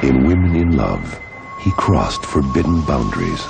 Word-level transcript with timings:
In 0.00 0.24
Women 0.24 0.54
in 0.54 0.76
Love, 0.76 1.20
he 1.60 1.72
crossed 1.72 2.24
forbidden 2.24 2.82
boundaries. 2.82 3.44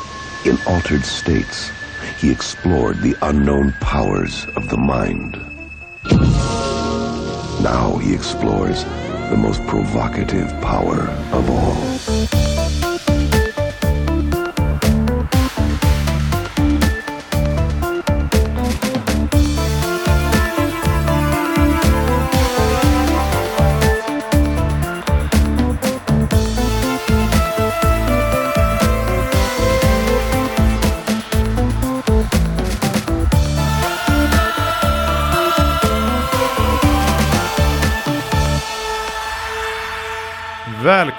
In 0.46 0.56
altered 0.66 1.04
states, 1.04 1.70
he 2.18 2.30
explored 2.30 3.02
the 3.02 3.14
unknown 3.20 3.72
powers 3.80 4.46
of 4.56 4.70
the 4.70 4.78
mind. 4.78 5.34
Now 7.62 7.98
he 7.98 8.14
explores 8.14 8.84
the 9.28 9.36
most 9.36 9.62
provocative 9.66 10.48
power 10.62 11.10
of 11.32 11.50
all. 11.50 12.47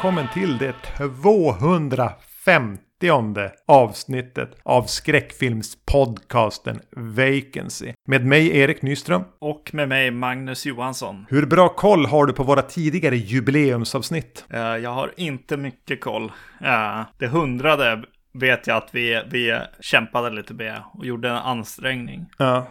Välkommen 0.09 0.33
till 0.33 0.57
det 0.57 0.73
250 0.97 3.49
avsnittet 3.67 4.49
av 4.63 4.83
skräckfilmspodcasten 4.83 6.79
Vacancy. 6.91 7.93
Med 8.07 8.25
mig 8.25 8.57
Erik 8.57 8.81
Nyström. 8.81 9.23
Och 9.41 9.69
med 9.73 9.89
mig 9.89 10.11
Magnus 10.11 10.65
Johansson. 10.65 11.25
Hur 11.29 11.45
bra 11.45 11.69
koll 11.69 12.05
har 12.05 12.25
du 12.25 12.33
på 12.33 12.43
våra 12.43 12.61
tidigare 12.61 13.17
jubileumsavsnitt? 13.17 14.45
Eh, 14.49 14.59
Jag 14.59 14.89
har 14.89 15.11
inte 15.17 15.57
mycket 15.57 16.01
koll. 16.01 16.31
Eh, 16.61 17.01
Det 17.19 17.27
hundrade 17.27 18.03
vet 18.33 18.67
jag 18.67 18.77
att 18.77 18.89
vi, 18.91 19.21
vi 19.31 19.59
kämpade 19.79 20.29
lite 20.29 20.53
med 20.53 20.81
och 20.93 21.05
gjorde 21.05 21.29
en 21.29 21.35
ansträngning. 21.35 22.25
Ja. 22.37 22.67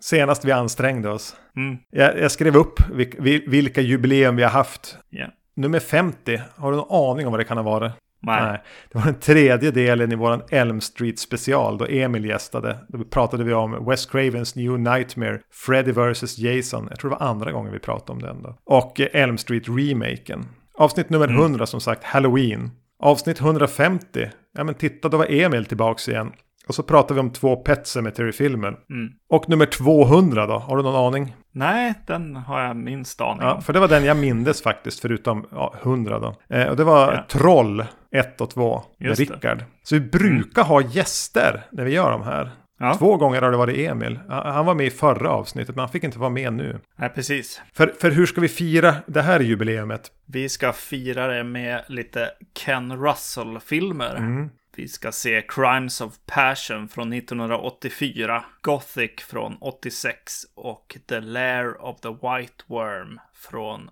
Senast 0.00 0.44
vi 0.44 0.52
ansträngde 0.52 1.08
oss. 1.10 1.36
Mm. 1.56 1.76
Jag, 1.90 2.18
jag 2.20 2.30
skrev 2.30 2.56
upp 2.56 2.80
vil- 2.92 3.20
vil- 3.20 3.50
vilka 3.50 3.80
jubileum 3.80 4.36
vi 4.36 4.42
har 4.42 4.50
haft. 4.50 4.98
Ja. 5.10 5.26
Nummer 5.54 5.80
50, 5.80 6.40
har 6.56 6.70
du 6.70 6.76
någon 6.76 7.10
aning 7.10 7.26
om 7.26 7.32
vad 7.32 7.40
det 7.40 7.44
kan 7.44 7.56
ha 7.56 7.64
varit? 7.64 7.92
Nej. 8.22 8.62
Det 8.92 8.98
var 8.98 9.04
den 9.04 9.20
tredje 9.20 9.70
delen 9.70 10.12
i 10.12 10.14
våran 10.14 10.42
Elm 10.50 10.80
Street 10.80 11.18
special 11.18 11.78
då 11.78 11.86
Emil 11.86 12.24
gästade. 12.24 12.78
Då 12.88 13.04
pratade 13.04 13.44
vi 13.44 13.52
om 13.52 13.86
Wes 13.86 14.06
Cravens 14.06 14.54
New 14.54 14.80
Nightmare, 14.80 15.40
Freddy 15.50 15.92
vs. 15.92 16.38
Jason. 16.38 16.86
Jag 16.90 16.98
tror 16.98 17.10
det 17.10 17.16
var 17.20 17.26
andra 17.26 17.52
gången 17.52 17.72
vi 17.72 17.78
pratade 17.78 18.12
om 18.12 18.22
den 18.22 18.42
då. 18.42 18.56
Och 18.64 19.00
eh, 19.00 19.22
Elm 19.22 19.38
Street 19.38 19.64
remaken. 19.68 20.46
Avsnitt 20.74 21.10
nummer 21.10 21.28
100 21.28 21.66
som 21.66 21.80
sagt, 21.80 22.04
Halloween. 22.04 22.70
Avsnitt 22.98 23.40
150, 23.40 24.30
ja 24.56 24.64
men 24.64 24.74
titta 24.74 25.08
då 25.08 25.16
var 25.16 25.26
Emil 25.30 25.64
tillbaks 25.64 26.08
igen. 26.08 26.32
Och 26.72 26.76
så 26.76 26.82
pratade 26.82 27.14
vi 27.14 27.20
om 27.20 27.30
två 27.30 27.56
Pet 27.56 27.86
Cemetery-filmer. 27.86 28.68
Mm. 28.68 29.12
Och 29.28 29.48
nummer 29.48 29.66
200 29.66 30.46
då, 30.46 30.58
har 30.58 30.76
du 30.76 30.82
någon 30.82 31.06
aning? 31.14 31.36
Nej, 31.54 31.94
den 32.06 32.36
har 32.36 32.60
jag 32.62 32.76
minst 32.76 33.20
aning 33.20 33.42
Ja, 33.42 33.54
om. 33.54 33.62
för 33.62 33.72
det 33.72 33.80
var 33.80 33.88
den 33.88 34.04
jag 34.04 34.16
mindes 34.16 34.62
faktiskt, 34.62 35.00
förutom 35.00 35.46
ja, 35.50 35.74
100 35.82 36.18
då. 36.18 36.56
Eh, 36.56 36.68
och 36.68 36.76
det 36.76 36.84
var 36.84 37.12
Ja. 37.12 37.24
Troll 37.28 37.84
1 38.16 38.40
och 38.40 38.50
2 38.50 38.82
med. 38.98 39.06
Mm. 39.06 39.14
Rickard. 39.14 39.64
Så 39.82 39.94
vi 39.94 40.00
brukar 40.00 40.62
ha 40.62 40.80
gäster 40.80 41.62
när 41.72 41.84
vi 41.84 41.92
gör 41.92 42.10
de 42.10 42.22
här. 42.22 42.50
Ja. 42.78 42.94
Två 42.98 43.16
gånger 43.16 43.42
har 43.42 43.50
det 43.50 43.56
varit 43.56 43.78
Emil. 43.90 44.20
Han 44.28 44.52
han 44.54 44.66
var 44.66 44.74
med 44.74 44.86
i 44.86 44.90
förra 44.90 45.30
avsnittet, 45.30 45.76
men 45.76 45.80
han 45.82 45.88
fick 45.88 46.04
inte 46.04 46.18
vara 46.18 46.30
med 46.30 46.52
nu. 46.52 46.78
Nej, 46.96 47.08
precis. 47.08 47.62
För, 47.72 47.92
för 48.00 48.10
hur 48.10 48.26
ska 48.26 48.40
vi 48.40 48.48
fira 48.48 48.94
det 49.06 49.22
här 49.22 49.40
jubileumet? 49.40 50.10
Vi 50.26 50.48
ska 50.48 50.72
fira 50.72 51.26
det 51.26 51.44
med 51.44 51.82
lite 51.88 52.30
Ken 52.64 52.96
Russell-filmer. 52.96 54.14
Mm. 54.16 54.50
Vi 54.76 54.88
ska 54.88 55.12
se 55.12 55.42
Crimes 55.48 56.00
of 56.00 56.14
Passion 56.26 56.88
från 56.88 57.12
1984, 57.12 58.44
Gothic 58.62 59.20
från 59.20 59.56
86 59.60 60.32
och 60.54 60.98
The 61.08 61.20
Lair 61.20 61.82
of 61.82 62.00
the 62.00 62.08
White 62.08 62.64
Worm 62.66 63.20
från 63.34 63.90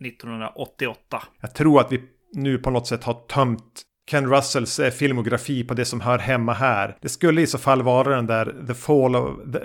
1988. 0.00 1.22
Jag 1.40 1.54
tror 1.54 1.80
att 1.80 1.92
vi 1.92 2.02
nu 2.32 2.58
på 2.58 2.70
något 2.70 2.86
sätt 2.86 3.04
har 3.04 3.14
tömt 3.14 3.82
Ken 4.10 4.30
Russells 4.30 4.78
eh, 4.80 4.90
filmografi 4.90 5.64
på 5.64 5.74
det 5.74 5.84
som 5.84 6.00
hör 6.00 6.18
hemma 6.18 6.52
här. 6.52 6.96
Det 7.00 7.08
skulle 7.08 7.42
i 7.42 7.46
så 7.46 7.58
fall 7.58 7.82
vara 7.82 8.16
den 8.16 8.26
där 8.26 8.54
The 8.66 8.74
Fall 8.74 9.16
of 9.16 9.52
the 9.52 9.60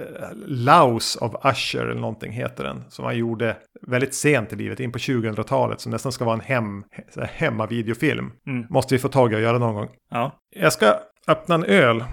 Laos 0.46 1.16
of 1.16 1.32
Usher 1.46 1.86
eller 1.86 2.02
någonting 2.02 2.32
heter 2.32 2.64
den. 2.64 2.84
Som 2.90 3.06
han 3.06 3.18
gjorde 3.18 3.58
väldigt 3.88 4.16
sent 4.16 4.54
i 4.54 4.56
livet, 4.56 4.80
in 4.80 4.92
på 4.92 4.98
2000-talet. 4.98 5.82
Som 5.82 5.92
nästan 5.92 6.12
ska 6.12 6.26
vara 6.26 6.36
en 6.36 6.42
hem, 6.42 6.84
hemmavideofilm. 7.32 8.32
Mm. 8.48 8.66
Måste 8.70 8.96
vi 8.96 9.00
få 9.00 9.10
tag 9.10 9.34
i 9.34 9.36
och 9.36 9.42
göra 9.42 9.58
någon 9.58 9.76
gång. 9.76 9.90
Ja. 10.12 10.40
Jag 10.56 10.74
ska 10.74 10.96
öppna 11.28 11.56
en 11.56 11.66
öl. 11.66 12.04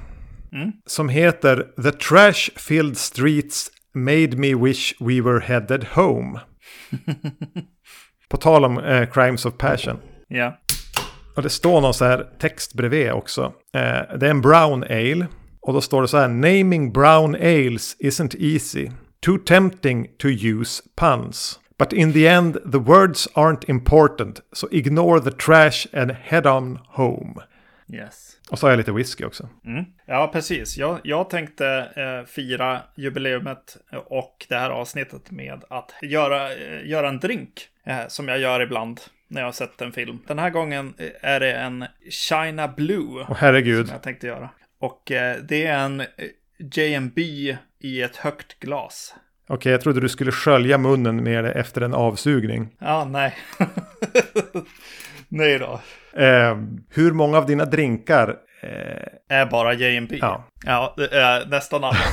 Mm. 0.53 0.72
Som 0.87 1.09
heter 1.09 1.66
The 1.83 1.93
Trash 1.93 2.50
Filled 2.56 2.97
Streets 2.97 3.71
Made 3.95 4.37
Me 4.37 4.55
Wish 4.55 4.95
We 5.00 5.21
Were 5.21 5.41
Headed 5.41 5.87
Home. 5.95 6.41
på 8.28 8.37
tal 8.37 8.65
om 8.65 8.78
eh, 8.78 9.10
Crimes 9.10 9.47
of 9.47 9.56
Passion. 9.59 9.99
Ja. 10.28 10.59
Och 11.38 11.43
det 11.43 11.50
står 11.50 11.81
någon 11.81 11.94
så 11.94 12.04
här 12.04 12.26
text 12.38 12.75
bredvid 12.75 13.12
också. 13.12 13.53
Eh, 13.75 14.16
det 14.19 14.26
är 14.26 14.31
en 14.31 14.41
brown 14.41 14.84
ale. 14.84 15.26
Och 15.60 15.72
då 15.72 15.81
står 15.81 16.03
det 16.03 16.09
så 16.09 16.19
här. 16.19 16.28
Naming 16.28 16.93
brown 16.93 17.34
ales 17.34 17.97
isn't 17.99 18.37
easy. 18.38 18.91
Too 19.21 19.38
tempting 19.38 20.09
to 20.19 20.28
use 20.28 20.82
puns. 20.97 21.60
But 21.78 21.93
in 21.93 22.12
the 22.12 22.27
end 22.27 22.54
the 22.72 22.78
words 22.78 23.28
aren't 23.34 23.71
important. 23.71 24.41
So 24.53 24.69
ignore 24.71 25.21
the 25.21 25.31
trash 25.31 25.87
and 25.93 26.10
head 26.10 26.47
on 26.47 26.78
home. 26.88 27.34
Yes. 27.93 28.37
Och 28.50 28.59
så 28.59 28.66
har 28.66 28.71
jag 28.71 28.78
lite 28.78 28.93
whisky 28.93 29.25
också. 29.25 29.48
Mm. 29.66 29.84
Ja, 30.06 30.31
precis. 30.32 30.77
Jag, 30.77 31.00
jag 31.04 31.31
tänkte 31.31 31.66
eh, 31.97 32.27
fira 32.27 32.81
jubileumet 32.97 33.77
och 34.06 34.47
det 34.48 34.56
här 34.56 34.71
avsnittet 34.71 35.31
med 35.31 35.65
att 35.71 35.93
göra, 36.03 36.54
eh, 36.54 36.87
göra 36.87 37.09
en 37.09 37.19
drink. 37.19 37.69
Eh, 37.84 38.09
som 38.09 38.28
jag 38.28 38.38
gör 38.38 38.60
ibland 38.60 39.00
när 39.28 39.41
jag 39.41 39.47
har 39.49 39.53
sett 39.53 39.81
en 39.83 39.93
film. 39.93 40.19
Den 40.27 40.39
här 40.39 40.50
gången 40.50 40.94
är 41.21 41.41
det 41.41 41.53
en 41.53 41.84
China 42.11 42.69
Blue 42.69 43.25
Och 43.28 43.37
herregud. 43.37 43.87
som 43.87 43.94
jag 43.94 44.03
tänkte 44.03 44.27
göra. 44.27 44.50
Och 44.81 45.11
eh, 45.12 45.37
det 45.49 45.66
är 45.66 45.78
en 45.78 46.00
eh, 46.00 46.06
J&B 46.59 47.56
i 47.81 48.03
ett 48.03 48.16
högt 48.16 48.61
glas. 48.61 49.15
Okej, 49.49 49.72
jag 49.72 49.81
trodde 49.81 50.00
du 50.00 50.09
skulle 50.09 50.33
skölja 50.33 50.78
munnen 50.78 51.22
med 51.22 51.44
det 51.44 51.53
efter 51.53 51.81
en 51.81 51.94
avsugning. 51.94 52.69
Ja, 52.78 53.05
nej. 53.05 53.34
nej 55.28 55.59
då. 55.59 55.81
Eh, 56.22 56.56
hur 56.91 57.12
många 57.12 57.39
av 57.39 57.47
dina 57.47 57.65
drinkar 57.65 58.37
eh, 58.62 59.37
Är 59.39 59.47
bara 59.47 59.75
J&B. 59.75 60.19
Ja. 60.21 60.45
Ja, 60.66 60.95
nästan 61.49 61.84
alla. 61.84 61.97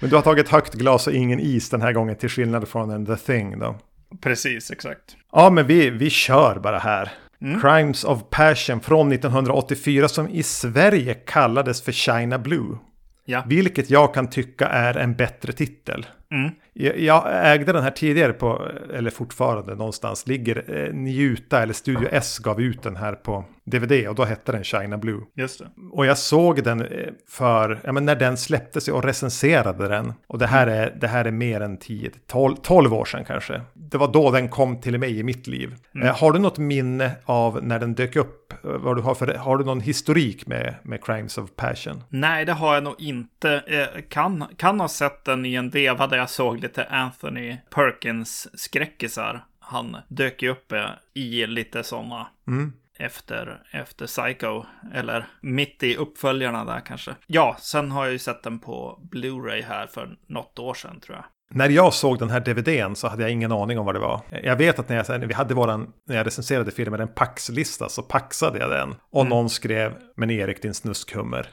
Men 0.00 0.10
du 0.10 0.16
har 0.16 0.22
tagit 0.22 0.48
högt 0.48 0.74
glas 0.74 1.06
och 1.06 1.12
ingen 1.12 1.40
is 1.40 1.70
den 1.70 1.82
här 1.82 1.92
gången 1.92 2.16
till 2.16 2.28
skillnad 2.28 2.68
från 2.68 2.90
en 2.90 3.06
The 3.06 3.16
Thing 3.16 3.58
då. 3.58 3.78
Precis, 4.20 4.70
exakt. 4.70 5.16
Ja, 5.32 5.50
men 5.50 5.66
vi, 5.66 5.90
vi 5.90 6.10
kör 6.10 6.58
bara 6.58 6.78
här. 6.78 7.12
Crimes 7.60 8.04
of 8.04 8.20
Passion 8.30 8.80
från 8.80 9.12
1984 9.12 10.08
som 10.08 10.28
i 10.28 10.42
Sverige 10.42 11.14
kallades 11.14 11.82
för 11.82 11.92
China 11.92 12.38
Blue. 12.38 12.78
Ja. 13.24 13.42
Vilket 13.46 13.90
jag 13.90 14.14
kan 14.14 14.30
tycka 14.30 14.66
är 14.66 14.96
en 14.96 15.14
bättre 15.14 15.52
titel. 15.52 16.06
Mm. 16.30 16.50
Jag, 16.72 17.00
jag 17.00 17.52
ägde 17.52 17.72
den 17.72 17.82
här 17.82 17.90
tidigare 17.90 18.32
på, 18.32 18.68
eller 18.94 19.10
fortfarande 19.10 19.74
någonstans, 19.74 20.26
ligger 20.26 20.64
eh, 20.76 20.94
Njuta 20.94 21.62
eller 21.62 21.74
Studio 21.74 22.08
S 22.12 22.38
gav 22.38 22.60
ut 22.60 22.82
den 22.82 22.96
här 22.96 23.12
på 23.12 23.44
DVD 23.66 24.08
och 24.08 24.14
då 24.14 24.24
hette 24.24 24.52
den 24.52 24.64
China 24.64 24.98
Blue. 24.98 25.20
Just 25.34 25.58
det. 25.58 25.68
Och 25.92 26.06
jag 26.06 26.18
såg 26.18 26.62
den 26.64 26.80
eh, 26.80 27.08
för, 27.28 27.80
ja 27.84 27.92
men 27.92 28.04
när 28.04 28.16
den 28.16 28.36
släpptes 28.36 28.88
och 28.88 29.04
recenserade 29.04 29.88
den. 29.88 30.12
Och 30.26 30.38
det 30.38 30.46
här 30.46 30.66
är, 30.66 30.96
det 31.00 31.08
här 31.08 31.24
är 31.24 31.30
mer 31.30 31.60
än 31.60 31.76
10, 31.76 32.10
12, 32.26 32.56
12 32.56 32.94
år 32.94 33.04
sedan 33.04 33.24
kanske. 33.24 33.60
Det 33.74 33.98
var 33.98 34.12
då 34.12 34.30
den 34.30 34.48
kom 34.48 34.80
till 34.80 34.98
mig 34.98 35.18
i 35.18 35.22
mitt 35.22 35.46
liv. 35.46 35.74
Eh, 36.02 36.16
har 36.16 36.32
du 36.32 36.38
något 36.38 36.58
minne 36.58 37.10
av 37.24 37.64
när 37.64 37.78
den 37.78 37.94
dök 37.94 38.16
upp? 38.16 38.52
Eh, 38.64 38.70
Vad 38.70 38.96
du 38.96 39.02
har, 39.02 39.14
för, 39.14 39.34
har 39.34 39.56
du 39.58 39.64
någon 39.64 39.80
historik 39.80 40.46
med, 40.46 40.74
med 40.82 41.04
Crimes 41.04 41.38
of 41.38 41.50
Passion? 41.56 42.02
Nej, 42.08 42.44
det 42.44 42.52
har 42.52 42.74
jag 42.74 42.82
nog 42.82 42.94
inte. 42.98 43.62
Kan, 44.08 44.44
kan 44.56 44.80
ha 44.80 44.88
sett 44.88 45.24
den 45.24 45.46
i 45.46 45.54
en 45.54 45.70
veva 45.70 46.06
där 46.06 46.16
jag 46.16 46.30
såg 46.30 46.60
lite 46.60 46.84
Anthony 46.84 47.56
Perkins-skräckisar. 47.74 49.44
Han 49.60 49.96
dök 50.08 50.42
ju 50.42 50.48
upp 50.50 50.72
i 51.14 51.46
lite 51.46 51.82
sådana 51.82 52.26
Mm. 52.48 52.72
Efter, 52.98 53.62
efter 53.70 54.06
Psycho. 54.06 54.64
Eller 54.94 55.26
mitt 55.40 55.82
i 55.82 55.96
uppföljarna 55.96 56.64
där 56.64 56.80
kanske. 56.80 57.14
Ja, 57.26 57.56
sen 57.60 57.90
har 57.90 58.04
jag 58.04 58.12
ju 58.12 58.18
sett 58.18 58.42
den 58.42 58.58
på 58.58 59.00
Blu-ray 59.12 59.62
här 59.62 59.86
för 59.86 60.16
något 60.28 60.58
år 60.58 60.74
sedan 60.74 61.00
tror 61.00 61.16
jag. 61.16 61.24
När 61.50 61.68
jag 61.68 61.94
såg 61.94 62.18
den 62.18 62.30
här 62.30 62.40
DVDn 62.40 62.94
så 62.94 63.08
hade 63.08 63.22
jag 63.22 63.32
ingen 63.32 63.52
aning 63.52 63.78
om 63.78 63.86
vad 63.86 63.94
det 63.94 63.98
var. 63.98 64.20
Jag 64.42 64.56
vet 64.56 64.78
att 64.78 64.88
när, 64.88 64.96
jag, 64.96 65.08
när 65.08 65.26
vi 65.26 65.34
hade 65.34 65.54
våran, 65.54 65.92
när 66.08 66.16
jag 66.16 66.26
recenserade 66.26 66.70
filmen, 66.70 67.00
en 67.00 67.08
paxlista 67.08 67.88
så 67.88 68.02
paxade 68.02 68.58
jag 68.58 68.70
den. 68.70 68.94
Och 69.10 69.26
någon 69.26 69.50
skrev, 69.50 69.92
men 70.16 70.30
Erik 70.30 70.62
din 70.62 70.74
snuskhummer. 70.74 71.46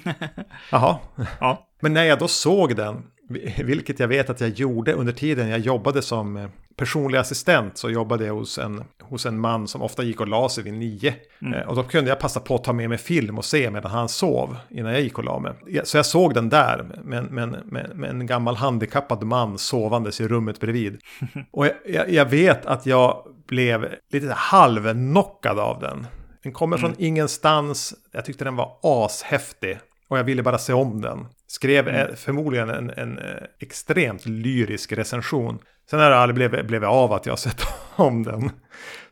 Jaha. 0.72 0.98
Ja, 1.40 1.68
Men 1.80 1.92
när 1.92 2.04
jag 2.04 2.18
då 2.18 2.28
såg 2.28 2.76
den, 2.76 3.02
Vilket 3.58 4.00
jag 4.00 4.08
vet 4.08 4.30
att 4.30 4.40
jag 4.40 4.50
gjorde 4.50 4.92
under 4.92 5.12
tiden 5.12 5.48
jag 5.48 5.58
jobbade 5.58 6.02
som 6.02 6.36
eh, 6.36 6.48
personlig 6.76 7.18
assistent 7.18 7.78
så 7.78 7.90
jobbade 7.90 8.26
jag 8.26 8.34
hos 8.34 8.58
en, 8.58 8.84
hos 9.02 9.26
en 9.26 9.40
man 9.40 9.68
som 9.68 9.82
ofta 9.82 10.02
gick 10.02 10.20
och 10.20 10.28
la 10.28 10.48
sig 10.48 10.64
vid 10.64 10.72
nio. 10.72 11.14
Mm. 11.42 11.68
Och 11.68 11.76
då 11.76 11.82
kunde 11.82 12.10
jag 12.10 12.20
passa 12.20 12.40
på 12.40 12.54
att 12.54 12.64
ta 12.64 12.72
med 12.72 12.88
mig 12.88 12.98
film 12.98 13.38
och 13.38 13.44
se 13.44 13.70
medan 13.70 13.90
han 13.90 14.08
sov 14.08 14.56
innan 14.70 14.92
jag 14.92 15.00
gick 15.00 15.18
och 15.18 15.24
la 15.24 15.38
mig. 15.38 15.52
Så 15.84 15.98
jag 15.98 16.06
såg 16.06 16.34
den 16.34 16.48
där 16.48 17.00
med, 17.04 17.30
med, 17.30 17.56
med, 17.64 17.90
med 17.94 18.10
en 18.10 18.26
gammal 18.26 18.56
handikappad 18.56 19.24
man 19.24 19.58
sovandes 19.58 20.20
i 20.20 20.28
rummet 20.28 20.60
bredvid. 20.60 21.00
Och 21.50 21.66
jag, 21.66 21.74
jag, 21.86 22.10
jag 22.10 22.24
vet 22.24 22.66
att 22.66 22.86
jag 22.86 23.24
blev 23.46 23.94
lite 24.12 24.32
halvnockad 24.32 25.58
av 25.58 25.80
den. 25.80 26.06
Den 26.42 26.52
kommer 26.52 26.78
mm. 26.78 26.90
från 26.90 27.04
ingenstans. 27.04 27.94
Jag 28.12 28.24
tyckte 28.24 28.44
den 28.44 28.56
var 28.56 28.76
ashäftig. 28.82 29.78
Och 30.08 30.18
jag 30.18 30.24
ville 30.24 30.42
bara 30.42 30.58
se 30.58 30.72
om 30.72 31.00
den. 31.00 31.26
Skrev 31.50 31.88
mm. 31.88 32.16
förmodligen 32.16 32.70
en, 32.70 32.90
en, 32.90 33.18
eh, 33.18 33.42
extremt 33.58 34.26
lyrisk 34.26 34.92
recension. 34.92 35.58
Sen 35.90 36.00
har 36.00 36.10
det 36.10 36.16
aldrig 36.16 36.34
blivit, 36.34 36.66
blivit 36.66 36.88
av 36.88 37.12
att 37.12 37.26
jag 37.26 37.38
sett 37.38 37.62
om 37.96 38.22
den. 38.22 38.50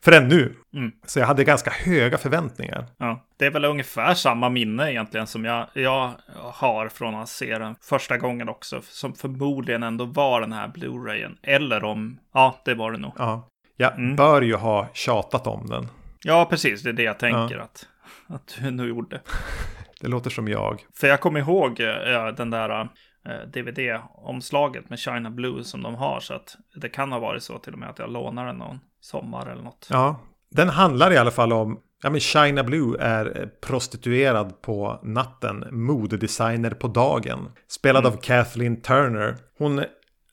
Förrän 0.00 0.28
nu. 0.28 0.54
Mm. 0.74 0.92
Så 1.06 1.18
jag 1.18 1.26
hade 1.26 1.44
ganska 1.44 1.70
höga 1.70 2.18
förväntningar. 2.18 2.86
Ja, 2.98 3.26
det 3.36 3.46
är 3.46 3.50
väl 3.50 3.64
ungefär 3.64 4.14
samma 4.14 4.48
minne 4.48 4.92
egentligen 4.92 5.26
som 5.26 5.44
jag, 5.44 5.66
jag 5.74 6.12
har 6.34 6.88
från 6.88 7.14
att 7.14 7.28
se 7.28 7.58
den 7.58 7.74
första 7.80 8.18
gången 8.18 8.48
också. 8.48 8.80
Som 8.82 9.14
förmodligen 9.14 9.82
ändå 9.82 10.04
var 10.04 10.40
den 10.40 10.52
här 10.52 10.68
Blu-rayen. 10.68 11.36
Eller 11.42 11.84
om, 11.84 12.18
ja 12.34 12.60
det 12.64 12.74
var 12.74 12.92
det 12.92 12.98
nog. 12.98 13.12
Ja, 13.18 13.48
jag 13.76 13.98
mm. 13.98 14.16
bör 14.16 14.42
ju 14.42 14.54
ha 14.54 14.88
tjatat 14.92 15.46
om 15.46 15.66
den. 15.66 15.88
Ja, 16.22 16.46
precis. 16.50 16.82
Det 16.82 16.88
är 16.88 16.92
det 16.92 17.02
jag 17.02 17.18
tänker 17.18 17.56
ja. 17.56 17.62
att, 17.62 17.86
att 18.26 18.56
du 18.60 18.70
nu 18.70 18.88
gjorde. 18.88 19.20
det 20.06 20.10
låter 20.10 20.30
som 20.30 20.48
jag. 20.48 20.86
För 20.94 21.06
jag 21.06 21.20
kommer 21.20 21.40
ihåg 21.40 21.80
ja, 21.80 22.32
den 22.32 22.50
där 22.50 22.80
eh, 22.80 23.48
DVD-omslaget 23.52 24.90
med 24.90 24.98
China 24.98 25.30
Blue 25.30 25.64
som 25.64 25.82
de 25.82 25.94
har. 25.94 26.20
Så 26.20 26.34
att 26.34 26.56
det 26.74 26.88
kan 26.88 27.12
ha 27.12 27.18
varit 27.18 27.42
så 27.42 27.58
till 27.58 27.72
och 27.72 27.78
med 27.78 27.90
att 27.90 27.98
jag 27.98 28.10
lånade 28.10 28.48
den 28.48 28.56
någon 28.56 28.80
sommar 29.00 29.46
eller 29.46 29.62
något. 29.62 29.88
Ja, 29.90 30.20
den 30.50 30.68
handlar 30.68 31.12
i 31.12 31.16
alla 31.16 31.30
fall 31.30 31.52
om 31.52 31.80
Ja 32.02 32.10
men 32.10 32.20
China 32.20 32.64
Blue 32.64 32.98
är 33.00 33.40
eh, 33.40 33.46
prostituerad 33.46 34.62
på 34.62 35.00
natten, 35.02 35.64
modedesigner 35.70 36.70
på 36.70 36.88
dagen. 36.88 37.50
Spelad 37.68 38.04
mm. 38.04 38.12
av 38.12 38.20
Kathleen 38.20 38.82
Turner. 38.82 39.36
Hon 39.58 39.84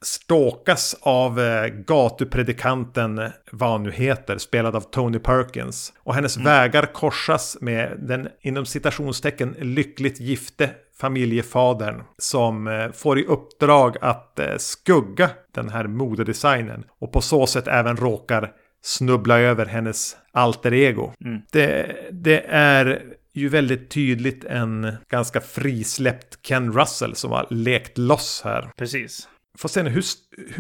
ståkas 0.04 0.96
av 1.02 1.40
eh, 1.40 1.68
gatupredikanten, 1.68 3.22
vad 3.52 3.70
han 3.70 3.84
nu 3.84 3.92
heter, 3.92 4.38
spelad 4.38 4.76
av 4.76 4.82
Tony 4.82 5.20
Perkins. 5.20 5.94
Och 6.04 6.16
hennes 6.16 6.38
mm. 6.38 6.46
vägar 6.46 6.86
korsas 6.94 7.58
med 7.62 7.98
den 8.00 8.28
inom 8.42 8.66
citationstecken 8.66 9.56
lyckligt 9.60 10.20
gifte 10.20 10.70
familjefadern 11.00 12.04
som 12.18 12.68
eh, 12.68 12.92
får 12.92 13.20
i 13.20 13.26
uppdrag 13.26 13.98
att 14.02 14.40
eh, 14.40 14.58
skugga 14.58 15.30
den 15.54 15.70
här 15.70 15.88
modedesignen 15.88 16.84
och 17.00 17.12
på 17.12 17.22
så 17.22 17.48
sätt 17.48 17.68
även 17.68 17.98
råkar 17.98 18.52
snubbla 18.82 19.40
över 19.40 19.66
hennes 19.66 20.18
alter 20.32 20.74
ego. 20.74 21.12
Mm. 21.26 21.42
Det, 21.52 21.96
det 22.12 22.46
är 22.48 23.04
ju 23.34 23.50
väldigt 23.50 23.90
tydligt 23.90 24.44
en 24.44 24.96
ganska 25.10 25.42
frisläppt 25.42 26.48
Ken 26.48 26.74
Russell 26.74 27.16
som 27.16 27.32
har 27.32 27.48
lekt 27.50 27.98
loss 27.98 28.42
här. 28.46 28.72
Precis. 28.78 29.28
Får 29.58 29.70
se 29.70 29.84
nu, 29.84 29.90
hur, 29.90 30.04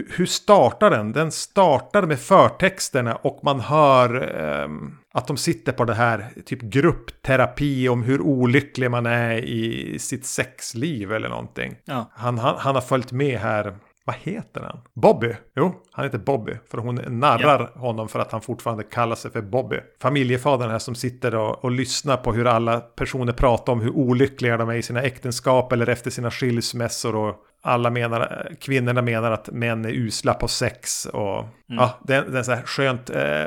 hur 0.09 0.25
startar 0.25 0.89
den? 0.89 1.11
Den 1.11 1.31
startar 1.31 2.03
med 2.03 2.19
förtexterna 2.19 3.15
och 3.15 3.39
man 3.43 3.59
hör 3.59 4.39
um, 4.63 4.97
att 5.13 5.27
de 5.27 5.37
sitter 5.37 5.71
på 5.71 5.85
det 5.85 5.93
här 5.93 6.29
typ 6.45 6.61
gruppterapi 6.61 7.89
om 7.89 8.03
hur 8.03 8.21
olycklig 8.21 8.91
man 8.91 9.05
är 9.05 9.37
i 9.37 9.99
sitt 9.99 10.25
sexliv 10.25 11.11
eller 11.11 11.29
någonting. 11.29 11.75
Ja. 11.85 12.11
Han, 12.13 12.37
han, 12.37 12.55
han 12.57 12.75
har 12.75 12.81
följt 12.81 13.11
med 13.11 13.39
här. 13.39 13.75
Vad 14.05 14.15
heter 14.15 14.61
han? 14.61 14.79
Bobby? 14.93 15.35
Jo, 15.55 15.73
han 15.91 16.05
heter 16.05 16.17
Bobby. 16.17 16.53
För 16.71 16.77
hon 16.77 16.95
narrar 16.95 17.71
ja. 17.75 17.81
honom 17.81 18.07
för 18.07 18.19
att 18.19 18.31
han 18.31 18.41
fortfarande 18.41 18.83
kallar 18.83 19.15
sig 19.15 19.31
för 19.31 19.41
Bobby. 19.41 19.79
Familjefadern 20.01 20.69
här 20.69 20.79
som 20.79 20.95
sitter 20.95 21.35
och, 21.35 21.63
och 21.63 21.71
lyssnar 21.71 22.17
på 22.17 22.33
hur 22.33 22.47
alla 22.47 22.79
personer 22.79 23.33
pratar 23.33 23.73
om 23.73 23.81
hur 23.81 23.89
olyckliga 23.89 24.57
de 24.57 24.69
är 24.69 24.75
i 24.75 24.81
sina 24.81 25.01
äktenskap 25.01 25.71
eller 25.71 25.89
efter 25.89 26.11
sina 26.11 26.31
skilsmässor 26.31 27.15
och 27.15 27.35
alla 27.65 27.89
menar, 27.89 28.51
kvinnorna 28.61 29.01
menar 29.01 29.31
att 29.31 29.49
män 29.49 29.85
är 29.85 29.89
usla 29.89 30.33
på 30.33 30.47
sex 30.47 31.05
och 31.05 31.39
mm. 31.39 31.49
ja, 31.67 31.99
det 32.03 32.15
är, 32.15 32.25
det 32.25 32.39
är 32.39 32.43
så 32.43 32.51
här 32.51 32.61
skönt 32.61 33.09
eh, 33.09 33.45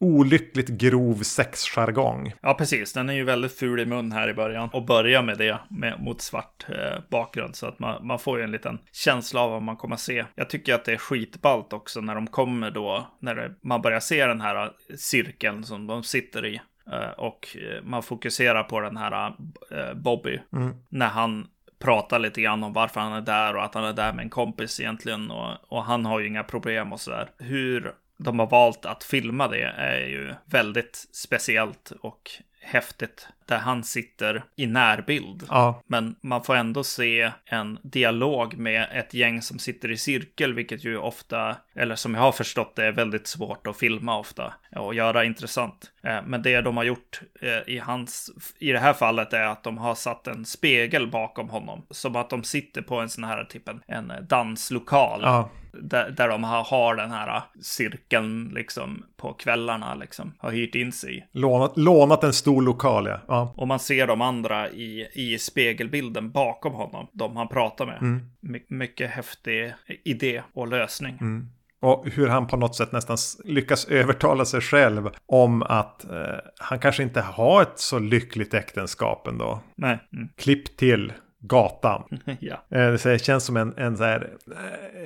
olyckligt 0.00 0.68
grov 0.68 1.14
sexjargong. 1.14 2.32
Ja, 2.42 2.54
precis. 2.54 2.92
Den 2.92 3.08
är 3.08 3.12
ju 3.12 3.24
väldigt 3.24 3.58
ful 3.58 3.80
i 3.80 3.86
mun 3.86 4.12
här 4.12 4.28
i 4.28 4.34
början 4.34 4.68
och 4.72 4.86
börjar 4.86 5.22
med 5.22 5.38
det 5.38 5.58
med, 5.70 6.00
mot 6.00 6.20
svart 6.20 6.66
eh, 6.68 7.00
bakgrund 7.10 7.56
så 7.56 7.66
att 7.66 7.78
man, 7.78 8.06
man 8.06 8.18
får 8.18 8.38
ju 8.38 8.44
en 8.44 8.52
liten 8.52 8.78
känsla 8.92 9.40
av 9.40 9.50
vad 9.50 9.62
man 9.62 9.76
kommer 9.76 9.94
att 9.94 10.00
se. 10.00 10.24
Jag 10.34 10.50
tycker 10.50 10.74
att 10.74 10.84
det 10.84 10.92
är 10.92 10.96
skitballt 10.96 11.72
också 11.72 12.00
när 12.00 12.14
de 12.14 12.26
kommer 12.26 12.70
då, 12.70 13.06
när 13.20 13.34
det, 13.34 13.50
man 13.62 13.82
börjar 13.82 14.00
se 14.00 14.26
den 14.26 14.40
här 14.40 14.70
cirkeln 14.96 15.64
som 15.64 15.86
de 15.86 16.02
sitter 16.02 16.46
i. 16.46 16.60
Eh, 16.92 17.10
och 17.18 17.56
man 17.82 18.02
fokuserar 18.02 18.62
på 18.62 18.80
den 18.80 18.96
här 18.96 19.34
eh, 19.70 19.94
Bobby. 19.94 20.40
Mm. 20.52 20.74
När 20.88 21.08
han 21.08 21.46
pratar 21.82 22.18
lite 22.18 22.40
grann 22.40 22.64
om 22.64 22.72
varför 22.72 23.00
han 23.00 23.12
är 23.12 23.20
där 23.20 23.56
och 23.56 23.64
att 23.64 23.74
han 23.74 23.84
är 23.84 23.92
där 23.92 24.12
med 24.12 24.22
en 24.22 24.30
kompis 24.30 24.80
egentligen. 24.80 25.30
Och, 25.30 25.56
och 25.68 25.84
han 25.84 26.04
har 26.04 26.20
ju 26.20 26.26
inga 26.26 26.44
problem 26.44 26.92
och 26.92 27.00
sådär. 27.00 27.30
Hur 27.38 27.94
de 28.16 28.38
har 28.38 28.46
valt 28.46 28.86
att 28.86 29.04
filma 29.04 29.48
det 29.48 29.62
är 29.62 30.06
ju 30.06 30.34
väldigt 30.44 31.08
speciellt 31.12 31.92
och 32.00 32.30
häftigt 32.62 33.28
där 33.46 33.58
han 33.58 33.84
sitter 33.84 34.44
i 34.56 34.66
närbild. 34.66 35.46
Ja. 35.48 35.82
Men 35.86 36.16
man 36.20 36.44
får 36.44 36.56
ändå 36.56 36.84
se 36.84 37.32
en 37.44 37.78
dialog 37.82 38.56
med 38.56 38.88
ett 38.92 39.14
gäng 39.14 39.42
som 39.42 39.58
sitter 39.58 39.90
i 39.90 39.96
cirkel, 39.96 40.54
vilket 40.54 40.84
ju 40.84 40.96
ofta, 40.96 41.56
eller 41.74 41.96
som 41.96 42.14
jag 42.14 42.22
har 42.22 42.32
förstått 42.32 42.76
det, 42.76 42.84
är 42.84 42.92
väldigt 42.92 43.26
svårt 43.26 43.66
att 43.66 43.78
filma 43.78 44.18
ofta 44.18 44.54
och 44.76 44.94
göra 44.94 45.24
intressant. 45.24 45.92
Eh, 46.02 46.18
men 46.26 46.42
det 46.42 46.60
de 46.60 46.76
har 46.76 46.84
gjort 46.84 47.20
eh, 47.40 47.74
i 47.74 47.78
hans, 47.78 48.30
i 48.58 48.72
det 48.72 48.78
här 48.78 48.92
fallet 48.94 49.32
är 49.32 49.46
att 49.46 49.64
de 49.64 49.78
har 49.78 49.94
satt 49.94 50.26
en 50.26 50.44
spegel 50.44 51.10
bakom 51.10 51.48
honom. 51.48 51.86
Som 51.90 52.16
att 52.16 52.30
de 52.30 52.44
sitter 52.44 52.82
på 52.82 52.96
en 52.96 53.08
sån 53.08 53.24
här 53.24 53.44
typ 53.44 53.68
en, 53.68 53.82
en 53.86 54.12
danslokal. 54.28 55.20
Ja. 55.22 55.50
Där, 55.72 56.10
där 56.10 56.28
de 56.28 56.44
har, 56.44 56.64
har 56.64 56.96
den 56.96 57.10
här 57.10 57.42
cirkeln 57.60 58.48
liksom 58.54 59.04
på 59.16 59.32
kvällarna 59.32 59.94
liksom. 59.94 60.34
Har 60.38 60.50
hyrt 60.50 60.74
in 60.74 60.92
sig. 60.92 61.28
Lånat, 61.32 61.76
lånat 61.76 62.24
en 62.24 62.32
stor 62.32 62.62
lokal 62.62 63.06
ja. 63.06 63.20
ja. 63.28 63.54
Och 63.56 63.68
man 63.68 63.78
ser 63.78 64.06
de 64.06 64.20
andra 64.20 64.70
i, 64.70 65.08
i 65.12 65.38
spegelbilden 65.38 66.30
bakom 66.30 66.72
honom. 66.72 67.06
De 67.12 67.36
han 67.36 67.48
pratar 67.48 67.86
med. 67.86 67.98
Mm. 68.00 68.20
My, 68.40 68.62
mycket 68.68 69.10
häftig 69.10 69.74
idé 70.04 70.42
och 70.54 70.68
lösning. 70.68 71.18
Mm. 71.20 71.48
Och 71.80 72.06
hur 72.06 72.28
han 72.28 72.46
på 72.46 72.56
något 72.56 72.76
sätt 72.76 72.92
nästan 72.92 73.16
lyckas 73.44 73.84
övertala 73.84 74.44
sig 74.44 74.60
själv 74.60 75.10
om 75.26 75.62
att 75.62 76.04
eh, 76.10 76.36
han 76.58 76.78
kanske 76.78 77.02
inte 77.02 77.20
har 77.20 77.62
ett 77.62 77.78
så 77.78 77.98
lyckligt 77.98 78.54
äktenskap 78.54 79.26
ändå. 79.26 79.60
Nej. 79.76 79.98
Mm. 80.12 80.28
Klipp 80.36 80.76
till 80.76 81.12
gatan. 81.42 82.02
ja. 82.40 82.64
Eh, 82.70 82.92
det 82.92 83.24
känns 83.24 83.44
som 83.44 83.56
en, 83.56 83.74
en 83.76 83.96
så 83.96 84.04
här, 84.04 84.30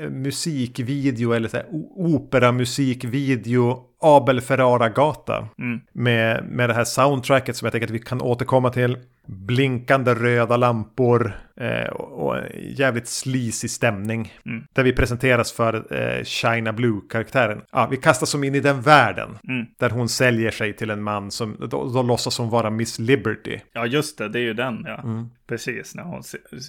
eh, 0.01 0.11
musikvideo 0.11 1.33
eller 1.33 1.49
så 1.49 1.57
här, 1.57 1.67
operamusikvideo 1.97 3.83
Abel 4.01 4.41
Ferrara-gata. 4.41 5.49
Mm. 5.59 5.81
Med, 5.93 6.45
med 6.45 6.71
det 6.71 6.75
här 6.75 6.85
soundtracket 6.85 7.57
som 7.57 7.67
jag 7.67 7.73
tänker 7.73 7.87
att 7.87 7.95
vi 7.95 7.99
kan 7.99 8.23
återkomma 8.23 8.71
till. 8.71 8.99
Blinkande 9.27 10.15
röda 10.15 10.57
lampor 10.57 11.33
eh, 11.57 11.89
och 11.93 12.39
en 12.39 12.75
jävligt 12.77 13.09
sleazy 13.09 13.69
stämning. 13.69 14.33
Mm. 14.47 14.65
Där 14.73 14.83
vi 14.83 14.93
presenteras 14.93 15.53
för 15.53 15.95
eh, 15.95 16.25
China 16.25 16.73
Blue-karaktären. 16.73 17.63
Ja, 17.73 17.89
vi 17.91 17.97
kastas 17.97 18.31
som 18.31 18.45
in 18.45 18.55
i 18.55 18.61
den 18.61 18.81
världen. 18.81 19.39
Mm. 19.49 19.67
Där 19.79 19.91
hon 19.91 20.09
säljer 20.09 20.51
sig 20.51 20.77
till 20.77 20.91
en 20.91 21.03
man 21.03 21.31
som 21.31 21.57
då, 21.71 21.93
då 21.93 22.03
låtsas 22.03 22.39
hon 22.39 22.51
vara 22.51 22.71
Miss 22.71 22.99
Liberty. 22.99 23.59
Ja, 23.73 23.87
just 23.87 24.19
det. 24.19 24.29
Det 24.29 24.39
är 24.39 24.43
ju 24.43 24.55
den, 24.55 24.85
ja. 24.87 25.01
Mm. 25.03 25.29
Precis, 25.47 25.95
när 25.95 26.03
hon, 26.03 26.23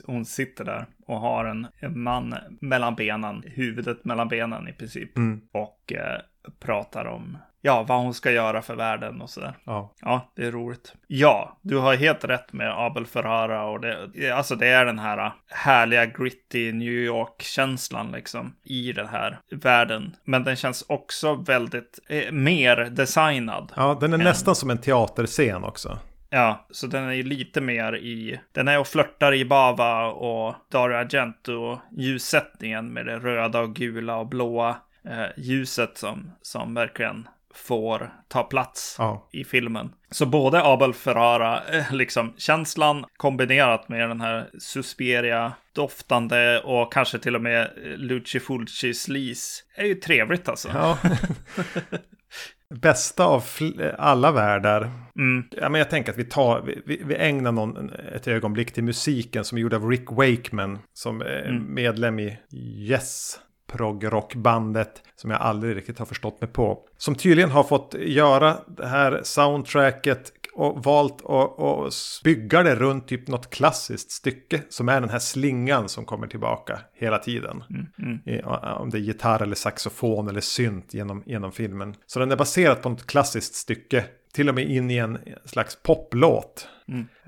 hon 0.05 0.25
sitter 0.25 0.65
där 0.65 0.85
och 1.07 1.19
har 1.19 1.45
en, 1.45 1.67
en 1.79 1.99
man 1.99 2.35
mellan 2.61 2.95
benen, 2.95 3.43
huvudet 3.45 4.05
mellan 4.05 4.27
benen 4.27 4.67
i 4.67 4.73
princip. 4.73 5.17
Mm. 5.17 5.41
Och 5.53 5.93
eh, 5.93 6.21
pratar 6.59 7.05
om 7.05 7.37
ja, 7.67 7.83
vad 7.83 8.01
hon 8.01 8.13
ska 8.13 8.31
göra 8.31 8.61
för 8.61 8.75
världen 8.75 9.21
och 9.21 9.29
sådär. 9.29 9.53
Ja. 9.63 9.93
ja, 10.01 10.31
det 10.35 10.45
är 10.45 10.51
roligt. 10.51 10.93
Ja, 11.07 11.57
du 11.61 11.77
har 11.77 11.95
helt 11.95 12.23
rätt 12.23 12.53
med 12.53 12.73
Abel 12.77 13.05
Ferrara 13.05 13.65
och 13.65 13.81
det, 13.81 14.31
alltså 14.31 14.55
det 14.55 14.67
är 14.67 14.85
den 14.85 14.99
här 14.99 15.33
härliga 15.47 16.05
gritty 16.05 16.71
New 16.71 16.93
York-känslan 16.93 18.11
liksom 18.11 18.55
i 18.63 18.91
den 18.91 19.07
här 19.07 19.39
världen. 19.51 20.15
Men 20.23 20.43
den 20.43 20.55
känns 20.55 20.85
också 20.89 21.35
väldigt 21.35 21.99
eh, 22.09 22.31
mer 22.31 22.75
designad. 22.75 23.71
Ja, 23.75 23.97
den 24.01 24.13
är 24.13 24.17
än... 24.17 24.23
nästan 24.23 24.55
som 24.55 24.69
en 24.69 24.77
teaterscen 24.77 25.63
också. 25.63 25.99
Ja, 26.29 26.67
så 26.71 26.87
den 26.87 27.03
är 27.03 27.13
ju 27.13 27.23
lite 27.23 27.61
mer 27.61 27.95
i... 27.95 28.39
Den 28.51 28.67
är 28.67 28.79
och 28.79 28.87
flörtar 28.87 29.33
i 29.33 29.45
Bava 29.45 30.05
och 30.05 30.55
Dario 30.71 30.95
Argento 30.95 31.79
ljussättningen 31.91 32.93
med 32.93 33.05
det 33.05 33.19
röda 33.19 33.59
och 33.59 33.75
gula 33.75 34.17
och 34.17 34.27
blåa 34.27 34.75
ljuset 35.37 35.97
som, 35.97 36.31
som 36.41 36.73
verkligen 36.73 37.27
får 37.53 38.13
ta 38.27 38.43
plats 38.43 38.95
Ja. 38.99 39.29
i 39.33 39.43
filmen. 39.43 39.89
Så 40.11 40.25
både 40.25 40.63
Abel 40.63 40.93
Ferrara, 40.93 41.61
eh, 41.73 41.93
liksom 41.93 42.33
känslan 42.37 43.05
kombinerat 43.17 43.89
med 43.89 44.09
den 44.09 44.21
här 44.21 44.49
Suspiria 44.59 45.53
doftande 45.75 46.59
och 46.59 46.93
kanske 46.93 47.19
till 47.19 47.35
och 47.35 47.41
med 47.41 47.61
eh, 47.61 47.97
Luci 47.97 48.39
Fulci 48.39 48.93
sleaze 48.93 49.63
är 49.75 49.85
ju 49.85 49.95
trevligt 49.95 50.49
alltså. 50.49 50.69
Ja. 50.73 50.97
Bästa 52.81 53.25
av 53.25 53.43
alla 53.97 54.31
världar. 54.31 54.81
Mm, 55.19 55.43
Ja, 55.51 55.69
men 55.69 55.79
jag 55.79 55.89
tänker 55.89 56.11
att 56.11 56.17
vi, 56.17 56.23
tar, 56.23 56.61
vi- 56.85 57.01
vi, 57.05 57.15
ägnar 57.15 57.51
någon, 57.51 57.89
ett 58.15 58.27
ögonblick 58.27 58.71
till 58.71 58.83
musiken 58.83 59.43
som 59.45 59.57
är 59.57 59.61
gjord 59.61 59.73
av 59.73 59.89
Rick 59.89 60.11
Wakeman. 60.11 60.79
Som 60.93 61.21
är 61.21 61.51
medlem 61.67 62.19
i 62.19 62.37
Yes 62.89 63.39
progrockbandet 63.67 65.03
som 65.15 65.31
jag 65.31 65.41
aldrig 65.41 65.75
riktigt 65.75 65.99
har 65.99 66.05
förstått 66.05 66.41
mig 66.41 66.49
på. 66.49 66.79
Som 66.97 67.15
tydligen 67.15 67.51
har 67.51 67.63
fått 67.63 67.95
göra 67.99 68.57
det 68.67 68.87
här 68.87 69.21
soundtracket 69.23 70.33
och 70.57 70.83
valt 70.83 71.21
att 71.21 71.59
och 71.59 71.91
bygga 72.23 72.63
det 72.63 72.75
runt 72.75 73.07
typ 73.07 73.27
något 73.27 73.49
klassiskt 73.49 74.11
stycke 74.11 74.61
som 74.69 74.89
är 74.89 75.01
den 75.01 75.09
här 75.09 75.19
slingan 75.19 75.89
som 75.89 76.05
kommer 76.05 76.27
tillbaka 76.27 76.79
hela 76.93 77.17
tiden. 77.17 77.63
I, 78.25 78.41
om 78.79 78.89
det 78.89 78.97
är 78.97 79.01
gitarr 79.01 79.43
eller 79.43 79.55
saxofon 79.55 80.27
eller 80.27 80.41
synt 80.41 80.93
genom, 80.93 81.23
genom 81.25 81.51
filmen. 81.51 81.95
Så 82.05 82.19
den 82.19 82.31
är 82.31 82.35
baserad 82.35 82.81
på 82.81 82.89
något 82.89 83.07
klassiskt 83.07 83.55
stycke. 83.55 84.05
Till 84.33 84.49
och 84.49 84.55
med 84.55 84.69
in 84.69 84.91
i 84.91 84.97
en 84.97 85.17
slags 85.45 85.77
poplåt. 85.83 86.67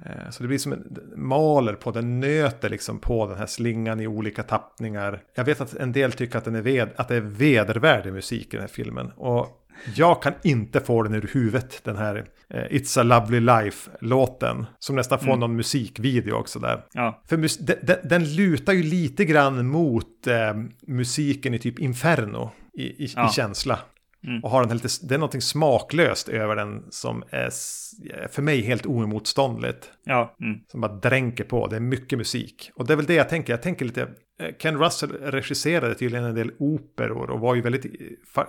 Eh, 0.05 0.29
Så 0.29 0.43
det 0.43 0.47
blir 0.47 0.57
som 0.57 0.73
en 0.73 0.99
maler 1.15 1.73
på, 1.73 1.91
den 1.91 2.19
nöter 2.19 2.69
liksom 2.69 2.99
på 2.99 3.27
den 3.27 3.37
här 3.37 3.45
slingan 3.45 3.99
i 3.99 4.07
olika 4.07 4.43
tappningar. 4.43 5.23
Jag 5.35 5.43
vet 5.43 5.61
att 5.61 5.73
en 5.73 5.91
del 5.91 6.11
tycker 6.11 6.37
att, 6.37 6.45
den 6.45 6.55
är 6.55 6.61
ved, 6.61 6.89
att 6.95 7.07
det 7.07 7.15
är 7.15 7.21
vedervärdig 7.21 8.13
musik 8.13 8.47
i 8.53 8.57
den 8.57 8.61
här 8.61 8.67
filmen. 8.67 9.11
Och 9.15 9.58
jag 9.95 10.21
kan 10.21 10.33
inte 10.43 10.79
få 10.79 11.03
den 11.03 11.13
ur 11.13 11.29
huvudet, 11.33 11.81
den 11.83 11.95
här 11.97 12.25
eh, 12.49 12.63
It's 12.63 12.99
a 12.99 13.03
Lovely 13.03 13.39
Life-låten. 13.39 14.65
Som 14.79 14.95
nästan 14.95 15.19
får 15.19 15.37
någon 15.37 15.55
musikvideo 15.55 16.33
också 16.33 16.59
där. 16.59 16.85
ja, 16.93 17.21
För 17.29 17.37
den, 17.37 17.77
den, 17.81 17.97
den 18.09 18.35
lutar 18.35 18.73
ju 18.73 18.83
lite 18.83 19.25
grann 19.25 19.67
mot 19.67 20.27
eh, 20.27 20.53
musiken 20.87 21.53
i 21.53 21.59
typ 21.59 21.79
Inferno 21.79 22.51
i, 22.73 22.83
i, 22.83 23.07
Ja. 23.15 23.29
i 23.29 23.33
känsla. 23.33 23.79
Mm. 24.27 24.43
Och 24.43 24.49
har 24.49 24.59
den 24.61 24.69
här 24.69 24.75
lite, 24.75 24.87
det 25.07 25.13
är 25.13 25.19
någonting 25.19 25.41
smaklöst 25.41 26.29
över 26.29 26.55
den 26.55 26.83
som 26.89 27.23
är 27.29 27.47
s- 27.47 27.91
för 28.31 28.41
mig 28.41 28.61
helt 28.61 28.85
oemotståndligt. 28.85 29.91
ja, 30.05 30.35
mm, 30.41 30.59
Som 30.67 30.81
bara 30.81 30.93
dränker 30.93 31.43
på, 31.43 31.67
det 31.67 31.75
är 31.75 31.79
mycket 31.79 32.17
musik. 32.17 32.71
Och 32.75 32.87
det 32.87 32.93
är 32.93 32.97
väl 32.97 33.05
det 33.05 33.13
jag 33.13 33.29
tänker, 33.29 33.53
jag 33.53 33.61
tänker 33.61 33.85
lite, 33.85 34.01
eh, 34.01 34.07
Ken 34.59 34.77
Russell 34.79 35.11
regisserade 35.11 35.95
tydligen 35.95 36.25
en 36.25 36.35
del 36.35 36.51
operor 36.59 37.29
och 37.29 37.39
var 37.39 37.55
ju 37.55 37.61
väldigt, 37.61 37.85
eh, 37.85 37.91
eh, 38.37 38.45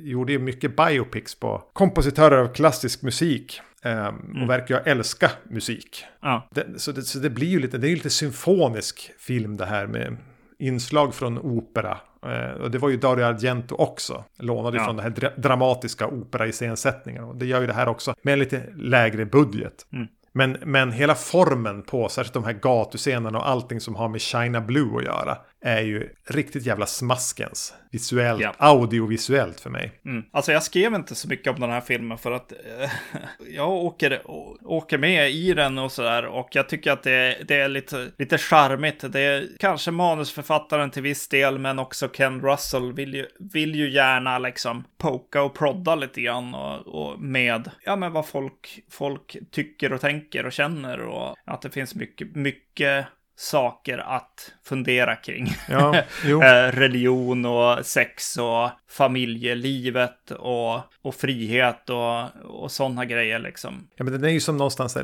gjorde 0.00 0.32
ju 0.32 0.38
mycket 0.38 0.76
biopics 0.76 1.34
på 1.34 1.62
kompositörer 1.72 2.38
av 2.38 2.54
klassisk 2.54 3.02
musik. 3.02 3.60
ehm, 3.82 4.42
Och 4.42 4.50
verkar 4.50 4.74
ju 4.74 4.90
älska 4.90 5.30
musik. 5.50 6.04
ja, 6.22 6.48
Det, 6.54 6.66
så, 6.76 6.92
det, 6.92 7.02
så 7.02 7.18
det 7.18 7.30
blir 7.30 7.46
ju 7.48 7.60
lite, 7.60 7.78
det 7.78 7.86
är 7.86 7.88
ju 7.88 7.94
lite 7.96 8.10
symfonisk 8.10 9.10
film 9.18 9.56
det 9.56 9.66
här 9.66 9.86
med 9.86 10.16
inslag 10.58 11.14
från 11.14 11.38
opera. 11.38 11.98
Eh, 12.26 12.60
och 12.62 12.70
det 12.70 12.78
var 12.78 12.88
ju 12.88 12.96
Dario 12.96 13.24
Argento 13.24 13.74
också. 13.74 14.24
Lånade 14.38 14.76
Ja. 14.76 14.84
från 14.84 14.96
den 14.96 15.02
här 15.04 15.10
dra 15.10 15.30
dramatiska 15.36 16.06
opera-iscensättningen. 16.06 17.24
Och 17.24 17.36
det 17.36 17.46
gör 17.46 17.60
ju 17.60 17.66
det 17.66 17.72
här 17.72 17.88
också 17.88 18.14
med 18.22 18.32
en 18.32 18.38
lite 18.38 18.62
lägre 18.76 19.24
budget. 19.26 19.86
Mm. 19.92 20.06
Men, 20.34 20.56
men 20.64 20.92
hela 20.92 21.14
formen 21.14 21.82
på, 21.82 22.08
särskilt 22.08 22.34
de 22.34 22.44
här 22.44 22.52
gatuscenerna 22.52 23.38
och 23.38 23.48
allting 23.48 23.80
som 23.80 23.94
har 23.94 24.08
med 24.08 24.20
China 24.20 24.60
Blue 24.60 24.98
att 24.98 25.04
göra, 25.04 25.38
är 25.64 25.80
ju 25.80 26.08
riktigt 26.28 26.66
jävla 26.66 26.86
smaskens. 26.86 27.74
Visuellt, 27.90 28.40
Ja. 28.42 28.54
audiovisuellt 28.58 29.60
för 29.60 29.70
mig. 29.70 29.92
mm. 30.04 30.24
Alltså 30.32 30.52
jag 30.52 30.62
skrev 30.62 30.94
inte 30.94 31.14
så 31.14 31.28
mycket 31.28 31.52
om 31.54 31.60
den 31.60 31.70
här 31.70 31.80
filmen 31.80 32.18
för 32.18 32.32
att 32.32 32.52
eh, 32.52 32.90
jag 33.48 33.68
åker, 33.70 34.22
åker 34.64 34.98
med 34.98 35.30
i 35.30 35.54
den 35.54 35.78
och 35.78 35.92
sådär. 35.92 36.24
Och 36.24 36.48
jag 36.52 36.68
tycker 36.68 36.92
att 36.92 37.02
det, 37.02 37.36
det 37.48 37.54
är 37.56 37.68
lite, 37.68 38.10
lite 38.18 38.38
charmigt. 38.38 39.12
Det 39.12 39.20
är 39.20 39.46
kanske 39.58 39.90
manusförfattaren 39.90 40.90
till 40.90 41.02
viss 41.02 41.28
del, 41.28 41.58
men 41.58 41.78
också 41.78 42.08
Ken 42.08 42.40
Russell 42.40 42.92
vill 42.92 43.14
ju, 43.14 43.26
vill 43.38 43.74
ju 43.74 43.90
gärna 43.90 44.38
liksom 44.38 44.84
poka 44.98 45.42
och 45.42 45.54
prodda 45.54 45.94
lite 45.94 46.20
grann 46.20 46.54
och, 46.54 46.86
och 46.86 47.20
med 47.20 47.70
ja, 47.84 47.96
men 47.96 48.12
vad 48.12 48.26
folk, 48.26 48.80
folk 48.90 49.36
tycker 49.50 49.92
och 49.92 50.00
tänker 50.00 50.46
och 50.46 50.52
känner 50.52 51.00
och 51.00 51.36
att 51.44 51.62
det 51.62 51.70
finns 51.70 51.94
mycket, 51.94 52.36
mycket 52.36 53.06
saker 53.36 53.98
att 53.98 54.52
fundera 54.64 55.16
kring. 55.16 55.48
Ja. 55.68 55.94
Eh, 56.24 56.72
religion 56.72 57.44
och 57.44 57.86
sex 57.86 58.36
och 58.36 58.70
familjelivet 58.88 60.30
och, 60.30 60.80
och 61.02 61.14
frihet 61.14 61.90
och, 61.90 62.44
och 62.62 62.70
sådana 62.70 63.04
grejer 63.04 63.38
liksom. 63.38 63.88
Ja, 63.96 64.04
men 64.04 64.12
den 64.12 64.24
är 64.24 64.28
ju 64.28 64.40
som 64.40 64.56
någonstans 64.56 64.98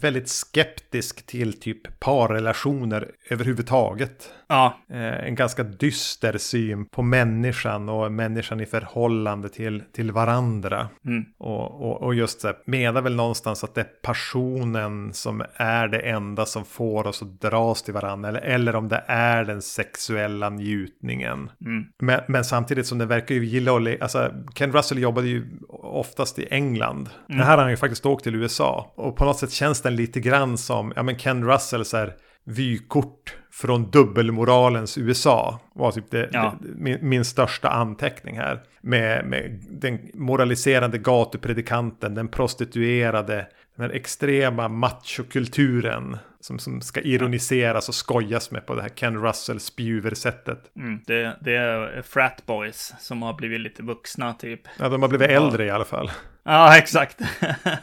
väldigt 0.00 0.28
skeptisk 0.28 1.26
till 1.26 1.60
typ 1.60 2.00
parrelationer 2.00 3.10
överhuvudtaget. 3.30 4.32
Ja, 4.48 4.78
Eh, 4.90 5.26
en 5.26 5.34
ganska 5.34 5.62
dyster 5.62 6.38
syn 6.38 6.86
på 6.86 7.02
människan 7.02 7.88
och 7.88 8.12
människan 8.12 8.60
i 8.60 8.66
förhållande 8.66 9.48
till, 9.48 9.82
till 9.92 10.12
varandra. 10.12 10.88
Mm. 11.04 11.24
Och, 11.38 11.82
och, 11.82 12.02
och 12.02 12.14
just 12.14 12.42
det, 12.42 12.56
menar 12.64 13.02
väl 13.02 13.14
någonstans 13.14 13.64
att 13.64 13.74
det 13.74 13.80
är 13.80 13.88
passionen 14.02 15.12
som 15.12 15.42
är 15.54 15.88
det 15.88 15.98
enda 15.98 16.46
som 16.46 16.64
får 16.64 17.06
oss 17.06 17.22
att 17.22 17.40
dras 17.40 17.82
till 17.82 17.94
varandra. 17.94 18.28
Eller, 18.28 18.40
eller 18.40 18.76
om 18.76 18.88
det 18.88 18.97
är 19.06 19.44
den 19.44 19.62
sexuella 19.62 20.50
njutningen. 20.50 21.50
Mm. 21.64 21.84
Men, 21.98 22.20
men 22.28 22.44
samtidigt 22.44 22.86
som 22.86 22.98
det 22.98 23.06
verkar 23.06 23.34
ju 23.34 23.44
gilla 23.44 23.76
att 23.76 23.82
le- 23.82 23.98
alltså 24.00 24.32
Ken 24.54 24.72
Russell 24.72 24.98
jobbade 24.98 25.28
ju 25.28 25.44
oftast 25.68 26.38
i 26.38 26.46
England. 26.50 27.08
Det 27.28 27.34
här 27.34 27.56
har 27.56 27.62
han 27.62 27.70
ju 27.70 27.76
faktiskt 27.76 28.06
åkt 28.06 28.24
till 28.24 28.34
USA. 28.34 28.92
Och 28.96 29.16
på 29.16 29.24
något 29.24 29.38
sätt 29.38 29.50
känns 29.52 29.82
den 29.82 29.96
lite 29.96 30.20
grann 30.20 30.58
som, 30.58 30.92
ja 30.96 31.02
men 31.02 31.16
Ken 31.18 31.44
Russell 31.44 31.84
så 31.84 31.96
här 31.96 32.14
vykort 32.44 33.36
från 33.52 33.90
dubbelmoralens 33.90 34.98
USA. 34.98 35.60
Var 35.74 35.90
typ 35.92 36.10
det, 36.10 36.28
Ja. 36.32 36.54
det, 36.60 36.68
min, 36.76 36.98
min 37.08 37.24
största 37.24 37.68
anteckning 37.68 38.36
här. 38.38 38.60
Med, 38.80 39.26
med 39.26 39.64
den 39.70 39.98
moraliserande 40.14 40.98
gatupredikanten, 40.98 42.14
den 42.14 42.28
prostituerade, 42.28 43.46
den 43.78 43.90
extrema 43.90 44.68
machokulturen. 44.68 46.18
Som, 46.40 46.58
som 46.58 46.80
ska 46.80 47.00
ironiseras 47.00 47.88
och 47.88 47.94
skojas 47.94 48.50
med 48.50 48.66
på 48.66 48.74
det 48.74 48.82
här 48.82 48.88
Ken 48.88 49.22
Russell 49.22 49.60
spjuversättet. 49.60 50.76
Mm. 50.76 51.00
Det, 51.06 51.36
det 51.40 51.56
är 51.56 52.02
frat 52.02 52.46
boys 52.46 52.94
som 52.98 53.22
har 53.22 53.34
blivit 53.34 53.60
lite 53.60 53.82
vuxna 53.82 54.34
typ. 54.34 54.60
Ja, 54.78 54.88
de 54.88 55.02
har 55.02 55.08
blivit 55.08 55.30
äldre 55.30 55.64
i 55.64 55.70
alla 55.70 55.84
fall. 55.84 56.10
Ja, 56.42 56.78
exakt. 56.78 57.20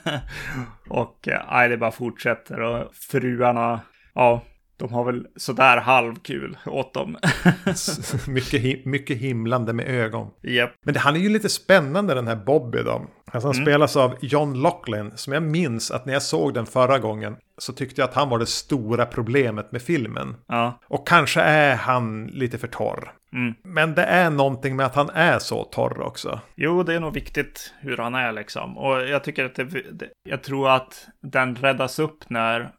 och 0.89 1.27
eh, 1.27 1.41
nej, 1.51 1.69
det 1.69 1.77
bara 1.77 1.91
fortsätter 1.91 2.61
och 2.61 2.95
fruarna, 2.95 3.81
ja, 4.13 4.43
de 4.77 4.93
har 4.93 5.03
väl 5.03 5.27
sådär 5.35 5.77
halvkul 5.77 6.57
åt 6.65 6.93
dem. 6.93 7.17
mycket, 8.27 8.61
hi- 8.61 8.81
mycket 8.85 9.17
himlande 9.17 9.73
med 9.73 9.87
ögon. 9.89 10.27
Japp. 10.41 10.71
Men 10.83 10.93
det, 10.93 10.99
han 10.99 11.15
är 11.15 11.19
ju 11.19 11.29
lite 11.29 11.49
spännande 11.49 12.13
den 12.13 12.27
här 12.27 12.35
Bobby 12.35 12.83
då. 12.83 13.05
Alltså 13.31 13.47
han 13.47 13.53
spelas 13.53 13.95
av 13.95 14.15
John 14.21 14.53
Locklin. 14.61 15.11
Som 15.15 15.33
jag 15.33 15.43
minns 15.43 15.91
att 15.91 16.05
när 16.05 16.13
jag 16.13 16.21
såg 16.21 16.53
den 16.53 16.65
förra 16.65 16.99
gången. 16.99 17.35
Så 17.57 17.73
tyckte 17.73 18.01
jag 18.01 18.09
att 18.09 18.15
han 18.15 18.29
var 18.29 18.39
det 18.39 18.45
stora 18.45 19.05
problemet 19.05 19.71
med 19.71 19.81
filmen. 19.81 20.35
Ja. 20.47 20.79
Och 20.87 21.07
kanske 21.07 21.41
är 21.41 21.75
han 21.75 22.25
lite 22.27 22.57
för 22.57 22.67
torr. 22.67 23.11
Mm. 23.33 23.53
Men 23.63 23.95
det 23.95 24.03
är 24.03 24.29
någonting 24.29 24.75
med 24.75 24.85
att 24.85 24.95
han 24.95 25.09
är 25.09 25.39
så 25.39 25.63
torr 25.63 26.01
också. 26.01 26.39
Jo, 26.55 26.83
det 26.83 26.93
är 26.93 26.99
nog 26.99 27.13
viktigt 27.13 27.73
hur 27.79 27.97
han 27.97 28.15
är 28.15 28.31
liksom. 28.31 28.77
Och 28.77 29.01
jag 29.01 29.23
tycker 29.23 29.45
att 29.45 29.55
det, 29.55 30.09
jag 30.29 30.43
tror 30.43 30.69
att 30.69 31.07
den 31.21 31.55
räddas 31.55 31.99
upp 31.99 32.29
när 32.29 32.71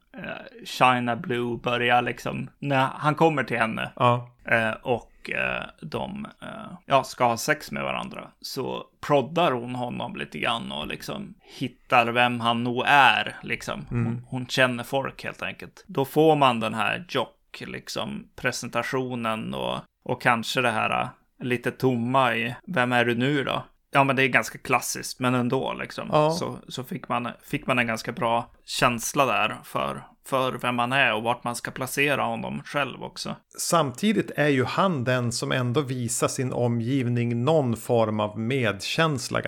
China 0.64 1.16
Blue 1.16 1.58
börjar 1.58 2.02
liksom, 2.02 2.50
när 2.58 2.88
han 2.94 3.14
kommer 3.14 3.44
till 3.44 3.58
henne 3.58 3.92
Ja, 3.96 4.30
eh, 4.44 4.70
och 4.82 5.30
eh, 5.30 5.64
de 5.80 6.26
eh, 6.42 6.78
ja, 6.86 7.04
ska 7.04 7.24
ha 7.24 7.36
sex 7.36 7.70
med 7.70 7.82
varandra. 7.82 8.28
Så 8.40 8.86
proddar 9.00 9.52
hon 9.52 9.74
honom 9.74 10.16
lite 10.16 10.38
grann 10.38 10.72
och 10.72 10.86
liksom 10.86 11.34
hittar 11.42 12.06
vem 12.06 12.40
han 12.40 12.64
nog 12.64 12.84
är. 12.86 13.36
Liksom. 13.42 13.86
Hon, 13.88 14.24
hon 14.28 14.46
känner 14.46 14.84
folk 14.84 15.24
helt 15.24 15.42
enkelt. 15.42 15.84
Då 15.86 16.04
får 16.04 16.36
man 16.36 16.60
den 16.60 16.74
här 16.74 17.04
jock, 17.08 17.62
liksom 17.66 18.28
presentationen 18.36 19.54
och, 19.54 19.80
och 20.04 20.22
kanske 20.22 20.60
det 20.60 20.70
här 20.70 21.00
eh, 21.00 21.08
lite 21.40 21.70
tomma 21.70 22.34
i 22.34 22.54
vem 22.66 22.92
är 22.92 23.04
du 23.04 23.14
nu 23.14 23.44
då? 23.44 23.64
Ja, 23.96 24.04
men 24.04 24.16
det 24.16 24.22
är 24.22 24.28
ganska 24.28 24.58
klassiskt, 24.58 25.20
men 25.20 25.34
ändå 25.34 25.74
liksom. 25.74 26.08
Ja. 26.12 26.30
Så, 26.30 26.58
så 26.68 26.84
fick, 26.84 27.08
man, 27.08 27.28
fick 27.42 27.66
man 27.66 27.78
en 27.78 27.86
ganska 27.86 28.12
bra 28.12 28.50
känsla 28.64 29.26
där 29.26 29.56
för, 29.64 30.02
för 30.26 30.52
vem 30.52 30.76
man 30.76 30.92
är 30.92 31.14
och 31.14 31.22
vart 31.22 31.44
man 31.44 31.56
ska 31.56 31.70
placera 31.70 32.22
honom 32.22 32.62
själv 32.64 33.02
också. 33.02 33.36
Samtidigt 33.58 34.30
är 34.30 34.48
ju 34.48 34.64
han 34.64 35.04
den 35.04 35.32
som 35.32 35.52
ändå 35.52 35.80
visar 35.80 36.28
sin 36.28 36.52
omgivning 36.52 37.44
någon 37.44 37.76
form 37.76 38.20
av 38.20 38.38
medkänsla 38.38 39.42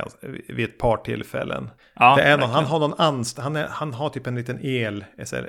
vid 0.49 0.65
ett 0.65 0.79
par 0.79 0.97
tillfällen. 0.97 1.71
Ja, 1.95 2.17
det 2.17 2.23
är 2.23 2.39
någon, 2.39 2.51
han 2.51 2.65
har 2.65 2.79
någon 2.79 3.01
anst 3.01 3.39
han, 3.39 3.57
är, 3.57 3.69
han 3.71 3.95
har 3.95 4.09
typ 4.09 4.27
en 4.27 4.35
liten 4.35 4.59
el, 4.63 5.05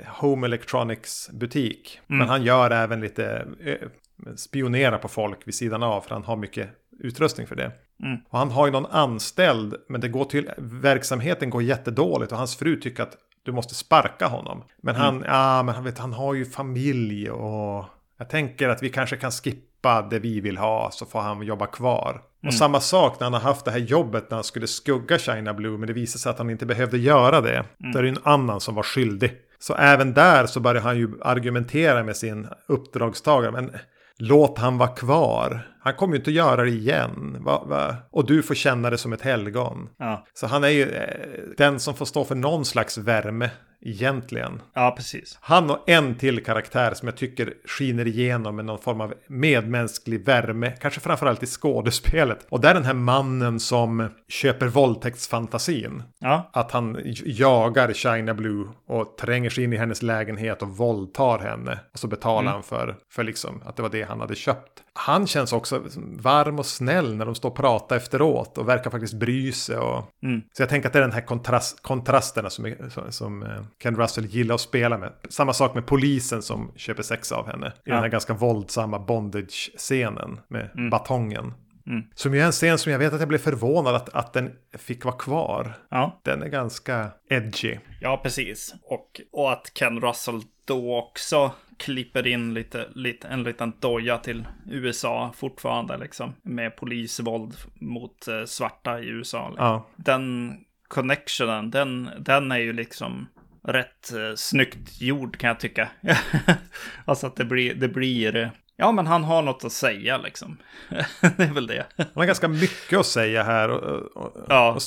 home 0.06 0.46
electronics 0.46 1.30
butik. 1.32 2.00
Mm. 2.08 2.18
Men 2.18 2.28
han 2.28 2.42
gör 2.42 2.70
även 2.70 3.00
lite, 3.00 3.46
eh, 3.64 3.88
spionera 4.36 4.98
på 4.98 5.08
folk 5.08 5.38
vid 5.44 5.54
sidan 5.54 5.82
av 5.82 6.00
för 6.00 6.10
han 6.10 6.24
har 6.24 6.36
mycket 6.36 6.68
utrustning 7.02 7.46
för 7.46 7.56
det. 7.56 7.72
Mm. 8.02 8.18
Och 8.28 8.38
han 8.38 8.50
har 8.50 8.66
ju 8.66 8.72
någon 8.72 8.86
anställd, 8.86 9.74
men 9.88 10.00
det 10.00 10.08
går 10.08 10.24
till, 10.24 10.50
verksamheten 10.58 11.50
går 11.50 11.62
jättedåligt 11.62 12.32
och 12.32 12.38
hans 12.38 12.56
fru 12.56 12.76
tycker 12.76 13.02
att 13.02 13.16
du 13.42 13.52
måste 13.52 13.74
sparka 13.74 14.26
honom. 14.26 14.62
Men 14.82 14.94
han, 14.94 15.16
Mm. 15.16 15.28
ja, 15.28 15.62
men 15.62 15.74
han 15.74 15.84
vet, 15.84 15.98
han 15.98 16.12
har 16.12 16.34
ju 16.34 16.44
familj 16.44 17.30
och 17.30 17.84
jag 18.18 18.28
tänker 18.28 18.68
att 18.68 18.82
vi 18.82 18.88
kanske 18.88 19.16
kan 19.16 19.30
skippa 19.30 20.02
det 20.02 20.18
vi 20.18 20.40
vill 20.40 20.58
ha 20.58 20.90
så 20.92 21.06
får 21.06 21.20
han 21.20 21.42
jobba 21.42 21.66
kvar. 21.66 22.10
Mm. 22.10 22.48
Och 22.48 22.54
samma 22.54 22.80
sak 22.80 23.20
när 23.20 23.24
han 23.24 23.32
har 23.32 23.40
haft 23.40 23.64
det 23.64 23.70
här 23.70 23.78
jobbet 23.78 24.30
när 24.30 24.36
han 24.36 24.44
skulle 24.44 24.66
skugga 24.66 25.18
China 25.18 25.54
Blue, 25.54 25.78
men 25.78 25.86
det 25.86 25.92
visade 25.92 26.18
sig 26.18 26.30
att 26.30 26.38
han 26.38 26.50
inte 26.50 26.66
behövde 26.66 26.98
göra 26.98 27.40
det. 27.40 27.64
Mm. 27.80 27.92
Då 27.92 27.98
är 27.98 28.02
det 28.02 28.08
en 28.08 28.18
annan 28.22 28.60
som 28.60 28.74
var 28.74 28.82
skyldig. 28.82 29.32
Så 29.58 29.74
även 29.74 30.14
där 30.14 30.46
så 30.46 30.60
börjar 30.60 30.82
han 30.82 30.98
ju 30.98 31.08
argumentera 31.22 32.02
med 32.04 32.16
sin 32.16 32.48
uppdragstagare. 32.66 33.52
Men 33.52 33.70
låt 34.18 34.58
han 34.58 34.78
vara 34.78 34.88
kvar. 34.88 35.66
Han 35.82 35.94
kommer 35.94 36.14
ju 36.14 36.18
inte 36.18 36.30
göra 36.30 36.62
det 36.62 36.70
igen. 36.70 37.36
Va, 37.40 37.64
va? 37.66 37.96
Och 38.10 38.26
du 38.26 38.42
får 38.42 38.54
känna 38.54 38.90
det 38.90 38.98
som 38.98 39.12
ett 39.12 39.22
helgon. 39.22 39.88
Ja. 39.98 40.26
Så 40.34 40.46
han 40.46 40.64
är 40.64 40.68
ju 40.68 40.90
eh, 40.90 41.40
den 41.56 41.80
som 41.80 41.94
får 41.94 42.04
stå 42.06 42.24
för 42.24 42.34
någon 42.34 42.64
slags 42.64 42.98
värme 42.98 43.50
egentligen. 43.82 44.62
ja, 44.74 44.94
precis. 44.96 45.38
Han 45.40 45.70
och 45.70 45.88
en 45.90 46.14
till 46.14 46.44
karaktär 46.44 46.94
som 46.94 47.08
jag 47.08 47.16
tycker 47.16 47.54
skiner 47.64 48.06
igenom 48.06 48.56
med 48.56 48.64
någon 48.64 48.78
form 48.78 49.00
av 49.00 49.14
medmänsklig 49.26 50.24
värme. 50.24 50.72
Kanske 50.80 51.00
framförallt 51.00 51.42
i 51.42 51.46
skådespelet. 51.46 52.46
Och 52.48 52.60
det 52.60 52.68
är 52.68 52.74
den 52.74 52.84
här 52.84 52.94
mannen 52.94 53.60
som 53.60 54.08
köper 54.28 54.66
våldtäktsfantasin. 54.66 56.02
Ja, 56.18 56.50
Att 56.52 56.72
han 56.72 56.98
jagar 57.24 57.92
China 57.92 58.34
Blue 58.34 58.68
och 58.86 59.16
tränger 59.18 59.50
sig 59.50 59.64
in 59.64 59.72
i 59.72 59.76
hennes 59.76 60.02
lägenhet 60.02 60.62
och 60.62 60.68
våldtar 60.76 61.38
henne. 61.38 61.78
Och 61.92 61.98
så 61.98 62.06
betalar 62.06 62.52
han 62.52 62.62
för, 62.62 62.96
för 63.12 63.24
liksom 63.24 63.62
att 63.64 63.76
det 63.76 63.82
var 63.82 63.90
det 63.90 64.02
han 64.02 64.20
hade 64.20 64.34
köpt. 64.34 64.82
Han 64.92 65.26
känns 65.26 65.52
också 65.52 65.82
varm 66.16 66.58
och 66.58 66.66
snäll 66.66 67.16
när 67.16 67.26
de 67.26 67.34
står 67.34 67.48
och 67.50 67.56
pratar 67.56 67.96
efteråt 67.96 68.58
och 68.58 68.68
verkar 68.68 68.90
faktiskt 68.90 69.14
bry 69.14 69.52
sig. 69.52 69.76
Och... 69.76 70.04
Mm. 70.22 70.42
Så 70.52 70.62
jag 70.62 70.68
tänker 70.68 70.86
att 70.88 70.92
det 70.92 70.98
är 70.98 71.02
den 71.02 71.12
här 71.12 71.20
kontrast, 71.26 71.82
kontrasterna 71.82 72.50
som, 72.50 72.74
som, 72.90 73.12
som 73.12 73.42
eh, 73.42 73.48
Ken 73.82 73.96
Russell 73.96 74.26
gillar 74.26 74.54
att 74.54 74.60
spela 74.60 74.98
med. 74.98 75.12
Samma 75.28 75.52
sak 75.52 75.74
med 75.74 75.86
polisen 75.86 76.42
som 76.42 76.72
köper 76.76 77.02
sex 77.02 77.32
av 77.32 77.46
henne. 77.46 77.66
I 77.66 77.70
Ja. 77.84 77.94
den 77.94 78.02
här 78.02 78.08
ganska 78.10 78.34
våldsamma 78.34 78.98
bondage-scenen 78.98 80.40
med 80.48 80.70
batongen. 80.90 81.54
Mm. 81.86 82.02
Som 82.14 82.34
ju 82.34 82.40
är 82.40 82.46
en 82.46 82.52
scen 82.52 82.78
som 82.78 82.92
jag 82.92 82.98
vet 82.98 83.12
att 83.12 83.20
jag 83.20 83.28
blev 83.28 83.38
förvånad 83.38 83.94
att, 83.94 84.08
att 84.08 84.32
den 84.32 84.50
fick 84.78 85.04
vara 85.04 85.16
kvar. 85.16 85.72
ja. 85.90 86.20
Den 86.24 86.42
är 86.42 86.48
ganska 86.48 87.10
edgy. 87.30 87.78
Ja, 88.00 88.20
precis. 88.22 88.74
Och, 88.82 89.20
och 89.32 89.52
att 89.52 89.70
Ken 89.74 90.00
Russell 90.00 90.40
då 90.70 90.98
också 90.98 91.52
klipper 91.78 92.26
in 92.26 92.54
lite, 92.54 92.88
lite, 92.94 93.28
en 93.28 93.42
liten 93.42 93.72
doja 93.80 94.18
till 94.18 94.44
USA 94.70 95.32
fortfarande, 95.36 95.96
liksom. 95.96 96.34
Med 96.42 96.76
polisvåld 96.76 97.54
mot 97.74 98.28
eh, 98.28 98.44
svarta 98.44 99.00
i 99.00 99.06
USA. 99.08 99.48
Liksom. 99.48 99.64
Ja, 99.66 99.86
Den 99.96 100.54
connectionen, 100.88 101.70
den, 101.70 102.10
den 102.18 102.52
är 102.52 102.58
ju 102.58 102.72
liksom 102.72 103.26
rätt 103.64 104.12
eh, 104.12 104.34
snyggt 104.36 105.00
gjord 105.00 105.36
kan 105.36 105.48
jag 105.48 105.60
tycka. 105.60 105.88
alltså 107.04 107.26
att 107.26 107.36
det 107.36 107.44
blir, 107.44 107.74
det 107.74 107.88
blir, 107.88 108.36
eh, 108.36 108.48
ja 108.76 108.92
men 108.92 109.06
han 109.06 109.24
har 109.24 109.42
något 109.42 109.64
att 109.64 109.72
säga 109.72 110.18
liksom. 110.18 110.58
det 111.20 111.42
är 111.42 111.54
väl 111.54 111.66
det. 111.66 111.86
han 111.96 112.06
har 112.14 112.24
ganska 112.24 112.48
mycket 112.48 112.98
att 112.98 113.06
säga 113.06 113.42
här. 113.42 113.70
Och, 113.70 114.16
och, 114.16 114.46
Ja. 114.48 114.72
och 114.72 114.82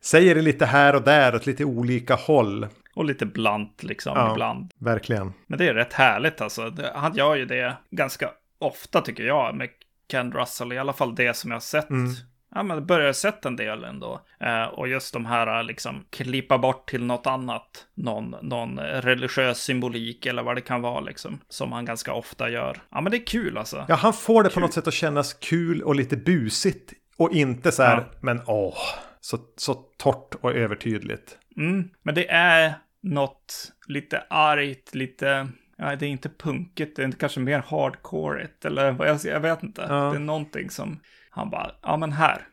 säger 0.05 0.35
det 0.35 0.41
lite 0.41 0.65
här 0.65 0.95
och 0.95 1.01
där 1.01 1.35
åt 1.35 1.45
lite 1.45 1.65
olika 1.65 2.15
håll. 2.15 2.67
Och 2.95 3.05
lite 3.05 3.25
blant 3.25 3.83
liksom 3.83 4.13
Ja. 4.17 4.31
ibland. 4.31 4.71
Verkligen. 4.79 5.33
Men 5.47 5.59
det 5.59 5.67
är 5.69 5.73
rätt 5.73 5.93
härligt 5.93 6.41
alltså. 6.41 6.73
Han 6.95 7.15
gör 7.15 7.35
ju 7.35 7.45
det 7.45 7.77
ganska 7.91 8.29
ofta 8.59 9.01
tycker 9.01 9.23
jag 9.23 9.55
med 9.55 9.69
Ken 10.11 10.31
Russell. 10.31 10.73
I 10.73 10.77
alla 10.77 10.93
fall 10.93 11.15
det 11.15 11.33
som 11.35 11.51
jag 11.51 11.55
har 11.55 11.61
sett. 11.61 11.89
Mm. 11.89 12.11
Ja, 12.55 12.63
men 12.63 12.85
börjar 12.85 13.13
sett 13.13 13.45
en 13.45 13.55
del 13.55 13.83
ändå. 13.83 14.21
Eh, 14.39 14.63
och 14.63 14.87
just 14.87 15.13
de 15.13 15.25
här 15.25 15.63
liksom 15.63 16.05
klippa 16.09 16.57
bort 16.57 16.89
till 16.89 17.03
något 17.05 17.27
annat. 17.27 17.85
Någon, 17.95 18.35
någon 18.41 18.79
religiös 18.79 19.57
symbolik 19.61 20.25
eller 20.25 20.43
vad 20.43 20.55
det 20.57 20.61
kan 20.61 20.81
vara 20.81 20.99
liksom. 20.99 21.39
Som 21.49 21.71
han 21.71 21.85
ganska 21.85 22.13
ofta 22.13 22.49
gör. 22.49 22.81
Ja, 22.91 23.01
men 23.01 23.11
det 23.11 23.17
är 23.17 23.25
kul 23.25 23.57
alltså. 23.57 23.85
Ja, 23.87 23.95
han 23.95 24.13
får 24.13 24.43
det 24.43 24.49
på 24.49 24.59
något 24.59 24.73
sätt 24.73 24.87
att 24.87 24.93
kännas 24.93 25.33
kul 25.33 25.81
och 25.81 25.95
lite 25.95 26.17
busigt. 26.17 26.93
Och 27.17 27.31
inte 27.31 27.71
så 27.71 27.83
här, 27.83 27.97
Ja. 27.97 28.03
men 28.21 28.41
åh, 28.47 28.77
så, 29.25 29.37
så 29.55 29.73
torrt 29.73 30.35
och 30.41 30.51
övertydligt. 30.51 31.37
Mm, 31.57 31.89
men 32.03 32.15
det 32.15 32.29
är 32.29 32.73
något 33.01 33.71
lite 33.87 34.23
argt, 34.29 34.95
lite... 34.95 35.47
Ja, 35.77 35.95
det 35.95 36.05
är 36.05 36.09
inte 36.09 36.29
punkigt, 36.29 36.95
det 36.95 37.03
är 37.03 37.11
kanske 37.11 37.39
mer 37.39 37.63
hardcore 37.67 38.47
eller 38.63 38.91
vad 38.91 39.09
jag, 39.09 39.19
jag 39.23 39.39
vet 39.39 39.63
inte. 39.63 39.85
Ja. 39.89 39.95
Det 39.95 40.15
är 40.15 40.19
någonting 40.19 40.69
som 40.69 40.99
han 41.29 41.49
bara, 41.49 41.71
ja 41.81 41.97
men 41.97 42.11
här. 42.11 42.47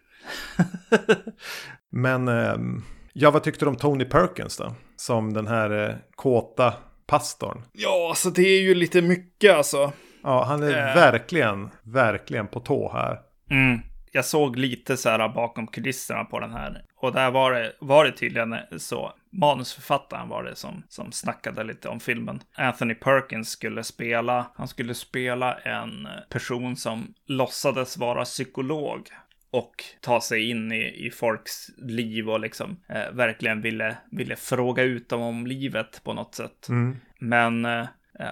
Men, 1.91 2.29
ehm, 2.29 2.83
ja, 3.13 3.31
vad 3.31 3.43
tyckte 3.43 3.65
du 3.65 3.69
om 3.69 3.77
Tony 3.77 4.05
Perkins 4.05 4.57
då? 4.57 4.75
Som 4.97 5.33
den 5.33 5.47
här 5.47 5.89
eh, 5.89 5.95
kåta 6.15 6.75
pastorn. 7.07 7.63
Ja, 7.73 8.13
så 8.17 8.31
det 8.31 8.43
är 8.43 8.63
ju 8.63 8.75
lite 8.75 9.03
mycket 9.03 9.55
alltså. 9.55 9.93
Ja, 10.23 10.45
han 10.45 10.63
är 10.63 10.89
Eh. 10.89 10.95
verkligen, 10.95 11.71
verkligen 11.83 12.47
på 12.47 12.61
tå 12.61 12.93
här. 12.93 13.19
Mm. 13.51 13.81
Jag 14.15 14.25
såg 14.25 14.57
lite 14.57 14.97
så 14.97 15.09
här 15.09 15.29
bakom 15.29 15.67
kulisserna 15.67 16.25
på 16.25 16.41
den 16.41 16.53
här. 16.53 16.85
Och 16.97 17.13
där 17.13 17.31
var 17.31 17.53
det, 17.53 17.73
var 17.79 18.05
det 18.05 18.13
tydligen 18.13 18.57
så. 18.79 19.13
Manusförfattaren 19.31 20.29
var 20.29 20.45
det 20.45 20.57
som, 20.57 20.83
som 20.89 21.13
snackade 21.13 21.65
lite 21.65 21.89
om 21.89 22.01
filmen. 22.01 22.41
Anthony 22.55 22.95
Perkins 22.95 23.49
skulle 23.51 23.85
spela, 23.85 24.47
han 24.55 24.69
skulle 24.69 24.95
spela 24.95 25.55
en 25.55 26.09
person 26.29 26.77
som 26.77 27.15
låtsades 27.27 27.97
vara 27.99 28.25
psykolog. 28.25 29.09
Och 29.51 29.85
ta 30.01 30.21
sig 30.21 30.51
in 30.51 30.73
i, 30.73 31.07
i 31.07 31.11
folks 31.11 31.71
liv 31.79 32.31
och 32.31 32.41
liksom 32.41 32.81
eh, 32.89 33.13
verkligen 33.13 33.61
ville, 33.61 33.97
ville 34.11 34.37
fråga 34.37 34.83
ut 34.83 35.09
dem 35.09 35.23
om 35.23 35.47
livet 35.47 36.01
på 36.05 36.13
något 36.13 36.35
sätt. 36.35 36.69
Mm. 36.69 36.97
Men 37.19 37.65
eh, 37.65 37.87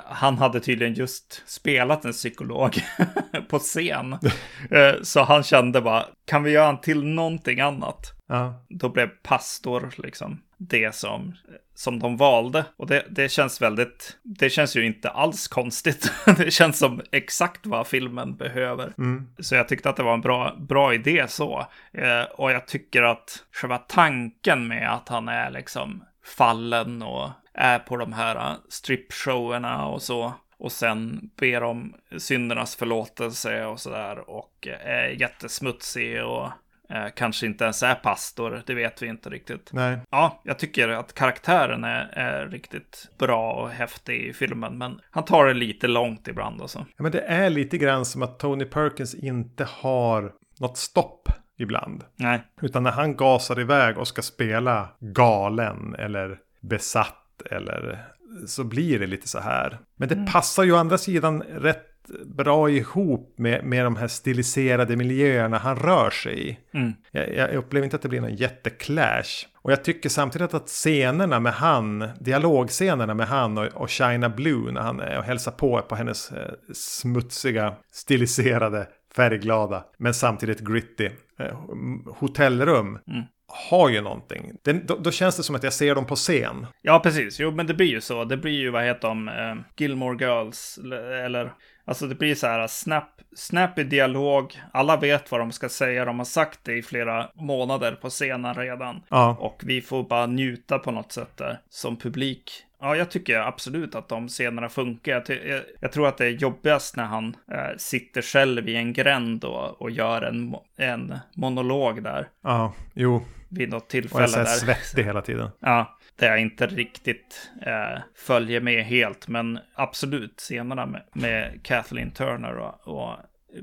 han 0.05 0.39
hade 0.39 0.61
tydligen 0.61 0.95
just 0.95 1.43
spelat 1.47 2.05
en 2.05 2.13
psykolog 2.13 2.77
på 3.49 3.59
scen. 3.59 4.19
Eh, 4.71 4.95
så 5.03 5.23
han 5.23 5.43
kände 5.43 5.81
bara, 5.81 6.07
kan 6.27 6.43
vi 6.43 6.51
göra 6.51 6.69
en 6.69 6.81
till 6.81 7.05
någonting 7.05 7.61
annat? 7.61 8.13
Ja, 8.29 8.65
Då 8.69 8.89
blev 8.89 9.09
pastor 9.23 9.91
liksom 9.97 10.41
det 10.57 10.95
som, 10.95 11.37
som 11.75 11.99
de 11.99 12.17
valde. 12.17 12.65
Och 12.77 12.87
det, 12.87 13.05
det 13.11 13.29
känns 13.29 13.63
väldigt, 13.63 14.19
det 14.23 14.51
känns 14.51 14.77
ju 14.77 14.87
inte 14.87 15.11
alls 15.11 15.49
konstigt. 15.49 16.13
det 16.37 16.51
känns 16.51 16.79
som 16.79 17.01
exakt 17.13 17.67
vad 17.67 17.87
filmen 17.87 18.37
behöver. 18.37 18.93
mm. 18.99 19.29
Så 19.39 19.55
jag 19.55 19.69
tyckte 19.69 19.91
att 19.91 19.97
det 19.97 20.03
var 20.03 20.15
en 20.15 20.21
bra, 20.21 20.57
bra 20.59 20.95
idé 20.95 21.25
så. 21.29 21.67
Eh, 21.93 22.23
och 22.23 22.53
jag 22.53 22.67
tycker 22.67 23.03
att 23.03 23.45
själva 23.53 23.79
tanken 23.79 24.69
med 24.69 24.95
att 24.95 25.09
han 25.09 25.29
är 25.29 25.51
liksom 25.51 26.05
fallen 26.25 27.03
och 27.03 27.31
är 27.61 27.79
på 27.79 27.97
de 27.97 28.13
här 28.13 28.37
eh, 28.37 28.57
stripshowerna 28.69 29.87
och 29.87 30.03
så. 30.03 30.33
Och 30.59 30.73
sen 30.73 31.31
ber 31.41 31.63
om 31.63 31.95
syndernas 32.19 32.77
förlåtelse 32.77 33.65
och 33.65 33.81
sådär. 33.81 34.31
Och 34.31 34.67
eh, 34.67 34.91
är 34.91 35.09
jättesmutsig 35.09 36.25
och 36.25 36.45
eh, 36.91 37.07
kanske 37.17 37.47
inte 37.47 37.65
ens 37.65 37.83
är 37.83 37.95
pastor. 37.95 38.63
Det 38.67 38.75
vet 38.75 39.03
vi 39.03 39.07
inte 39.07 39.31
riktigt. 39.31 39.71
nej. 39.73 39.99
Ja, 40.11 40.41
jag 40.45 40.59
tycker 40.59 40.89
att 40.89 41.15
karaktären 41.15 41.85
är, 41.85 42.09
är 42.13 42.47
riktigt 42.49 43.09
bra 43.19 43.53
och 43.53 43.71
häftig 43.71 44.27
i 44.27 44.33
filmen. 44.33 44.79
Men 44.79 45.01
han 45.11 45.25
tar 45.25 45.47
det 45.47 45.55
lite 45.55 45.89
långt 45.89 46.29
ibland 46.29 46.61
och 46.61 46.71
så. 46.71 46.87
Ja, 46.97 47.03
men 47.03 47.13
det 47.13 47.21
är 47.21 47.51
lite 47.51 47.79
grann 47.79 48.05
som 48.05 48.23
att 48.23 48.39
Tony 48.39 48.65
Perkins 48.65 49.15
inte 49.15 49.65
har 49.65 50.33
något 50.61 50.77
stopp 50.77 51.29
ibland. 51.59 52.05
Nej. 52.17 52.43
Utan 52.63 52.83
när 52.83 52.91
han 52.91 53.17
gasar 53.17 53.61
iväg 53.61 53.99
och 53.99 54.09
ska 54.09 54.23
spela 54.23 54.89
galen 55.01 55.95
eller 55.95 56.39
besatt 56.61 57.17
eller 57.51 58.05
så 58.47 58.65
blir 58.65 58.99
det 58.99 59.07
lite 59.07 59.29
så 59.29 59.39
här. 59.39 59.79
Men 59.97 60.09
det 60.09 60.27
passar 60.33 60.65
ju 60.65 60.73
å 60.73 60.77
andra 60.77 60.99
sidan 60.99 61.43
rätt 61.43 61.87
bra 62.25 62.71
ihop 62.71 63.35
med, 63.37 63.65
med 63.65 63.85
de 63.85 63.97
här 63.97 64.09
stiliserade 64.09 64.97
miljöerna 64.97 65.59
han 65.59 65.77
rör 65.77 66.11
sig 66.11 66.49
i. 66.49 66.59
Mm. 66.75 66.93
Jag, 67.11 67.35
jag 67.35 67.55
upplever 67.55 67.85
inte 67.85 67.97
att 67.97 68.03
det 68.03 68.09
blir 68.09 68.21
någon 68.21 68.35
jätteclash. 68.35 69.47
Och 69.55 69.73
jag 69.73 69.85
tycker 69.85 70.09
samtidigt 70.09 70.55
att 70.55 70.69
scenerna 70.69 71.41
med 71.41 71.53
han, 71.53 72.09
dialogscenerna 72.21 73.15
med 73.15 73.29
han 73.29 73.59
och, 73.59 73.67
och 73.67 73.89
China 73.89 74.29
Blue 74.29 74.73
när 74.73 74.81
han 74.81 75.01
är 75.01 75.19
och 75.19 75.25
hälsar 75.25 75.53
på 75.53 75.83
på 75.83 75.95
hennes 75.95 76.33
eh, 76.33 76.53
smutsiga, 76.73 77.75
stiliserade, 77.93 78.87
färgglada, 79.17 79.85
men 79.99 80.15
samtidigt 80.15 80.61
gritty 80.61 81.11
eh, 81.39 81.59
hotellrum. 82.07 82.99
Mm. 83.07 83.23
Har 83.53 83.89
ju 83.89 84.01
någonting. 84.01 84.53
Den, 84.63 84.87
då, 84.87 84.97
då, 84.97 85.11
känns 85.11 85.37
det 85.37 85.43
som 85.43 85.55
att 85.55 85.63
jag 85.63 85.73
ser 85.73 85.95
dem 85.95 86.07
på 86.07 86.17
scen. 86.17 86.67
Ja, 86.83 87.01
precis. 87.01 87.41
Jo, 87.41 87.51
men 87.51 87.67
det 87.67 87.75
blir 87.75 87.87
ju 87.87 88.01
så. 88.01 88.25
Det 88.25 88.37
blir 88.37 88.53
ju, 88.53 88.71
vad 88.71 88.85
heter 88.85 89.09
de, 89.09 89.29
eh, 89.29 89.55
Gilmore 89.77 90.27
Girls, 90.27 90.79
eller 91.25 91.53
Alltså 91.91 92.07
det 92.07 92.15
blir 92.15 92.35
så 92.35 92.47
här 92.47 92.67
snap, 92.67 93.21
snappy 93.37 93.85
dialog. 93.85 94.61
Alla 94.73 94.97
vet 94.97 95.31
vad 95.31 95.41
de 95.41 95.53
ska 95.53 95.69
säga. 95.69 96.05
De 96.05 96.19
har 96.19 96.25
sagt 96.25 96.61
det 96.63 96.75
i 96.75 96.83
flera 96.83 97.31
månader 97.35 97.93
på 97.93 98.11
scenen 98.11 98.55
redan. 98.55 99.03
Ja. 99.09 99.37
Och 99.41 99.63
vi 99.65 99.81
får 99.81 100.03
bara 100.03 100.27
njuta 100.27 100.79
på 100.79 100.91
något 100.91 101.13
sätt 101.13 101.37
där 101.37 101.61
som 101.69 101.97
publik. 101.97 102.53
Ja, 102.81 102.97
jag 102.97 103.11
tycker 103.11 103.39
absolut 103.39 103.95
att 103.95 104.09
de 104.09 104.29
scenerna 104.29 104.69
funkar. 104.69 105.13
Jag, 105.13 105.47
jag, 105.47 105.63
jag 105.81 105.93
tror 105.93 106.09
att 106.09 106.19
det 106.19 106.27
är 106.27 106.31
jobbigast 106.31 106.97
när 106.97 107.05
han 107.05 107.37
äh, 107.53 107.77
sitter 107.77 108.23
själv 108.23 108.69
i 108.69 108.77
en 108.77 108.93
gränd 108.93 109.45
och, 109.45 109.83
och 109.83 109.91
gör 109.91 110.23
en, 110.23 110.55
en 110.77 111.15
monolog 111.35 112.03
där. 112.03 112.29
Ja, 112.43 112.73
jo. 112.95 113.23
Vid 113.51 113.71
något 113.71 113.89
tillfälle. 113.89 114.25
Och 114.25 114.35
är 114.35 114.45
så 114.45 114.65
svettig 114.65 115.05
hela 115.05 115.23
tiden. 115.23 115.51
Ja, 115.61 115.99
där 116.17 116.29
jag 116.29 116.41
inte 116.41 116.67
riktigt 116.67 117.51
äh, 117.67 118.01
följer 118.17 118.61
med 118.61 118.85
helt. 118.85 119.29
Men 119.29 119.59
absolut, 119.75 120.41
scenerna 120.41 120.87
med, 120.87 121.03
med 121.13 121.61
Kathleen 121.63 122.11
Turner 122.11 122.57
och, 122.57 122.89
och 122.89 123.17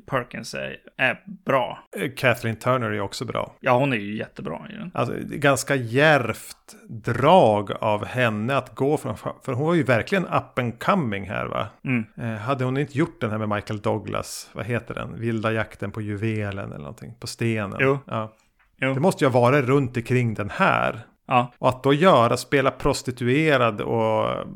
Perkins 0.06 0.54
är, 0.54 0.78
är 0.98 1.24
bra. 1.46 1.84
Eh, 1.98 2.12
Kathleen 2.16 2.56
Turner 2.56 2.92
är 2.92 3.00
också 3.00 3.26
bra. 3.26 3.56
Ja, 3.60 3.78
hon 3.78 3.94
är 3.94 3.98
ju 3.98 4.18
jättebra 4.18 4.68
den. 4.70 4.92
Alltså, 4.94 5.16
ganska 5.20 5.76
järvt 5.76 6.76
drag 6.90 7.72
av 7.72 8.06
henne 8.06 8.58
att 8.58 8.76
gå 8.76 8.98
från, 8.98 9.18
för 9.18 9.54
hon 9.54 9.66
var 9.66 9.74
ju 9.74 9.84
verkligen 9.84 10.26
up 10.26 10.60
and 10.60 10.80
coming 10.80 11.30
här 11.30 11.46
va. 11.46 11.68
Mm. 11.84 12.06
Eh, 12.18 12.40
hade 12.40 12.66
hon 12.66 12.78
inte 12.78 12.98
gjort 12.98 13.22
den 13.22 13.32
här 13.32 13.38
med 13.38 13.50
Michael 13.50 13.82
Douglas, 13.82 14.50
vad 14.54 14.66
heter 14.66 14.94
den, 14.94 15.20
Vilda 15.20 15.52
jakten 15.52 15.92
på 15.92 16.02
juvelen 16.02 16.66
eller 16.66 16.78
någonting, 16.78 17.16
på 17.20 17.28
stenen. 17.28 17.78
Jo. 17.82 18.00
Ja. 18.06 18.34
Jo. 18.82 18.94
Det 18.94 19.00
måste 19.00 19.26
ju 19.26 19.32
varit 19.32 19.66
runt 19.66 19.98
omkring 19.98 20.34
den 20.34 20.50
här. 20.50 21.06
Ja. 21.28 21.54
Och 21.60 21.70
att 21.70 21.84
då 21.84 21.94
göra, 21.94 22.38
spela 22.38 22.72
prostituerad 22.72 23.82
och 23.82 24.48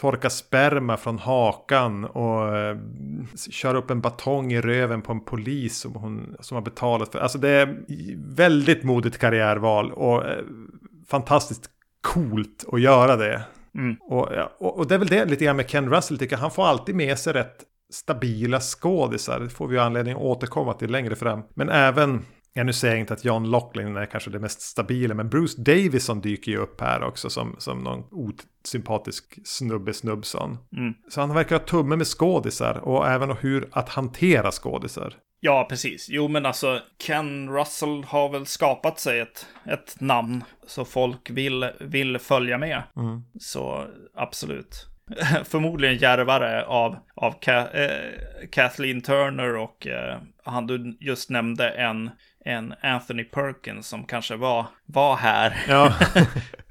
torka 0.00 0.30
sperma 0.30 0.96
från 0.96 1.18
hakan 1.18 2.04
och 2.04 2.52
uh, 2.52 2.78
köra 3.50 3.78
upp 3.78 3.90
en 3.90 4.00
batong 4.00 4.52
i 4.52 4.60
röven 4.60 5.02
på 5.02 5.12
en 5.12 5.20
polis 5.20 5.78
som 5.78 5.94
hon 5.94 6.36
som 6.40 6.54
har 6.54 6.62
betalat 6.62 7.12
för. 7.12 7.18
Alltså 7.18 7.38
det 7.38 7.48
är 7.48 7.76
väldigt 8.36 8.84
modigt 8.84 9.18
karriärval 9.18 9.92
och 9.92 10.24
uh, 10.24 10.30
fantastiskt 11.08 11.70
coolt 12.00 12.64
att 12.72 12.80
göra 12.80 13.16
det. 13.16 13.42
Mm. 13.74 13.96
Och, 14.00 14.28
och, 14.58 14.78
och, 14.78 14.86
det 14.86 14.94
är 14.94 14.98
väl 14.98 15.08
det 15.08 15.24
lite 15.24 15.44
grann 15.44 15.56
med 15.56 15.68
Ken 15.68 15.90
Russell 15.90 16.18
tycker 16.18 16.36
jag. 16.36 16.40
Han 16.40 16.50
får 16.50 16.66
alltid 16.66 16.94
med 16.94 17.18
sig 17.18 17.32
rätt 17.32 17.56
stabila 17.92 18.60
skådisar. 18.60 19.40
Det 19.40 19.48
får 19.48 19.68
vi 19.68 19.78
anledning 19.78 20.14
att 20.14 20.20
återkomma 20.20 20.74
till 20.74 20.90
längre 20.90 21.16
fram. 21.16 21.42
Men 21.54 21.68
även 21.68 22.24
Ja, 22.54 22.64
nu 22.64 22.72
säger 22.72 22.94
jag 22.94 23.00
inte 23.00 23.14
att 23.14 23.24
John 23.24 23.50
Locklin 23.50 23.96
är 23.96 24.06
kanske 24.06 24.30
det 24.30 24.38
mest 24.38 24.60
stabila, 24.60 25.14
men 25.14 25.28
Bruce 25.28 25.62
Davison 25.62 26.20
dyker 26.20 26.52
ju 26.52 26.58
upp 26.58 26.80
här 26.80 27.02
också 27.02 27.30
som, 27.30 27.56
som 27.58 27.78
någon 27.78 28.04
osympatisk 28.10 29.38
snubbe 29.44 29.92
snubbson. 29.92 30.58
Mm. 30.76 30.94
Så 31.08 31.20
han 31.20 31.34
verkar 31.34 31.58
ha 31.58 31.66
tumme 31.66 31.96
med 31.96 32.06
skådisar 32.06 32.74
och 32.74 33.08
även 33.08 33.36
hur 33.36 33.68
att 33.72 33.88
hantera 33.88 34.50
skådisar. 34.50 35.14
Ja, 35.44 35.66
precis. 35.68 36.08
Jo, 36.08 36.28
men 36.28 36.46
alltså 36.46 36.80
Ken 37.06 37.50
Russell 37.50 38.04
har 38.04 38.28
väl 38.28 38.46
skapat 38.46 39.00
sig 39.00 39.20
ett, 39.20 39.46
ett 39.64 40.00
namn 40.00 40.44
så 40.66 40.84
folk 40.84 41.30
vill, 41.30 41.70
vill 41.80 42.18
följa 42.18 42.58
med. 42.58 42.82
Mm. 42.96 43.22
Så 43.40 43.86
absolut. 44.14 44.86
Förmodligen 45.44 45.96
järvare 45.96 46.64
av, 46.64 46.96
av 47.14 47.32
Ka 47.40 47.68
äh, 47.68 47.90
Kathleen 48.50 49.00
Turner 49.00 49.56
och 49.56 49.86
äh, 49.86 50.18
han 50.44 50.66
du 50.66 50.96
just 51.00 51.30
nämnde 51.30 51.68
en 51.68 52.10
en 52.44 52.74
Anthony 52.82 53.24
Perkins 53.24 53.88
som 53.88 54.04
kanske 54.04 54.36
var, 54.36 54.66
var 54.86 55.16
här. 55.16 55.64
Ja. 55.68 55.94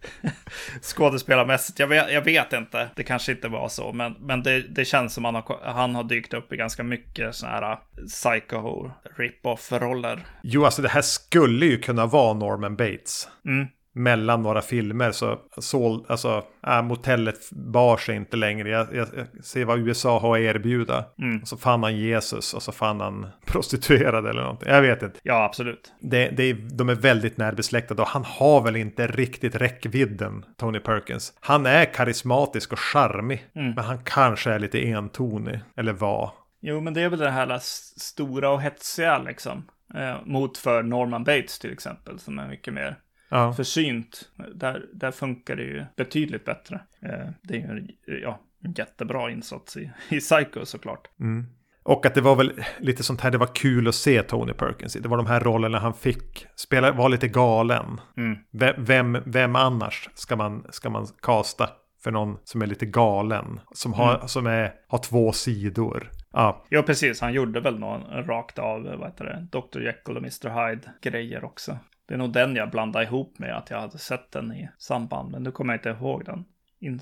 Skådespelarmässigt, 0.81 1.79
jag 1.79 1.87
vet, 1.87 2.13
jag 2.13 2.21
vet 2.21 2.53
inte. 2.53 2.89
Det 2.95 3.03
kanske 3.03 3.31
inte 3.31 3.47
var 3.47 3.69
så, 3.69 3.93
men, 3.93 4.15
men 4.19 4.43
det, 4.43 4.61
det 4.61 4.85
känns 4.85 5.13
som 5.13 5.25
han 5.25 5.35
har, 5.35 5.59
han 5.63 5.95
har 5.95 6.03
dykt 6.03 6.33
upp 6.33 6.53
i 6.53 6.57
ganska 6.57 6.83
mycket 6.83 7.35
sådana 7.35 7.55
här 7.57 7.71
uh, 7.71 8.05
psycho 8.07 8.91
rip-off-roller. 9.17 10.19
Jo, 10.43 10.65
alltså 10.65 10.81
det 10.81 10.89
här 10.89 11.01
skulle 11.01 11.65
ju 11.65 11.77
kunna 11.77 12.05
vara 12.05 12.33
Norman 12.33 12.75
Bates. 12.75 13.27
Mm 13.45 13.67
mellan 13.93 14.41
några 14.41 14.61
filmer 14.61 15.11
så 15.11 15.39
såld, 15.57 16.05
alltså, 16.07 16.43
äh, 16.67 16.81
motellet 16.81 17.51
bar 17.51 17.97
sig 17.97 18.15
inte 18.15 18.37
längre. 18.37 18.69
Jag, 18.69 18.95
jag, 18.95 19.07
jag 19.15 19.45
ser 19.45 19.65
vad 19.65 19.79
USA 19.79 20.19
har 20.19 20.37
att 20.37 20.41
erbjuda. 20.41 21.05
Mm. 21.21 21.45
så 21.45 21.57
fann 21.57 21.83
han 21.83 21.97
Jesus 21.97 22.53
och 22.53 22.63
så 22.63 22.71
fann 22.71 23.01
han 23.01 23.27
prostituerad 23.45 24.27
eller 24.27 24.41
någonting. 24.41 24.69
Jag 24.69 24.81
vet 24.81 25.03
inte. 25.03 25.19
Ja, 25.23 25.43
absolut. 25.43 25.93
Det, 25.99 26.29
det, 26.29 26.53
de 26.53 26.89
är 26.89 26.95
väldigt 26.95 27.37
närbesläktade 27.37 28.01
och 28.01 28.07
han 28.07 28.25
har 28.25 28.61
väl 28.61 28.75
inte 28.75 29.07
riktigt 29.07 29.55
räckvidden, 29.55 30.45
Tony 30.57 30.79
Perkins. 30.79 31.33
Han 31.39 31.65
är 31.65 31.85
karismatisk 31.85 32.73
och 32.73 32.79
charmig, 32.79 33.45
mm. 33.55 33.71
men 33.71 33.83
han 33.83 34.03
kanske 34.03 34.51
är 34.51 34.59
lite 34.59 34.87
entonig, 34.87 35.59
eller 35.77 35.93
var. 35.93 36.31
Jo, 36.61 36.81
men 36.81 36.93
det 36.93 37.01
är 37.01 37.09
väl 37.09 37.19
det 37.19 37.29
här 37.29 37.59
stora 37.99 38.49
och 38.49 38.61
hetsiga 38.61 39.17
liksom. 39.17 39.63
Eh, 39.93 40.15
mot 40.25 40.57
för 40.57 40.83
Norman 40.83 41.23
Bates 41.23 41.59
till 41.59 41.73
exempel, 41.73 42.19
som 42.19 42.39
är 42.39 42.47
mycket 42.47 42.73
mer 42.73 42.97
ja. 43.31 43.53
försynt. 43.53 44.29
Där, 44.53 44.85
där 44.93 45.11
funkar 45.11 45.55
det 45.55 45.63
ju 45.63 45.85
betydligt 45.95 46.45
bättre. 46.45 46.81
Eh, 47.01 47.29
det 47.41 47.53
är 47.53 47.57
ju 47.57 47.67
en 47.67 47.89
ja, 48.21 48.39
jättebra 48.77 49.31
insats 49.31 49.77
i, 49.77 49.91
i 50.09 50.19
Psycho 50.19 50.65
såklart. 50.65 51.07
Mm. 51.19 51.45
Och 51.83 52.05
att 52.05 52.15
det 52.15 52.21
var 52.21 52.35
väl 52.35 52.63
lite 52.79 53.03
sånt 53.03 53.21
här 53.21 53.31
det 53.31 53.37
var 53.37 53.55
kul 53.55 53.87
att 53.87 53.95
se 53.95 54.23
Tony 54.23 54.53
Perkins 54.53 54.95
i. 54.95 54.99
Det 54.99 55.09
var 55.09 55.17
de 55.17 55.25
här 55.25 55.39
rollerna 55.39 55.79
han 55.79 55.93
fick. 55.93 56.47
Spela, 56.55 56.91
var 56.91 57.09
lite 57.09 57.27
galen. 57.27 58.01
Mm. 58.17 58.37
Vem, 58.77 59.17
vem 59.25 59.55
annars 59.55 60.09
ska 60.13 60.35
man, 60.35 60.65
ska 60.69 60.89
man 60.89 61.07
kasta 61.21 61.69
för 62.03 62.11
någon 62.11 62.37
som 62.43 62.61
är 62.61 62.67
lite 62.67 62.85
galen? 62.85 63.59
Som 63.73 63.93
har, 63.93 64.15
mm. 64.15 64.27
som 64.27 64.47
är, 64.47 64.73
har 64.87 64.97
två 64.97 65.31
sidor. 65.31 66.11
Ja. 66.33 66.65
ja, 66.69 66.81
precis. 66.81 67.21
Han 67.21 67.33
gjorde 67.33 67.59
väl 67.59 67.79
någon 67.79 68.25
rakt 68.25 68.59
av, 68.59 68.83
vad 68.83 69.09
heter 69.09 69.25
det, 69.25 69.59
Dr. 69.59 69.81
Jekyll 69.81 70.17
och 70.17 70.23
Mr. 70.23 70.69
Hyde 70.69 70.91
grejer 71.01 71.43
också. 71.43 71.77
Det 72.07 72.13
är 72.13 72.17
nog 72.17 72.33
den 72.33 72.55
jag 72.55 72.71
blandade 72.71 73.05
ihop 73.05 73.39
med 73.39 73.57
att 73.57 73.69
jag 73.69 73.79
hade 73.79 73.97
sett 73.97 74.31
den 74.31 74.53
i 74.53 74.69
samband. 74.77 75.31
Men 75.31 75.43
nu 75.43 75.51
kommer 75.51 75.73
jag 75.73 75.79
inte 75.79 75.89
ihåg 75.89 76.25
den. 76.25 76.45
In, 76.79 76.99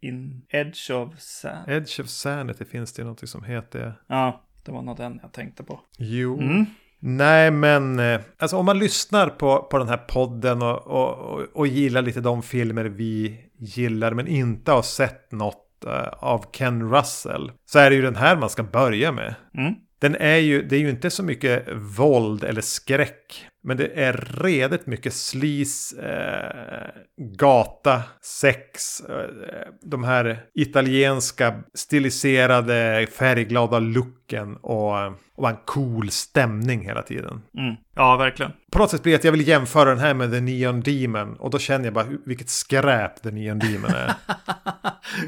in 0.00 0.46
Edge 0.48 0.90
of 0.90 1.18
Sanity. 1.18 1.72
Edge 1.72 2.00
of 2.00 2.06
Sanity 2.08 2.64
finns 2.64 2.92
det 2.92 3.04
något 3.04 3.28
som 3.28 3.44
heter. 3.44 3.94
Ja, 4.06 4.44
det 4.64 4.72
var 4.72 4.82
nog 4.82 4.96
den 4.96 5.20
jag 5.22 5.32
tänkte 5.32 5.62
på. 5.62 5.80
Jo. 5.98 6.40
Mm. 6.40 6.66
Nej, 7.06 7.50
men 7.50 7.98
eh, 7.98 8.20
alltså 8.38 8.56
om 8.56 8.66
man 8.66 8.78
lyssnar 8.78 9.28
på, 9.28 9.62
på 9.62 9.78
den 9.78 9.88
här 9.88 9.96
podden 9.96 10.62
och, 10.62 10.86
och, 10.86 11.18
och, 11.18 11.42
och 11.54 11.66
gillar 11.66 12.02
lite 12.02 12.20
de 12.20 12.42
filmer 12.42 12.84
vi 12.84 13.40
gillar 13.58 14.12
men 14.12 14.26
inte 14.26 14.72
har 14.72 14.82
sett 14.82 15.32
något 15.32 15.84
uh, 15.86 16.08
av 16.18 16.44
Ken 16.52 16.90
Russell 16.90 17.52
så 17.66 17.78
är 17.78 17.90
det 17.90 17.96
ju 17.96 18.02
den 18.02 18.16
här 18.16 18.36
man 18.36 18.50
ska 18.50 18.62
börja 18.62 19.12
med. 19.12 19.34
Mm. 19.54 19.74
Den 19.98 20.14
är 20.14 20.36
ju, 20.36 20.62
det 20.62 20.76
är 20.76 20.80
ju 20.80 20.90
inte 20.90 21.10
så 21.10 21.22
mycket 21.22 21.68
våld 21.74 22.44
eller 22.44 22.60
skräck. 22.60 23.46
Men 23.66 23.76
det 23.76 23.86
är 23.94 24.12
redigt 24.40 24.86
mycket 24.86 25.14
slis, 25.14 25.92
eh, 25.92 26.90
gata, 27.16 28.02
sex, 28.22 29.00
eh, 29.00 29.68
de 29.82 30.04
här 30.04 30.38
italienska 30.54 31.62
stiliserade 31.74 33.06
färgglada 33.12 33.78
looken 33.78 34.56
och, 34.56 34.94
och 35.34 35.48
en 35.48 35.56
cool 35.64 36.10
stämning 36.10 36.84
hela 36.84 37.02
tiden. 37.02 37.42
Mm. 37.58 37.74
Ja, 37.94 38.16
verkligen. 38.16 38.52
På 38.72 38.78
något 38.78 38.90
sätt 38.90 39.02
blir 39.02 39.12
det 39.12 39.18
att 39.18 39.24
jag 39.24 39.32
vill 39.32 39.48
jämföra 39.48 39.90
den 39.90 39.98
här 39.98 40.14
med 40.14 40.30
The 40.30 40.40
Neon 40.40 40.80
Demon 40.80 41.36
och 41.36 41.50
då 41.50 41.58
känner 41.58 41.84
jag 41.84 41.94
bara 41.94 42.06
vilket 42.26 42.48
skräp 42.48 43.22
The 43.22 43.30
Neon 43.30 43.58
Demon 43.58 43.90
är. 43.90 44.14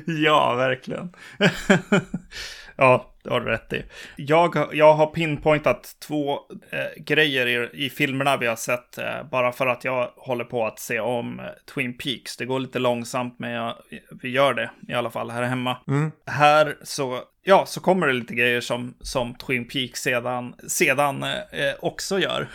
ja, 0.25 0.55
verkligen. 0.55 1.13
ja, 2.77 3.15
det 3.25 3.31
har 3.31 3.41
du 3.41 3.47
rätt 3.47 3.73
i. 3.73 3.85
Jag, 4.17 4.69
jag 4.73 4.95
har 4.95 5.07
pinpointat 5.07 5.97
två 6.07 6.33
eh, 6.71 7.03
grejer 7.03 7.47
i, 7.47 7.85
i 7.85 7.91
filmerna 7.91 8.37
vi 8.37 8.47
har 8.47 8.57
sett. 8.57 8.99
Eh, 8.99 9.29
bara 9.31 9.53
för 9.53 9.67
att 9.67 9.85
jag 9.85 10.11
håller 10.17 10.45
på 10.45 10.67
att 10.67 10.79
se 10.79 11.01
om 11.01 11.41
eh, 11.41 11.47
Twin 11.75 11.99
Peaks. 11.99 12.37
Det 12.37 12.47
går 12.47 12.61
lite 12.61 12.79
långsamt 12.79 13.39
men 13.39 13.51
jag, 13.51 13.75
vi 14.23 14.29
gör 14.29 14.55
det 14.55 14.71
i 14.89 14.95
alla 14.95 15.11
fall 15.11 15.31
här 15.31 15.43
hemma. 15.43 15.77
Mm. 15.89 16.11
Här 16.27 16.77
så, 16.83 17.21
ja, 17.45 17.67
så 17.67 17.81
kommer 17.81 18.07
det 18.07 18.13
lite 18.13 18.35
grejer 18.35 18.61
som, 18.61 18.95
som 19.01 19.35
Twin 19.35 19.69
Peaks 19.69 20.01
sedan, 20.01 20.55
sedan 20.69 21.23
eh, 21.23 21.75
också 21.81 22.19
gör. 22.19 22.49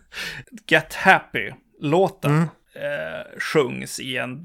Get 0.66 0.94
Happy-låten. 0.94 2.30
Mm 2.30 2.48
eh, 2.82 3.40
sjungs 3.40 4.00
i 4.00 4.16
en 4.16 4.42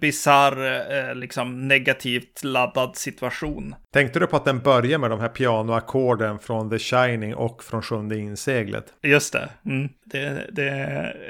bisarr, 0.00 0.86
eh, 0.92 1.14
liksom 1.14 1.68
negativt 1.68 2.44
laddad 2.44 2.96
situation. 2.96 3.74
Tänkte 3.92 4.18
du 4.18 4.26
på 4.26 4.36
att 4.36 4.44
den 4.44 4.58
börjar 4.58 4.98
med 4.98 5.10
de 5.10 5.20
här 5.20 5.28
pianoackorden 5.28 6.38
från 6.38 6.70
The 6.70 6.78
Shining 6.78 7.34
och 7.34 7.64
från 7.64 7.82
Sjunde 7.82 8.18
inseglet? 8.18 8.84
Just 9.02 9.32
det. 9.32 9.48
Mm. 9.64 9.88
det, 10.04 10.50
det 10.52 10.68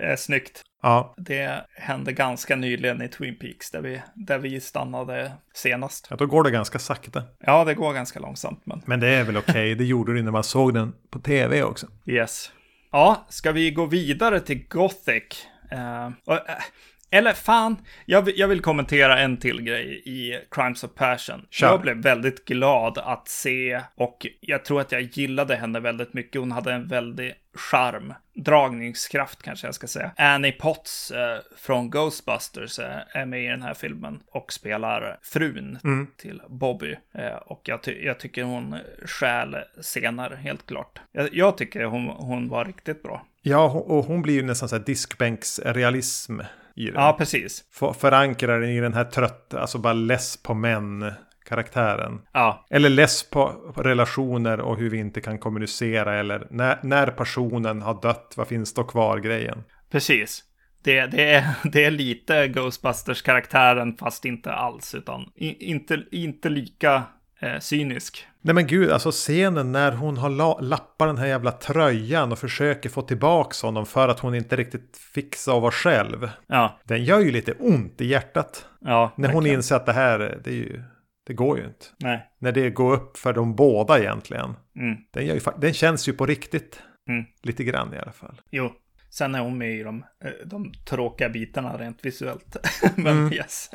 är 0.01 0.17
snyggt. 0.17 0.63
Ja. 0.83 1.15
Det 1.17 1.65
hände 1.75 2.13
ganska 2.13 2.57
nyligen 2.57 3.03
i 3.03 3.09
Twin 3.09 3.39
Peaks 3.39 3.71
där 3.71 3.81
vi, 3.81 4.03
där 4.15 4.39
vi 4.39 4.61
stannade 4.61 5.33
senast. 5.55 6.07
Ja, 6.11 6.17
då 6.17 6.27
går 6.27 6.43
det 6.43 6.51
ganska 6.51 6.79
sakta. 6.79 7.23
Ja, 7.41 7.65
det 7.65 7.75
går 7.75 7.93
ganska 7.93 8.21
långsamt. 8.21 8.61
Men, 8.65 8.83
men 8.87 9.01
det 9.01 9.09
är 9.09 9.25
väl 9.25 9.37
okej. 9.37 9.53
Okay. 9.53 9.75
Det 9.75 9.85
gjorde 9.85 10.15
det 10.15 10.23
när 10.23 10.31
man 10.31 10.45
såg 10.45 10.75
den 10.75 10.93
på 11.11 11.19
tv 11.19 11.63
också. 11.63 11.87
Yes. 12.07 12.53
Ja, 12.93 13.27
ska 13.29 13.53
vi 13.53 13.71
gå 13.71 13.87
vidare 13.87 14.41
till 14.41 14.69
Gothic? 14.69 15.47
Eh, 15.71 16.11
och, 16.25 16.49
eh, 16.51 16.63
eller 17.11 17.33
fan, 17.33 17.77
jag, 18.07 18.23
vill- 18.23 18.39
jag 18.39 18.49
vill 18.49 18.61
kommentera 18.61 19.19
en 19.19 19.37
till 19.37 19.63
grej 19.63 20.03
i 20.05 20.39
Crimes 20.51 20.85
of 20.85 20.95
Passion. 20.95 21.47
Kör. 21.51 21.67
Jag 21.67 21.81
blev 21.81 21.97
väldigt 21.97 22.45
glad 22.45 22.99
att 22.99 23.29
se 23.29 23.81
och 23.95 24.27
jag 24.41 24.65
tror 24.65 24.81
att 24.81 24.93
jag 24.93 25.03
gillade 25.03 25.57
henne 25.57 25.81
väldigt 25.81 26.15
mycket. 26.15 26.41
Hon 26.41 26.53
hade 26.53 26.73
en 26.73 26.89
väldig 26.89 27.35
charm, 27.55 28.15
dragningskraft 28.35 29.43
kanske 29.43 29.67
jag 29.67 29.75
ska 29.75 29.87
säga. 29.87 30.11
Annie 30.17 30.53
Potts 30.53 31.11
eh, 31.11 31.39
från 31.57 31.91
Ghostbusters 31.91 32.79
eh, 32.79 32.97
är 33.13 33.27
med 33.27 33.45
i 33.45 33.49
den 33.49 33.63
här 33.63 33.75
filmen 33.75 34.21
och 34.27 34.53
spelar 34.53 35.19
frun 35.23 35.79
till 36.17 36.43
Bobby. 36.49 36.97
Eh, 37.15 37.37
och 37.47 37.61
jag, 37.65 37.83
ty- 37.83 38.05
jag 38.05 38.21
tycker 38.21 38.43
hon 38.43 38.77
stjäl 39.05 39.57
scener, 39.83 40.31
helt 40.31 40.67
klart. 40.67 41.01
Jag, 41.13 41.29
jag 41.35 41.59
tycker 41.59 41.85
hon, 41.85 42.07
hon 42.07 42.49
var 42.49 42.65
riktigt 42.65 43.03
bra. 43.03 43.27
Ja, 43.43 43.71
och 43.71 44.05
hon 44.05 44.23
blir 44.23 44.35
ju 44.35 44.43
nästan 44.43 44.69
så 44.69 44.77
här 44.77 44.85
diskbänksrealism 44.85 46.41
i 46.79 46.85
den. 46.91 46.95
Ja, 47.03 47.15
precis. 47.19 47.65
F- 47.83 47.97
förankrar 48.01 48.61
den 48.61 48.71
i 48.71 48.81
den 48.81 48.95
här 48.95 49.05
trötta, 49.05 49.61
alltså 49.61 49.79
bara 49.79 49.93
less 49.93 50.43
på 50.43 50.55
män 50.55 51.13
karaktären. 51.49 52.21
Ja, 52.33 52.67
Eller 52.71 52.89
less 52.91 53.31
på 53.31 53.73
relationer 53.77 54.61
och 54.61 54.77
hur 54.79 54.91
vi 54.91 54.99
inte 54.99 55.21
kan 55.21 55.39
kommunicera. 55.39 56.15
Eller 56.19 56.47
när, 56.51 56.79
när 56.83 57.07
personen 57.07 57.83
har 57.83 58.03
dött, 58.03 58.35
vad 58.37 58.49
finns 58.49 58.75
då 58.75 58.85
kvar 58.85 59.19
grejen? 59.19 59.65
Precis. 59.91 60.45
Det, 60.85 61.07
det, 61.07 61.35
är, 61.35 61.45
det 61.73 61.85
är 61.85 61.91
lite 61.91 62.49
Ghostbusters-karaktären, 62.49 63.97
fast 63.97 64.25
inte 64.25 64.53
alls, 64.53 64.95
utan 64.95 65.25
inte, 65.37 66.03
inte 66.11 66.49
lika 66.49 67.03
eh, 67.41 67.59
cynisk. 67.59 68.27
Nej 68.41 68.55
men 68.55 68.67
gud, 68.67 68.91
alltså 68.91 69.11
scenen 69.11 69.73
när 69.73 69.93
hon 69.93 70.17
har 70.17 70.29
la- 70.31 70.59
lappat 70.61 71.09
den 71.09 71.19
här 71.19 71.27
jävla 71.27 71.53
tröjan 71.53 72.33
och 72.33 72.39
försöker 72.39 72.89
få 72.89 73.03
tillbaks 73.03 73.63
honom 73.63 73.87
för 73.87 74.09
att 74.09 74.21
hon 74.21 74.35
inte 74.35 74.57
riktigt 74.57 74.97
fixar 75.15 75.57
att 75.57 75.63
vara 75.63 75.73
själv. 75.73 76.31
Ja, 76.47 76.79
Den 76.85 77.05
gör 77.05 77.21
ju 77.21 77.31
lite 77.31 77.53
ont 77.53 78.01
i 78.01 78.07
hjärtat. 78.07 78.67
ja. 78.81 79.13
När 79.17 79.33
hon 79.33 79.47
inser 79.47 79.77
att 79.77 79.87
det 79.87 79.93
här, 79.93 80.19
det, 80.45 80.51
är 80.51 80.55
ju, 80.55 80.83
det 81.27 81.35
går 81.35 81.59
ju 81.59 81.65
inte. 81.65 81.87
Nej. 81.99 82.27
När 82.39 82.53
det 82.53 82.71
går 82.71 82.93
upp 82.95 83.17
för 83.19 83.33
de 83.33 83.55
båda 83.57 83.99
egentligen. 83.99 84.55
Mm. 84.77 84.97
Den, 85.11 85.27
gör 85.27 85.35
ju, 85.35 85.41
den 85.59 85.73
känns 85.73 86.09
ju 86.09 86.13
på 86.13 86.27
riktigt. 86.27 86.83
Mm. 87.09 87.25
Lite 87.43 87.65
grann 87.65 87.95
i 87.95 87.99
alla 87.99 88.13
fall. 88.13 88.41
Jo. 88.51 88.73
Sen 89.11 89.35
är 89.35 89.41
hon 89.41 89.59
med 89.59 89.73
i 89.73 89.83
de, 89.83 90.05
eh, 90.25 90.31
de 90.47 90.73
tråkiga 90.89 91.29
bitarna 91.29 91.77
rent 91.79 92.05
visuellt. 92.05 92.57
Men 92.97 93.19
Mm. 93.19 93.33
yes. 93.33 93.71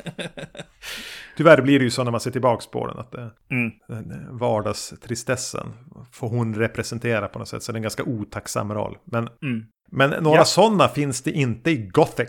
Tyvärr 1.36 1.62
blir 1.62 1.78
det 1.78 1.84
ju 1.84 1.90
så 1.90 2.04
när 2.04 2.10
man 2.10 2.20
ser 2.20 2.30
tillbaks 2.30 2.66
på 2.66 2.86
den. 2.86 2.98
Att 2.98 3.12
det, 3.12 3.30
Mm. 3.50 3.70
den 3.88 4.38
vardagstristessen 4.38 5.66
får 6.12 6.28
hon 6.28 6.54
representera 6.54 7.28
på 7.28 7.38
något 7.38 7.48
sätt. 7.48 7.62
Så 7.62 7.72
det 7.72 7.76
är 7.76 7.78
en 7.78 7.82
ganska 7.82 8.02
otacksam 8.04 8.74
roll. 8.74 8.98
Men, 9.04 9.28
Mm. 9.42 9.64
men 9.90 10.10
några 10.10 10.38
Ja. 10.38 10.44
sådana 10.44 10.88
finns 10.88 11.22
det 11.22 11.30
inte 11.30 11.70
i 11.70 11.76
Gothic 11.76 12.28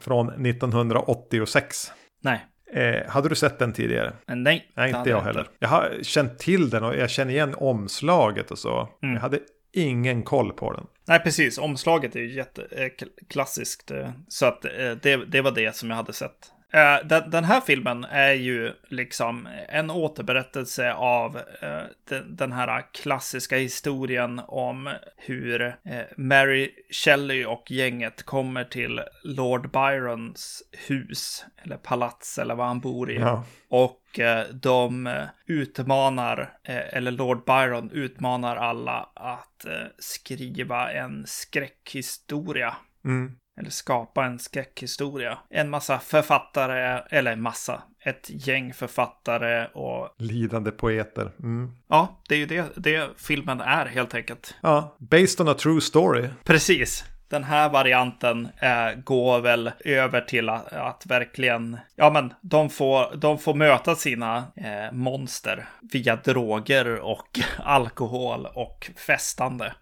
från 0.00 0.26
1986. 0.42 1.92
Nej. 2.22 2.44
Eh, 2.72 3.10
hade 3.10 3.28
du 3.28 3.34
sett 3.34 3.58
den 3.58 3.72
tidigare? 3.72 4.12
Nej. 4.26 4.72
Nej, 4.76 4.92
inte 4.96 5.10
jag 5.10 5.20
heller. 5.20 5.48
Jag 5.58 5.68
har 5.68 5.92
känt 6.02 6.38
till 6.38 6.70
den 6.70 6.84
och 6.84 6.96
jag 6.96 7.10
känner 7.10 7.32
igen 7.32 7.54
omslaget 7.58 8.50
och 8.50 8.58
så. 8.58 8.88
Mm. 9.02 9.14
Jag 9.14 9.20
hade 9.22 9.38
ingen 9.74 10.22
koll 10.22 10.52
på 10.52 10.72
den. 10.72 10.86
Nej, 11.08 11.20
precis. 11.20 11.58
Omslaget 11.58 12.16
är 12.16 12.20
ju 12.20 12.32
jätteklassiskt. 12.32 13.90
Så 14.28 14.46
att 14.46 14.64
eh, 14.64 14.90
det, 15.02 15.16
det 15.16 15.40
var 15.40 15.50
det 15.50 15.76
som 15.76 15.90
jag 15.90 15.96
hade 15.96 16.12
sett. 16.12 16.50
Eh, 16.74 17.20
Den, 17.30 17.44
här 17.44 17.60
filmen 17.60 18.04
är 18.04 18.32
ju 18.32 18.72
liksom 18.88 19.48
en 19.68 19.90
återberättelse 19.90 20.92
av 20.92 21.36
eh, 21.36 22.18
den, 22.26 22.52
här 22.52 22.92
klassiska 22.92 23.56
historien 23.56 24.40
om 24.46 24.90
hur 25.16 25.62
eh, 25.62 25.72
Mary 26.16 26.70
Shelley 26.90 27.44
och 27.44 27.70
gänget 27.70 28.22
kommer 28.22 28.64
till 28.64 29.00
Lord 29.22 29.70
Byrons 29.70 30.62
hus, 30.88 31.44
eller 31.62 31.76
palats, 31.76 32.38
eller 32.38 32.54
vad 32.54 32.66
han 32.66 32.80
bor 32.80 33.10
i. 33.10 33.14
Ja. 33.14 33.44
Och 33.68 33.90
eh, 33.90 34.03
de 34.52 35.06
eh, 35.06 35.24
utmanar, 35.46 36.58
eh, 36.64 36.96
eller 36.96 37.10
Lord 37.10 37.44
Byron 37.44 37.90
utmanar 37.90 38.56
alla 38.56 39.08
att 39.14 39.64
eh, 39.64 39.72
skriva 39.98 40.92
en 40.92 41.24
skräckhistoria. 41.26 42.76
Mm. 43.04 43.32
Eller 43.60 43.70
skapa 43.70 44.24
en 44.24 44.38
skräckhistoria. 44.38 45.38
En 45.50 45.70
massa 45.70 45.98
författare, 45.98 47.02
eller 47.10 47.32
en 47.32 47.42
massa, 47.42 47.82
ett 48.00 48.30
gäng 48.46 48.74
författare 48.74 49.66
och 49.66 50.14
Lidande 50.18 50.70
poeter. 50.70 51.32
Mm. 51.38 51.72
ja, 51.88 52.20
det 52.28 52.34
är 52.34 52.38
ju 52.38 52.46
det, 52.46 52.72
det 52.76 53.10
filmen 53.16 53.60
är 53.60 53.86
helt 53.86 54.14
enkelt. 54.14 54.54
Ja, 54.60 54.96
based 54.98 55.40
on 55.40 55.48
a 55.48 55.54
true 55.54 55.80
story. 55.80 56.28
Precis. 56.44 57.04
Den 57.34 57.44
här 57.44 57.68
varianten 57.68 58.48
eh, 58.58 59.00
går 59.04 59.40
väl 59.40 59.70
över 59.84 60.20
till 60.20 60.48
att, 60.48 60.72
att 60.72 61.06
verkligen, 61.06 61.78
ja 61.96 62.10
men 62.10 62.34
de 62.40 62.70
får, 62.70 63.16
de 63.16 63.38
får 63.38 63.54
möta 63.54 63.94
sina 63.94 64.36
eh, 64.56 64.92
monster 64.92 65.68
via 65.92 66.16
droger 66.16 67.00
och 67.00 67.40
alkohol 67.58 68.46
och 68.54 68.90
festande. 69.06 69.74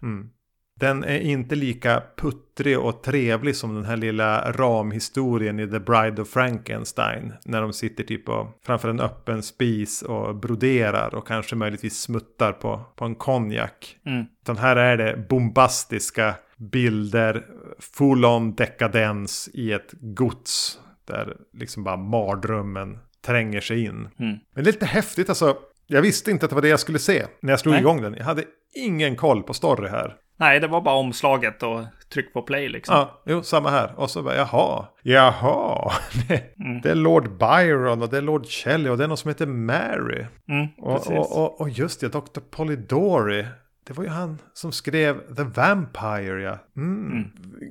Den 0.79 1.03
är 1.03 1.19
inte 1.19 1.55
lika 1.55 2.03
puttrig 2.17 2.79
och 2.79 3.03
trevlig 3.03 3.55
som 3.55 3.75
den 3.75 3.85
här 3.85 3.97
lilla 3.97 4.51
ramhistorien 4.51 5.59
i 5.59 5.67
The 5.67 5.79
Bride 5.79 6.21
of 6.21 6.29
Frankenstein. 6.29 7.33
När 7.45 7.61
de 7.61 7.73
sitter 7.73 8.03
typ 8.03 8.29
och, 8.29 8.47
framför 8.65 8.89
en 8.89 8.99
öppen 8.99 9.43
spis 9.43 10.01
och 10.01 10.35
broderar 10.35 11.15
och 11.15 11.27
kanske 11.27 11.55
möjligtvis 11.55 12.01
smuttar 12.01 12.51
på, 12.51 12.81
på 12.95 13.05
en 13.05 13.15
konjak. 13.15 13.97
Mm. 14.05 14.25
Utan 14.41 14.57
här 14.57 14.75
är 14.75 14.97
det 14.97 15.27
bombastiska 15.29 16.35
bilder, 16.57 17.45
full 17.79 18.25
on 18.25 18.55
dekadens 18.55 19.49
i 19.53 19.71
ett 19.71 19.93
gods. 20.01 20.79
Där 21.07 21.37
liksom 21.53 21.83
bara 21.83 21.97
mardrömmen 21.97 22.99
tränger 23.25 23.61
sig 23.61 23.83
in. 23.85 23.95
Mm. 23.95 24.09
Men 24.17 24.39
det 24.53 24.61
är 24.61 24.73
lite 24.73 24.85
häftigt 24.85 25.29
alltså. 25.29 25.57
Jag 25.87 26.01
visste 26.01 26.31
inte 26.31 26.45
att 26.45 26.49
det 26.49 26.55
var 26.55 26.61
det 26.61 26.67
jag 26.67 26.79
skulle 26.79 26.99
se 26.99 27.25
när 27.41 27.53
jag 27.53 27.59
slog 27.59 27.71
Nej. 27.73 27.81
igång 27.81 28.01
den. 28.01 28.13
Jag 28.13 28.23
hade 28.25 28.43
ingen 28.75 29.15
koll 29.15 29.43
på 29.43 29.53
story 29.53 29.89
här. 29.89 30.15
Nej, 30.37 30.59
det 30.59 30.67
var 30.67 30.81
bara 30.81 30.95
omslaget 30.95 31.63
och 31.63 31.81
tryck 32.13 32.33
på 32.33 32.41
play 32.41 32.69
liksom. 32.69 32.95
Ja, 32.95 33.21
jo, 33.25 33.43
samma 33.43 33.69
här. 33.69 33.93
Och 33.99 34.09
så 34.09 34.23
bara, 34.23 34.35
jaha, 34.35 34.85
jaha. 35.01 35.91
Det, 36.27 36.43
det 36.83 36.89
är 36.89 36.95
Lord 36.95 37.37
Byron 37.37 38.01
och 38.01 38.09
det 38.09 38.17
är 38.17 38.21
Lord 38.21 38.45
Shelley 38.45 38.91
och 38.91 38.97
det 38.97 39.03
är 39.03 39.07
någon 39.07 39.17
som 39.17 39.29
heter 39.29 39.45
Mary. 39.45 40.25
Mm, 40.49 40.67
Och, 40.77 41.07
och, 41.11 41.37
och, 41.43 41.61
och 41.61 41.69
just 41.69 42.01
det, 42.01 42.07
Dr. 42.07 42.39
Polidori. 42.51 43.45
Det 43.83 43.93
var 43.93 44.03
ju 44.03 44.09
han 44.09 44.39
som 44.53 44.71
skrev 44.71 45.35
The 45.35 45.43
Vampire, 45.43 46.41
ja. 46.41 46.57
Mm. 46.77 47.27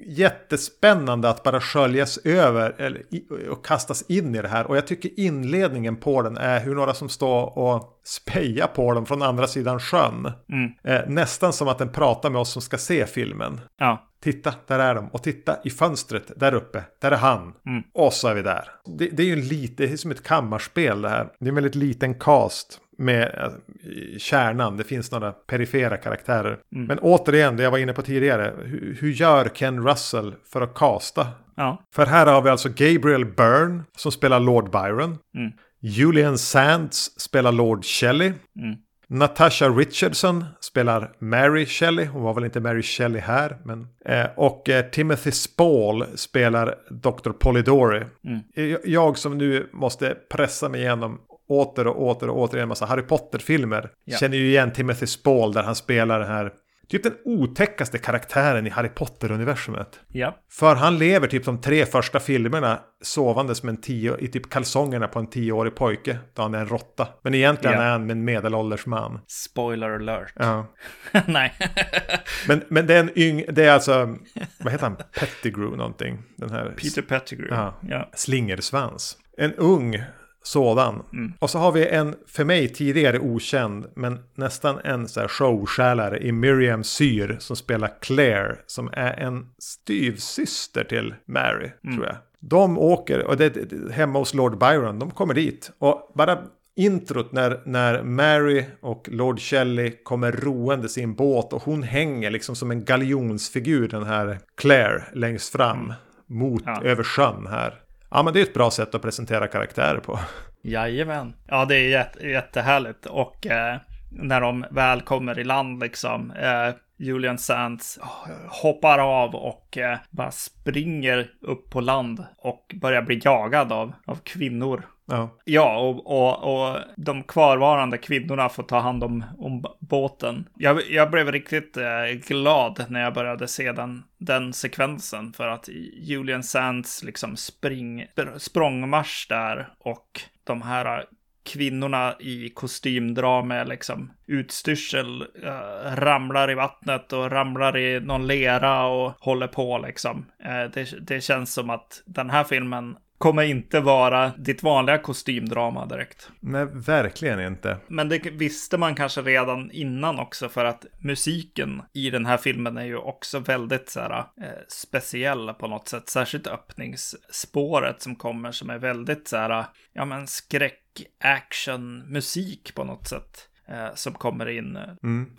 Jättespännande 0.07 1.29
att 1.29 1.43
bara 1.43 1.61
sköljas 1.61 2.19
över 2.25 2.81
eller, 2.81 3.03
och 3.51 3.67
kastas 3.67 4.05
in 4.09 4.35
i 4.35 4.43
det 4.43 4.49
här. 4.49 4.67
Och 4.67 4.77
jag 4.77 4.87
tycker 4.87 5.21
inledningen 5.21 5.97
på 5.97 6.23
den 6.23 6.37
är 6.37 6.61
hur 6.61 6.75
några 6.75 6.95
som 6.95 7.09
står 7.09 7.59
och 7.59 8.01
spejar 8.05 8.67
på 8.67 8.93
dem 8.93 9.07
från 9.07 9.23
andra 9.23 9.47
sidan 9.47 9.81
sjön. 9.81 10.33
Mm. 10.53 10.73
Eh, 10.85 11.09
nästan 11.09 11.53
som 11.53 11.69
att 11.69 11.79
den 11.79 11.89
pratar 11.89 12.31
med 12.31 12.41
oss 12.41 12.53
som 12.53 12.63
ska 12.63 12.79
se 12.79 13.07
filmen. 13.07 13.61
Ja, 13.79 14.09
Titta, 14.23 14.55
där 14.67 14.79
är 14.79 14.95
de. 14.95 15.09
Och 15.09 15.23
titta 15.23 15.57
i 15.65 15.71
fönstret, 15.71 16.33
där 16.37 16.55
uppe. 16.55 16.83
Där 17.01 17.11
är 17.11 17.17
han. 17.17 17.53
Mm. 17.67 17.83
Och 17.95 18.13
så 18.13 18.29
är 18.29 18.35
vi 18.35 18.43
där. 18.43 18.69
Det, 18.99 19.09
det 19.09 19.23
är 19.23 19.27
ju 19.27 19.37
lite, 19.37 19.87
det 19.87 19.93
är 19.93 19.97
som 19.97 20.11
ett 20.11 20.23
kammarspel 20.23 21.03
det 21.03 21.09
här. 21.09 21.29
Det 21.41 21.47
är 21.47 21.49
en 21.49 21.55
väldigt 21.55 21.75
liten 21.75 22.15
cast 22.15 22.81
med 23.03 23.23
eh, 23.23 24.19
kärnan. 24.19 24.77
Det 24.77 24.85
finns 24.85 25.11
några 25.13 25.33
perifera 25.33 25.97
karaktärer. 25.97 26.59
Mm. 26.75 26.87
Men 26.87 26.99
återigen, 26.99 27.57
det 27.57 27.63
jag 27.63 27.71
var 27.71 27.79
inne 27.79 27.93
på 27.93 28.03
tidigare. 28.03 28.53
Hur, 28.65 28.97
hur 29.01 29.11
gör 29.11 29.49
Ken 29.49 29.89
Russell 29.89 30.35
för 30.53 30.61
att 30.61 30.75
casta? 30.75 31.27
ja, 31.55 31.83
För 31.95 32.07
här 32.07 32.27
har 32.27 32.43
vi 32.43 32.51
alltså 32.51 32.69
Gabriel 32.69 33.25
Byrne 33.25 33.83
som 33.97 34.13
spelar 34.13 34.41
Lord 34.41 34.71
Byron. 34.71 35.19
Mm. 35.37 35.53
Julian 35.81 36.39
Sands 36.39 37.21
spelar 37.21 37.53
Lord 37.53 37.85
Shelley. 37.85 38.33
Mm. 38.59 38.77
Natasha 39.09 39.69
Richardson 39.69 40.45
spelar 40.61 41.13
Mary 41.19 41.67
Shelley. 41.67 42.07
Hon 42.07 42.23
var 42.23 42.35
väl 42.35 42.45
inte 42.45 42.61
Mary 42.61 42.83
Shelley 42.83 43.21
här. 43.21 43.57
Men, 43.65 43.87
eh, 44.05 44.27
och 44.37 44.69
eh, 44.69 44.85
Timothy 44.85 45.31
Spall 45.31 46.05
spelar 46.15 46.75
Dr. 46.91 47.31
Polidori. 47.31 48.03
Mm. 48.25 48.41
Jag, 48.55 48.81
jag 48.85 49.19
som 49.19 49.39
nu 49.39 49.69
måste 49.73 50.17
pressa 50.31 50.69
mig 50.69 50.81
igenom 50.81 51.21
åter 51.61 51.87
och 51.87 52.03
åter 52.03 52.29
och 52.31 52.39
åter 52.39 52.57
igen 52.57 52.63
en 52.63 52.69
massa 52.69 52.87
Harry 52.87 53.03
Potter-filmer. 53.03 53.91
Ja. 54.05 54.19
Känner 54.19 54.37
ju 54.37 54.47
igen 54.47 54.73
Timothy 54.73 55.07
Spall 55.07 55.53
där 55.53 55.63
han 55.63 55.75
spelar 55.75 56.19
den 56.21 56.29
här 56.29 56.53
Typ 56.89 57.03
den 57.03 57.15
otäckaste 57.25 57.99
karaktären 57.99 58.67
i 58.67 58.71
Harry 58.71 58.89
Potter-universumet. 58.89 60.01
ja, 60.09 60.37
För 60.51 60.75
han 60.75 60.99
lever 60.99 61.27
typ 61.29 61.45
de 61.45 61.61
tre 61.61 61.87
första 61.87 62.21
filmerna 62.21 62.81
sovandes 63.03 63.63
med 63.63 63.71
en 63.73 63.81
tio, 63.81 64.17
i 64.19 64.29
typ 64.29 64.51
kalsongerna 64.51 65.09
på 65.09 65.19
en 65.19 65.27
tioårig 65.27 65.75
pojke. 65.75 66.19
Då 66.35 66.43
han 66.43 66.55
är 66.55 66.59
en 66.59 66.69
råtta. 66.69 67.09
Men 67.23 67.35
egentligen 67.35 67.77
Ja. 67.77 67.83
är 67.83 67.91
han 67.91 68.11
en 68.11 68.25
medelålders 68.25 68.87
man. 68.87 69.21
spoiler 69.27 69.91
alert. 69.91 70.33
Ja. 70.37 70.67
Nej. 71.27 71.53
Men, 72.49 72.63
men 72.69 72.87
det 72.87 72.95
är 72.95 73.01
en 73.01 73.19
yng, 73.19 73.45
det 73.49 73.65
är 73.65 73.73
alltså, 73.73 74.17
vad 74.59 74.73
heter 74.73 74.87
han? 74.87 74.97
Pettigrew 74.97 75.77
någonting. 75.77 76.23
Den 76.37 76.51
här 76.51 76.75
Peter 76.77 77.03
Pettigrew. 77.03 77.57
Ja. 77.57 77.75
ja. 77.89 78.11
slingersvans. 78.15 79.17
En 79.39 79.55
ung 79.55 80.03
sådan. 80.43 81.03
Och 81.39 81.51
så 81.51 81.59
har 81.59 81.73
vi 81.73 81.87
en, 81.87 82.15
för 82.27 82.45
mig 82.45 82.69
tidigare 82.69 83.19
okänd, 83.19 83.87
men 83.95 84.19
nästan 84.35 84.79
en 84.85 85.09
så 85.09 85.21
här 85.21 85.29
showstjärnare 85.29 86.19
i 86.19 86.33
Miriam 86.33 86.85
Syr 86.85 87.37
som 87.41 87.57
spelar 87.57 87.91
Claire, 88.01 88.57
som 88.67 88.91
är 88.93 89.13
en 89.21 89.47
styvsyster 89.59 90.85
till 90.85 91.15
Mary, 91.27 91.71
tror 91.95 92.07
jag. 92.07 92.17
De 92.41 92.79
åker, 92.79 93.25
och 93.27 93.37
det 93.37 93.57
är 93.57 93.91
hemma 93.91 94.19
hos 94.19 94.35
Lord 94.35 94.59
Byron, 94.59 94.99
de 94.99 95.11
kommer 95.11 95.35
dit. 95.35 95.71
Och 95.79 96.13
bara 96.15 96.39
introt 96.77 97.33
när, 97.33 97.61
när 97.65 98.03
Mary 98.03 98.65
och 98.81 99.09
Lord 99.13 99.41
Shelley 99.41 99.91
kommer 100.03 100.33
roende 100.33 100.89
sin 100.89 101.15
båt 101.15 101.53
och 101.53 101.63
hon 101.63 101.83
hänger 101.83 102.31
liksom 102.31 102.57
som 102.57 102.71
en 102.71 102.85
galjonsfigur 102.85 103.89
den 103.89 104.05
här 104.05 104.39
Claire 104.57 105.03
längst 105.13 105.53
fram 105.53 105.93
mot 106.27 106.63
Ja. 106.67 106.83
över 106.83 107.03
sjön 107.05 107.47
här. 107.51 107.75
Ja 108.15 108.23
men 108.23 108.33
det 108.33 108.41
är 108.41 108.43
ett 108.43 108.55
bra 108.55 108.71
sätt 108.71 108.95
att 108.95 109.03
presentera 109.03 109.49
karaktärer 109.49 110.01
på. 110.01 110.19
Jajamän. 110.63 111.35
Ja, 111.47 111.65
det 111.65 111.77
är 111.77 111.89
jätte, 111.89 112.29
jättehärligt. 112.29 113.07
Och 113.07 113.47
eh, 113.47 113.77
när 114.11 114.41
de 114.41 114.65
väl 114.71 115.01
kommer 115.01 115.39
i 115.39 115.45
land 115.45 115.81
liksom. 115.81 116.31
Eh, 116.31 116.75
Julian 116.97 117.39
Sands 117.39 117.99
ah, 118.03 118.29
hoppar 118.49 118.99
av 118.99 119.35
och 119.35 119.79
eh, 119.79 119.99
bara 120.11 120.31
springer 120.31 121.31
upp 121.41 121.71
på 121.71 121.81
land 121.81 122.25
och 122.39 122.75
börjar 122.81 123.03
bli 123.03 123.21
jagad 123.25 123.73
av, 123.73 123.93
av 124.07 124.19
kvinnor. 124.23 124.83
Ja. 125.07 125.39
Ja, 125.45 125.79
och, 125.79 126.07
och, 126.07 126.55
och 126.55 126.79
de 126.97 127.23
kvarvarande 127.23 127.99
kvinnorna 127.99 128.49
får 128.49 128.63
ta 128.63 128.79
hand 128.79 129.05
om, 129.05 129.25
om 129.39 129.65
båten. 129.79 130.49
Jag, 130.55 130.91
jag 130.91 131.11
blev 131.11 131.33
riktigt 131.33 131.77
eh, 131.77 132.05
glad 132.27 132.87
när 132.89 133.03
jag 133.03 133.15
började 133.15 133.49
se 133.49 133.73
den, 133.73 134.03
den 134.19 134.53
sekvensen 134.53 135.33
för 135.33 135.49
att 135.49 135.69
Julian 135.95 136.43
Sands 136.43 137.03
liksom 137.03 137.37
spring, 137.37 138.07
språngmarsch 138.39 139.27
där 139.29 139.69
och 139.79 140.21
de 140.45 140.63
här 140.63 141.05
kvinnorna 141.45 142.15
i 142.21 142.49
kostymdra 142.49 143.43
med 143.43 143.69
liksom 143.69 144.13
utstyrsel 144.27 145.23
eh, 145.43 145.97
ramlar 145.97 146.51
i 146.51 146.55
vattnet 146.55 147.13
och 147.13 147.31
ramlar 147.31 147.77
i 147.77 148.01
någon 148.01 148.27
lera 148.27 148.87
och 148.87 149.13
håller 149.21 149.47
på 149.47 149.79
liksom. 149.79 150.27
Eh, 150.45 150.71
det, 150.75 151.07
det 151.07 151.21
känns 151.21 151.55
som 151.55 151.71
att 151.71 152.03
den 152.07 152.31
här 152.31 152.45
filmen 152.45 152.97
kommer 153.23 153.43
inte 153.43 153.81
vara 153.81 154.29
ditt 154.29 154.63
vanliga 154.63 154.99
kostymdrama 154.99 155.87
direkt. 155.87 156.31
Nej, 156.41 156.67
verkligen 156.73 157.41
inte. 157.41 157.79
Men 157.89 158.09
det 158.09 158.19
visste 158.19 158.79
man 158.79 158.95
kanske 158.95 159.23
redan 159.23 159.71
innan 159.71 160.19
också 160.19 160.49
för 160.49 160.65
att 160.65 160.87
musiken 160.99 161.83
i 161.93 162.11
den 162.11 162.27
här 162.27 162.37
filmen 162.37 162.77
är 162.77 162.85
ju 162.85 162.97
också 162.97 163.39
väldigt 163.39 163.91
så 163.91 164.01
här, 164.01 164.19
eh, 164.19 164.49
speciell 164.69 165.55
på 165.55 165.69
något 165.69 165.89
sätt. 165.89 166.09
Särskilt 166.09 166.47
öppningsspåret 166.47 168.03
som 168.03 168.17
kommer 168.17 168.53
som 168.53 168.71
är 168.71 168.79
väldigt 168.79 169.29
så 169.29 169.37
här, 169.37 169.65
ja 169.93 170.05
men 170.05 170.27
skräck, 170.27 171.03
action, 171.25 171.99
musik 171.99 172.75
på 172.75 172.85
något 172.85 173.09
sätt. 173.09 173.49
Eh, 173.69 173.95
som 173.95 174.13
kommer 174.13 174.49
in 174.49 174.77
eh, 174.77 174.83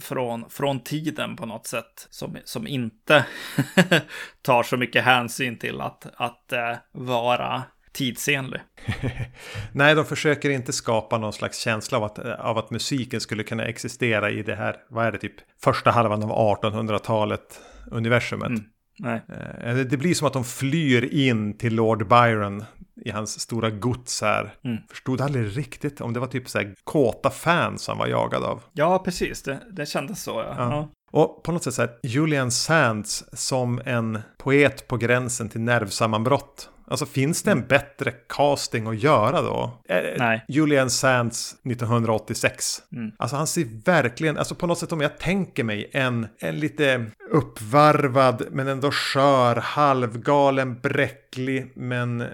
från, 0.02 0.50
från 0.50 0.80
tiden 0.80 1.36
på 1.36 1.46
något 1.46 1.68
sätt. 1.68 2.08
Som, 2.10 2.38
som 2.44 2.68
inte 2.68 3.26
tar 4.42 4.64
så 4.64 4.78
mycket 4.78 5.04
hänsyn 5.04 5.58
till 5.58 5.82
att, 5.82 6.08
att 6.16 6.54
eh, 6.54 6.76
vara 6.92 7.64
tidsenlig. 7.94 8.62
Nej, 9.72 9.96
de 9.96 10.06
försöker 10.06 10.50
inte 10.50 10.74
skapa 10.74 11.18
någon 11.18 11.34
slags 11.34 11.60
känsla 11.60 11.98
av 11.98 12.04
att, 12.04 12.20
av 12.20 12.58
att 12.58 12.72
musiken 12.72 13.22
skulle 13.22 13.44
kunna 13.44 13.66
existera 13.66 14.30
i 14.32 14.44
det 14.44 14.56
här, 14.56 14.76
vad 14.90 15.06
är 15.06 15.12
det, 15.12 15.18
typ 15.18 15.36
första 15.64 15.92
halvan 15.92 16.24
av 16.24 16.62
1800-talet 16.62 17.60
universumet. 17.92 18.52
Nej. 19.00 19.22
Eh, 19.64 19.76
Det 19.76 19.98
blir 19.98 20.14
som 20.14 20.28
att 20.28 20.34
de 20.34 20.44
flyr 20.44 21.14
in 21.14 21.58
till 21.58 21.76
Lord 21.76 22.08
Byron 22.08 22.64
i 23.06 23.10
hans 23.12 23.40
stora 23.40 23.70
gods 23.70 24.22
här. 24.22 24.54
Förstod 24.90 25.22
aldrig 25.22 25.58
riktigt 25.58 26.02
om 26.02 26.14
det 26.14 26.20
var 26.20 26.28
typ 26.28 26.50
så 26.50 26.58
här 26.58 26.76
kåta 26.84 27.30
fans 27.30 27.88
han 27.88 27.98
var 27.98 28.08
jagad 28.08 28.44
av. 28.44 28.64
Ja, 28.74 29.00
precis. 29.00 29.44
Det, 29.44 29.60
det 29.72 29.86
kändes 29.86 30.24
så. 30.24 30.32
Ja. 30.32 30.56
Ja. 30.58 30.90
Och 31.14 31.44
på 31.44 31.52
något 31.52 31.64
sätt 31.64 31.74
så 31.74 31.82
här, 31.82 31.92
Julian 32.04 32.52
Sands 32.52 33.24
som 33.34 33.82
en 33.86 34.22
poet 34.38 34.88
på 34.88 34.98
gränsen 34.98 35.50
till 35.50 35.62
nervsammanbrott. 35.62 36.70
Alltså 36.88 37.06
finns 37.06 37.44
det 37.44 37.52
en 37.52 37.68
bättre 37.68 38.12
casting 38.12 38.88
att 38.88 39.04
göra 39.04 39.42
då? 39.42 39.82
Eh, 39.90 40.02
Nej. 40.18 40.46
Julian 40.48 40.90
Sands 40.90 41.56
1986. 41.66 42.82
Alltså 43.18 43.36
han 43.36 43.48
ser 43.48 43.84
verkligen, 43.86 44.38
alltså 44.38 44.56
på 44.56 44.68
något 44.68 44.78
sätt 44.78 44.92
om 44.92 45.02
jag 45.02 45.18
tänker 45.18 45.64
mig 45.64 45.90
en, 45.94 46.28
en 46.40 46.60
lite 46.60 47.06
uppvarvad 47.32 48.46
men 48.52 48.68
ändå 48.68 48.92
skör, 48.92 49.56
halvgalen, 49.56 50.80
bräcklig 50.80 51.72
men 51.76 52.22
eh, 52.22 52.28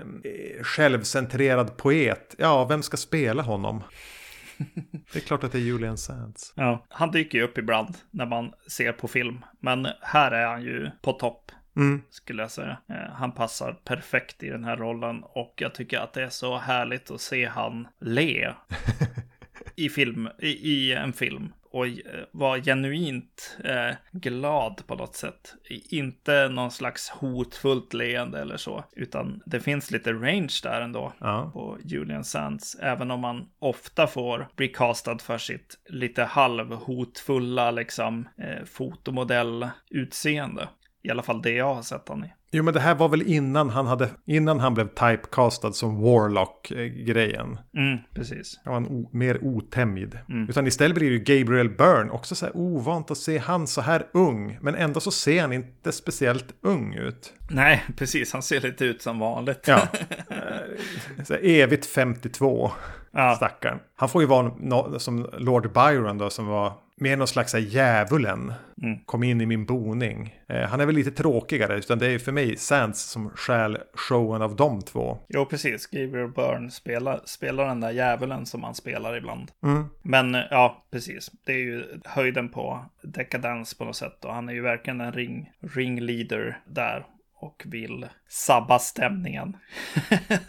självcentrerad 0.64 1.78
poet. 1.78 2.36
Ja, 2.38 2.66
vem 2.66 2.84
ska 2.84 2.98
spela 2.98 3.44
honom? 3.44 3.84
Det 5.14 5.20
är 5.20 5.24
klart 5.24 5.44
att 5.44 5.52
det 5.52 5.58
är 5.58 5.62
Julian 5.62 5.98
Sands. 5.98 6.54
Ja, 6.56 6.86
han 6.90 7.12
dyker 7.12 7.38
ju 7.38 7.44
upp 7.44 7.58
ibland 7.58 7.98
när 8.12 8.26
man 8.26 8.54
ser 8.68 8.92
på 8.92 9.08
film. 9.08 9.46
Men 9.60 9.88
här 10.02 10.32
är 10.32 10.48
han 10.48 10.62
ju 10.62 10.90
på 11.02 11.14
topp. 11.14 11.52
Skulle 12.10 12.42
jag 12.42 12.52
säga. 12.52 12.78
Eh, 12.90 13.14
Han 13.14 13.32
passar 13.32 13.74
perfekt 13.74 14.44
i 14.44 14.50
den 14.50 14.64
här 14.64 14.78
rollen. 14.78 15.24
Och 15.24 15.54
jag 15.56 15.76
tycker 15.76 16.00
att 16.00 16.14
det 16.14 16.24
är 16.24 16.30
så 16.30 16.58
härligt 16.58 17.12
att 17.12 17.22
se 17.22 17.46
han 17.46 17.88
le. 18.00 18.54
I, 19.76 19.90
film, 19.90 20.30
i, 20.40 20.48
i 20.48 20.94
en 20.94 21.14
film. 21.14 21.54
Och 21.72 21.88
eh, 21.88 21.94
vara 22.32 22.62
genuint 22.62 23.58
eh, 23.64 23.96
glad 24.12 24.88
på 24.88 24.96
något 24.96 25.16
sätt. 25.16 25.54
Inte 25.90 26.50
någon 26.50 26.72
slags 26.72 27.10
hotfullt 27.10 27.94
leende 27.94 28.42
eller 28.42 28.58
så. 28.58 28.84
Utan 28.96 29.42
det 29.46 29.60
finns 29.60 29.92
lite 29.92 30.14
range 30.14 30.54
där 30.64 30.82
ändå 30.82 31.14
Ja. 31.20 31.50
på 31.54 31.78
Julian 31.84 32.24
Sands. 32.24 32.76
Även 32.82 33.12
om 33.12 33.20
man 33.20 33.50
ofta 33.60 34.08
får 34.08 34.48
bli 34.56 34.68
castad 34.68 35.20
för 35.20 35.38
sitt 35.38 35.80
lite 35.90 36.24
halvhotfulla 36.24 37.72
liksom 37.72 38.30
eh, 38.38 38.64
fotomodellutseende. 38.66 40.70
I 41.04 41.10
alla 41.10 41.24
fall 41.24 41.42
det 41.42 41.52
jag 41.52 41.76
har 41.76 41.82
sett 41.82 42.10
han 42.10 42.26
i. 42.26 42.34
Jo 42.52 42.64
men 42.64 42.74
det 42.74 42.80
här 42.80 42.96
var 42.96 43.10
väl 43.10 43.22
innan 43.22 43.70
han 43.70 43.88
hade, 43.88 44.10
innan 44.26 44.60
han 44.60 44.74
blev 44.74 44.88
typecastad 44.88 45.72
som 45.72 46.02
Warlock-grejen. 46.02 47.58
Mm, 47.78 47.98
precis. 48.16 48.60
Han 48.66 48.74
var 48.74 48.78
en 48.82 48.88
o, 48.88 49.10
mer 49.14 49.44
otämjd. 49.44 50.18
Utan 50.50 50.68
istället 50.68 50.96
blir 50.98 51.10
det 51.10 51.16
ju 51.16 51.40
Gabriel 51.40 51.70
Byrne, 51.70 52.12
också 52.12 52.36
så 52.36 52.46
här 52.46 52.58
ovant 52.58 53.12
att 53.12 53.18
se 53.18 53.38
han 53.38 53.68
så 53.68 53.82
här 53.82 54.08
ung. 54.14 54.58
Men 54.62 54.76
ändå 54.76 55.00
så 55.00 55.12
ser 55.12 55.42
han 55.42 55.54
inte 55.54 55.92
speciellt 55.92 56.54
ung 56.62 56.94
ut. 56.94 57.34
Nej, 57.50 57.84
precis. 57.98 58.34
Han 58.34 58.42
ser 58.42 58.62
lite 58.62 58.86
ut 58.86 59.02
som 59.02 59.20
vanligt. 59.20 59.64
Ja. 59.68 59.82
Så 61.26 61.34
här, 61.34 61.42
evigt 61.44 61.86
52, 61.86 62.72
Ja. 63.12 63.36
stackaren. 63.36 63.80
Han 63.96 64.10
får 64.10 64.22
ju 64.22 64.28
vara 64.28 64.48
no, 64.60 65.00
som 65.00 65.30
Lord 65.38 65.74
Byron 65.74 66.18
då, 66.18 66.30
som 66.30 66.48
var 66.48 66.74
mer 67.02 67.18
någon 67.18 67.28
slags 67.28 67.54
djävulen. 67.54 68.54
Kom 69.06 69.24
in 69.24 69.42
i 69.42 69.46
min 69.46 69.66
boning. 69.66 70.36
Eh, 70.50 70.70
han 70.70 70.82
är 70.82 70.86
väl 70.86 70.96
lite 70.96 71.12
tråkigare, 71.12 71.78
utan 71.78 72.00
det 72.00 72.08
är 72.08 72.20
för 72.20 72.32
mig 72.32 72.58
Sands 72.58 73.02
som 73.02 73.30
stjäl 73.30 73.78
showen 73.94 74.42
av 74.42 74.56
de 74.56 74.82
två. 74.82 75.18
Jo, 75.30 75.46
precis. 75.46 75.88
Gabriel 75.88 76.28
Byrne 76.28 76.72
spelar, 76.72 77.22
spelar 77.26 77.68
den 77.68 77.80
där 77.80 77.92
djävulen 77.92 78.46
som 78.46 78.64
han 78.64 78.76
spelar 78.76 79.18
ibland. 79.18 79.52
Mm. 79.64 79.86
Men 80.02 80.36
eh, 80.36 80.44
ja, 80.52 80.86
precis. 80.92 81.32
Det 81.46 81.54
är 81.54 81.58
ju 81.58 82.00
höjden 82.06 82.50
på 82.50 82.86
dekadens 83.04 83.74
på 83.74 83.86
något 83.86 83.96
sätt. 83.96 84.26
Och 84.26 84.34
han 84.34 84.50
är 84.50 84.54
ju 84.54 84.62
verkligen 84.62 85.02
en 85.02 85.12
ring, 85.12 85.52
ringleader 85.76 86.60
där. 86.68 87.06
Och 87.42 87.64
vill 87.66 88.06
sabba 88.28 88.80
stämningen. 88.80 89.58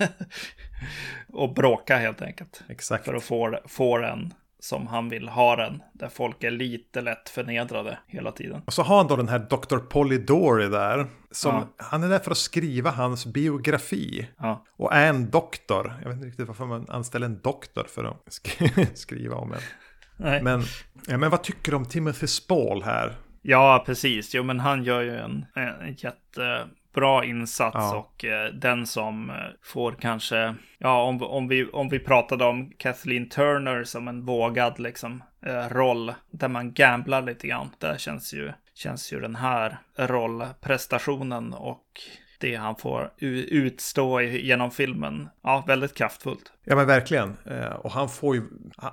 och 1.28 1.54
bråka 1.54 1.96
helt 1.96 2.22
enkelt. 2.22 2.64
Exakt. 2.68 3.04
För 3.04 3.14
att 3.14 3.24
få, 3.24 3.58
få 3.66 3.98
den 3.98 4.34
som 4.60 4.86
han 4.86 5.08
vill 5.08 5.28
ha 5.28 5.56
den. 5.56 5.82
Där 5.92 6.08
folk 6.08 6.44
är 6.44 6.50
lite 6.50 7.00
lätt 7.00 7.28
förnedrade 7.28 7.98
hela 8.06 8.32
tiden. 8.32 8.62
Och 8.66 8.72
så 8.72 8.82
har 8.82 8.96
han 8.96 9.06
då 9.06 9.16
den 9.16 9.28
här 9.28 9.38
Dr. 9.38 9.78
Polidori 9.78 10.68
där. 10.68 11.06
Som, 11.30 11.54
Ja. 11.54 11.68
Han 11.84 12.02
är 12.02 12.08
där 12.08 12.18
för 12.18 12.30
att 12.30 12.38
skriva 12.38 12.90
hans 12.90 13.26
biografi. 13.26 14.28
Ja. 14.38 14.64
Och 14.76 14.94
är 14.94 15.08
en 15.08 15.30
doktor. 15.30 15.94
Jag 16.02 16.08
vet 16.08 16.16
inte 16.16 16.26
riktigt 16.28 16.46
varför 16.48 16.66
man 16.66 16.86
anställer 16.88 17.26
en 17.26 17.40
doktor 17.40 17.84
för 17.88 18.04
att 18.04 18.24
sk- 18.30 18.86
skriva 18.94 19.36
om 19.36 19.52
en. 19.52 19.60
Nej. 20.16 20.42
Men, 20.42 20.62
ja, 21.06 21.16
men 21.18 21.30
vad 21.30 21.42
tycker 21.42 21.70
du 21.70 21.76
om 21.76 21.84
Timothy 21.86 22.26
Spall 22.26 22.82
här? 22.82 23.14
Ja, 23.42 23.82
precis. 23.86 24.34
Jo, 24.34 24.42
men 24.42 24.60
han 24.60 24.84
gör 24.84 25.00
ju 25.00 25.16
en, 25.16 25.46
en 25.54 25.94
jättebra 26.90 27.24
insats 27.24 27.74
Ja. 27.74 27.96
och 27.96 28.24
eh, 28.24 28.52
den 28.52 28.86
som 28.86 29.30
eh, 29.30 29.36
får 29.62 29.92
kanske, 29.92 30.54
ja, 30.78 31.02
om, 31.02 31.22
om, 31.22 31.48
vi, 31.48 31.64
om 31.64 31.88
vi 31.88 31.98
pratade 31.98 32.44
om 32.44 32.72
Kathleen 32.78 33.28
Turner 33.28 33.84
som 33.84 34.08
en 34.08 34.24
vågad 34.24 34.78
liksom 34.78 35.22
eh, 35.46 35.68
roll 35.68 36.14
där 36.30 36.48
man 36.48 36.72
gamblar 36.72 37.22
lite 37.22 37.46
grann. 37.46 37.70
Där 37.78 37.98
känns 37.98 38.34
ju, 38.34 38.52
känns 38.74 39.12
ju 39.12 39.20
den 39.20 39.36
här 39.36 39.78
rollprestationen 39.96 41.52
och 41.54 41.84
det 42.40 42.54
han 42.54 42.76
får 42.76 43.10
utstå 43.18 44.20
genom 44.20 44.70
filmen. 44.70 45.28
Ja, 45.42 45.64
väldigt 45.66 45.94
kraftfullt. 45.94 46.52
Ja 46.64 46.76
men 46.76 46.86
verkligen. 46.86 47.36
Eh, 47.44 47.72
och 47.72 47.90
han 47.90 48.08
får 48.08 48.36
ju, 48.36 48.42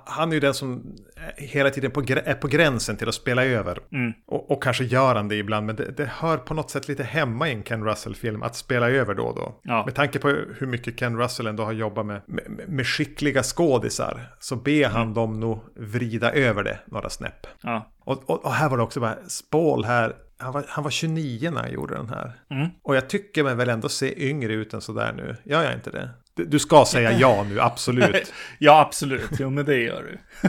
han 0.04 0.30
är 0.30 0.34
ju 0.34 0.40
den 0.40 0.54
som 0.54 0.96
hela 1.36 1.70
tiden 1.70 1.90
på, 1.90 2.00
är 2.00 2.34
på 2.34 2.48
gränsen 2.48 2.96
till 2.96 3.08
att 3.08 3.14
spela 3.14 3.44
över. 3.44 3.78
Mm. 3.92 4.12
Och, 4.26 4.50
och, 4.50 4.62
kanske 4.62 4.84
gör 4.84 5.14
han 5.14 5.28
det 5.28 5.36
ibland, 5.36 5.66
men 5.66 5.76
det, 5.76 5.90
det, 5.90 6.04
hör 6.04 6.36
på 6.36 6.54
något 6.54 6.70
sätt 6.70 6.88
lite 6.88 7.02
hemma 7.02 7.48
i 7.48 7.52
en 7.52 7.62
Ken 7.62 7.84
Russell-film 7.84 8.42
att 8.42 8.56
spela 8.56 8.90
över 8.90 9.14
då 9.14 9.22
och 9.22 9.36
då. 9.36 9.60
Ja. 9.62 9.84
Med 9.84 9.94
tanke 9.94 10.18
på 10.18 10.28
hur 10.28 10.66
mycket 10.66 10.98
Ken 10.98 11.18
Russell 11.18 11.46
ändå 11.46 11.64
har 11.64 11.72
jobbat 11.72 12.06
med, 12.06 12.22
med, 12.26 12.68
med 12.68 12.86
skickliga 12.86 13.42
skådisar, 13.42 14.36
så 14.38 14.56
ber 14.56 14.88
han 14.88 15.02
mm. 15.02 15.14
dem 15.14 15.40
nog 15.40 15.60
vrida 15.76 16.32
över 16.32 16.62
det 16.62 16.78
några 16.86 17.10
snäpp. 17.10 17.46
Ja. 17.60 17.92
Och, 18.00 18.30
och, 18.30 18.44
och 18.44 18.52
här 18.52 18.68
var 18.68 18.76
det 18.76 18.82
också 18.82 19.00
bara, 19.00 19.16
Spål 19.28 19.84
här, 19.84 20.16
han 20.38 20.52
var, 20.52 20.64
han 20.68 20.84
var 20.84 20.90
29 20.90 21.50
när 21.50 21.60
han 21.60 21.72
gjorde 21.72 21.94
den 21.94 22.08
här. 22.08 22.32
Mm. 22.50 22.68
Och 22.82 22.96
jag 22.96 23.08
tycker 23.08 23.44
mig 23.44 23.54
väl 23.54 23.68
ändå 23.68 23.88
se 23.88 24.28
yngre 24.28 24.52
ut 24.52 24.74
än 24.74 24.80
sådär 24.80 25.12
nu. 25.12 25.36
Gör 25.44 25.62
jag 25.62 25.74
inte 25.74 25.90
det? 25.90 26.10
Du 26.34 26.58
ska 26.58 26.84
säga 26.84 27.12
ja 27.12 27.46
nu, 27.48 27.60
absolut. 27.60 28.32
ja, 28.58 28.80
absolut. 28.80 29.30
Jo, 29.38 29.50
men 29.50 29.64
det 29.64 29.76
gör 29.76 30.02
du. 30.02 30.18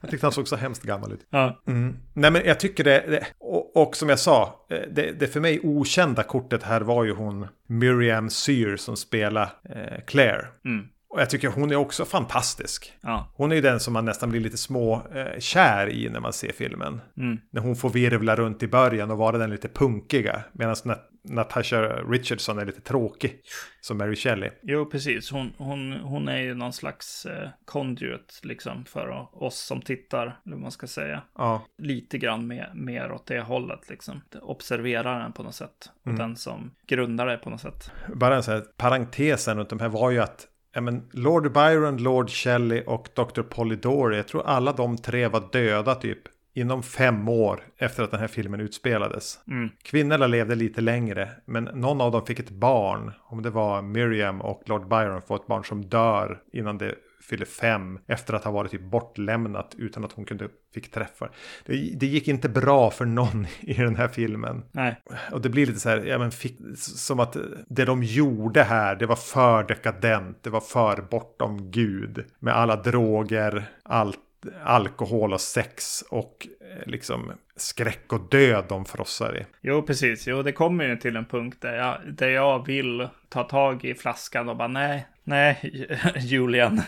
jag 0.00 0.10
tyckte 0.10 0.26
han 0.26 0.32
såg 0.32 0.48
så 0.48 0.56
hemskt 0.56 0.82
gammal 0.82 1.12
ut. 1.12 1.26
Ja. 1.30 1.62
Mm. 1.66 1.96
Nej, 2.12 2.30
men 2.30 2.42
jag 2.44 2.60
tycker 2.60 2.84
det, 2.84 3.04
det 3.08 3.26
och, 3.38 3.76
och, 3.76 3.96
som 3.96 4.08
jag 4.08 4.18
sa, 4.18 4.66
eh, 4.70 4.78
det, 4.90 5.12
det, 5.12 5.26
för 5.26 5.40
mig 5.40 5.60
okända 5.62 6.22
kortet 6.22 6.62
här 6.62 6.80
var 6.80 7.04
ju 7.04 7.14
hon 7.14 7.46
Miriam 7.66 8.30
Sear 8.30 8.76
som 8.76 8.96
spelar 8.96 9.52
eh, 9.64 10.04
Claire. 10.06 10.46
Mm. 10.64 10.88
Och 11.12 11.20
jag 11.20 11.30
tycker 11.30 11.48
hon 11.48 11.70
är 11.70 11.76
också 11.76 12.04
fantastisk. 12.04 12.92
Ja. 13.00 13.32
Hon 13.34 13.52
är 13.52 13.56
ju 13.56 13.62
den 13.62 13.80
som 13.80 13.92
man 13.92 14.04
nästan 14.04 14.30
blir 14.30 14.40
lite 14.40 14.56
små 14.56 15.02
eh, 15.14 15.38
kär 15.38 15.88
i 15.88 16.08
när 16.08 16.20
man 16.20 16.32
ser 16.32 16.52
filmen. 16.52 17.00
Mm. 17.16 17.38
När 17.50 17.60
hon 17.60 17.76
får 17.76 17.90
virvla 17.90 18.36
runt 18.36 18.62
i 18.62 18.68
början 18.68 19.10
och 19.10 19.18
vara 19.18 19.38
den 19.38 19.50
lite 19.50 19.68
punkiga. 19.68 20.44
Medan 20.52 20.76
Nat 20.84 21.08
Natasha 21.24 21.80
Richardson 22.08 22.58
är 22.58 22.66
lite 22.66 22.80
tråkig. 22.80 23.40
Som 23.80 23.98
Mary 23.98 24.16
Shelley. 24.16 24.50
Jo, 24.62 24.86
precis. 24.86 25.30
Hon, 25.30 25.52
hon, 25.58 25.92
hon 25.92 26.28
är 26.28 26.38
ju 26.38 26.54
någon 26.54 26.72
slags 26.72 27.26
eh, 27.26 27.48
conduit 27.64 28.40
liksom 28.42 28.84
för 28.84 29.28
oss 29.32 29.58
som 29.58 29.82
tittar. 29.82 30.40
Eller 30.46 30.56
vad 30.56 30.60
man 30.60 30.70
ska 30.70 30.86
säga. 30.86 31.22
Ja. 31.38 31.66
Lite 31.78 32.18
grann 32.18 32.46
mer, 32.46 32.72
mer 32.74 33.12
åt 33.12 33.26
det 33.26 33.40
hållet 33.40 33.88
liksom. 33.88 34.20
Observeraren 34.42 35.32
på 35.32 35.42
något 35.42 35.54
sätt. 35.54 35.90
Och 36.00 36.06
mm. 36.06 36.18
den 36.18 36.36
som 36.36 36.74
grundar 36.86 37.26
det 37.26 37.36
på 37.36 37.50
något 37.50 37.60
sätt. 37.60 37.90
Bara 38.14 38.36
en 38.36 38.42
sån 38.42 38.54
här 38.54 38.64
parentesen 38.76 39.58
runt 39.58 39.68
de 39.68 39.80
här 39.80 39.88
var 39.88 40.10
ju 40.10 40.18
att 40.18 40.48
ja, 40.72 40.80
men 40.80 41.02
Lord 41.10 41.52
Byron, 41.52 41.96
Lord 41.96 42.30
Shelley 42.30 42.82
och 42.86 43.08
Dr. 43.14 43.42
Polidori. 43.42 44.16
Jag 44.16 44.28
tror 44.28 44.46
alla 44.46 44.72
de 44.72 44.96
tre 44.96 45.28
var 45.28 45.48
döda 45.52 45.94
typ 45.94 46.18
inom 46.54 46.82
fem 46.82 47.28
år 47.28 47.64
efter 47.76 48.02
att 48.02 48.10
den 48.10 48.20
här 48.20 48.28
filmen 48.28 48.60
utspelades. 48.60 49.38
Mm. 49.48 49.70
Kvinnorna 49.82 50.26
levde 50.26 50.54
lite 50.54 50.80
längre, 50.80 51.30
men 51.44 51.64
någon 51.64 52.00
av 52.00 52.12
dem 52.12 52.26
fick 52.26 52.38
ett 52.38 52.50
barn. 52.50 53.12
Om 53.22 53.42
det 53.42 53.50
var 53.50 53.82
Miriam 53.82 54.40
och 54.40 54.62
Lord 54.66 54.88
Byron 54.88 55.22
får 55.22 55.36
ett 55.36 55.46
barn 55.46 55.64
som 55.64 55.84
dör 55.84 56.38
innan 56.52 56.78
det 56.78 56.94
fyller 57.22 57.46
fem 57.46 57.98
efter 58.06 58.34
att 58.34 58.44
ha 58.44 58.50
varit 58.50 58.70
typ 58.70 58.82
bortlämnat 58.82 59.74
utan 59.78 60.04
att 60.04 60.12
hon 60.12 60.24
kunde 60.24 60.48
fick 60.74 60.90
träffa. 60.90 61.28
Det, 61.66 61.72
det, 61.96 62.06
gick 62.06 62.28
inte 62.28 62.48
bra 62.48 62.90
för 62.90 63.04
någon 63.04 63.46
i 63.60 63.74
den 63.74 63.96
här 63.96 64.08
filmen. 64.08 64.62
Nej. 64.72 64.96
Och 65.32 65.40
det 65.40 65.48
blir 65.48 65.66
lite 65.66 65.80
så 65.80 65.88
här, 65.88 66.04
ja 66.04 66.18
men 66.18 66.30
fick, 66.30 66.58
som 66.76 67.20
att 67.20 67.36
det 67.68 67.84
de 67.84 68.02
gjorde 68.02 68.62
här, 68.62 68.96
det 68.96 69.06
var 69.06 69.16
för 69.16 69.64
dekadent, 69.64 70.42
det 70.42 70.50
var 70.50 70.60
för 70.60 71.02
bortom 71.10 71.70
Gud. 71.70 72.24
Med 72.38 72.54
alla 72.54 72.76
droger, 72.76 73.64
allt 73.82 74.18
alkohol 74.64 75.32
och 75.32 75.40
sex 75.40 76.04
och 76.10 76.46
eh, 76.60 76.86
liksom 76.86 77.32
skräck 77.56 78.12
och 78.12 78.28
död 78.30 78.64
de 78.68 78.84
frossar 78.84 79.38
i. 79.38 79.46
Jo, 79.60 79.82
precis. 79.82 80.26
Jo, 80.26 80.42
det 80.42 80.52
kommer 80.52 80.84
ju 80.84 80.96
till 80.96 81.16
en 81.16 81.24
punkt 81.24 81.58
där 81.60 81.74
jag, 81.74 82.14
där 82.14 82.28
jag 82.28 82.66
vill 82.66 83.08
ta 83.28 83.42
tag 83.42 83.84
i 83.84 83.94
flaskan 83.94 84.48
och 84.48 84.56
bara 84.56 84.68
nej, 84.68 85.06
nej, 85.24 85.88
Julian, 86.16 86.82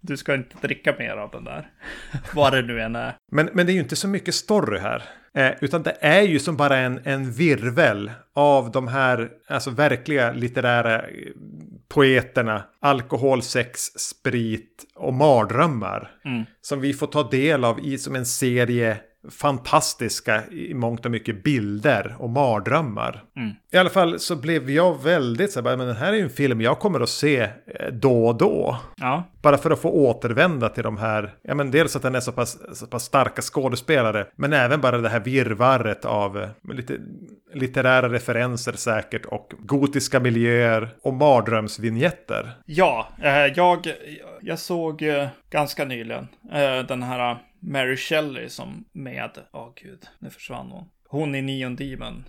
du 0.00 0.16
ska 0.16 0.34
inte 0.34 0.56
dricka 0.60 0.94
mer 0.98 1.16
av 1.16 1.30
den 1.30 1.44
där. 1.44 1.68
Vad 2.34 2.52
det 2.52 2.62
nu 2.62 2.80
än 2.80 2.96
är. 2.96 3.14
Men, 3.32 3.50
men 3.52 3.66
det 3.66 3.72
är 3.72 3.74
ju 3.74 3.80
inte 3.80 3.96
så 3.96 4.08
mycket 4.08 4.34
story 4.34 4.78
här. 4.78 5.02
Eh, 5.34 5.52
utan 5.60 5.82
det 5.82 5.96
är 6.00 6.22
ju 6.22 6.38
som 6.38 6.56
bara 6.56 6.76
en, 6.76 7.00
en 7.04 7.32
virvel 7.32 8.10
av 8.34 8.70
de 8.70 8.88
här 8.88 9.30
alltså 9.48 9.70
verkliga 9.70 10.32
litterära 10.32 11.02
eh, 11.02 11.08
poeterna. 11.88 12.64
Alkohol, 12.80 13.42
sex, 13.42 13.80
sprit 13.80 14.84
och 14.94 15.14
mardrömmar. 15.14 16.10
Mm. 16.24 16.44
Som 16.60 16.80
vi 16.80 16.92
får 16.92 17.06
ta 17.06 17.30
del 17.30 17.64
av 17.64 17.80
i 17.80 17.98
som 17.98 18.16
en 18.16 18.26
serie 18.26 18.96
fantastiska 19.30 20.42
i 20.50 20.74
mångt 20.74 21.04
och 21.04 21.10
mycket 21.10 21.44
bilder 21.44 22.16
och 22.18 22.30
mardrömmar. 22.30 23.24
Mm. 23.36 23.54
I 23.72 23.76
alla 23.76 23.90
fall 23.90 24.18
så 24.18 24.36
blev 24.36 24.70
jag 24.70 25.02
väldigt 25.02 25.52
så 25.52 25.62
här, 25.62 25.76
men 25.76 25.86
den 25.86 25.96
här 25.96 26.12
är 26.12 26.16
ju 26.16 26.22
en 26.22 26.30
film 26.30 26.60
jag 26.60 26.78
kommer 26.78 27.00
att 27.00 27.08
se 27.08 27.40
eh, 27.40 27.92
då 27.92 28.26
och 28.26 28.36
då. 28.36 28.78
Ja. 28.96 29.24
Bara 29.42 29.58
för 29.58 29.70
att 29.70 29.80
få 29.80 29.90
återvända 29.90 30.68
till 30.68 30.82
de 30.82 30.96
här, 30.96 31.34
ja 31.42 31.54
men 31.54 31.70
dels 31.70 31.96
att 31.96 32.02
den 32.02 32.14
är 32.14 32.20
så 32.20 32.32
pass, 32.32 32.78
så 32.78 32.86
pass 32.86 33.04
starka 33.04 33.42
skådespelare, 33.42 34.26
men 34.36 34.52
även 34.52 34.80
bara 34.80 34.98
det 34.98 35.08
här 35.08 35.20
virvarret 35.20 36.04
av 36.04 36.42
eh, 36.42 36.48
lite 36.74 36.98
litterära 37.54 38.12
referenser 38.12 38.72
säkert 38.72 39.24
och 39.24 39.52
gotiska 39.58 40.20
miljöer 40.20 40.88
och 41.02 41.14
mardrömsvinjetter. 41.14 42.50
Ja, 42.66 43.08
eh, 43.22 43.46
jag, 43.56 43.92
jag 44.40 44.58
såg 44.58 45.04
ganska 45.50 45.84
nyligen 45.84 46.28
den 46.88 47.02
här 47.02 47.38
Mary 47.66 47.96
Shelley 47.96 48.48
som 48.48 48.84
med, 48.92 49.30
åh 49.52 49.62
oh, 49.62 49.72
gud, 49.82 50.06
nu 50.18 50.30
försvann 50.30 50.70
hon. 50.70 50.90
Hon 51.08 51.34
i 51.34 51.42
Neon 51.42 51.76
Demon. 51.76 52.24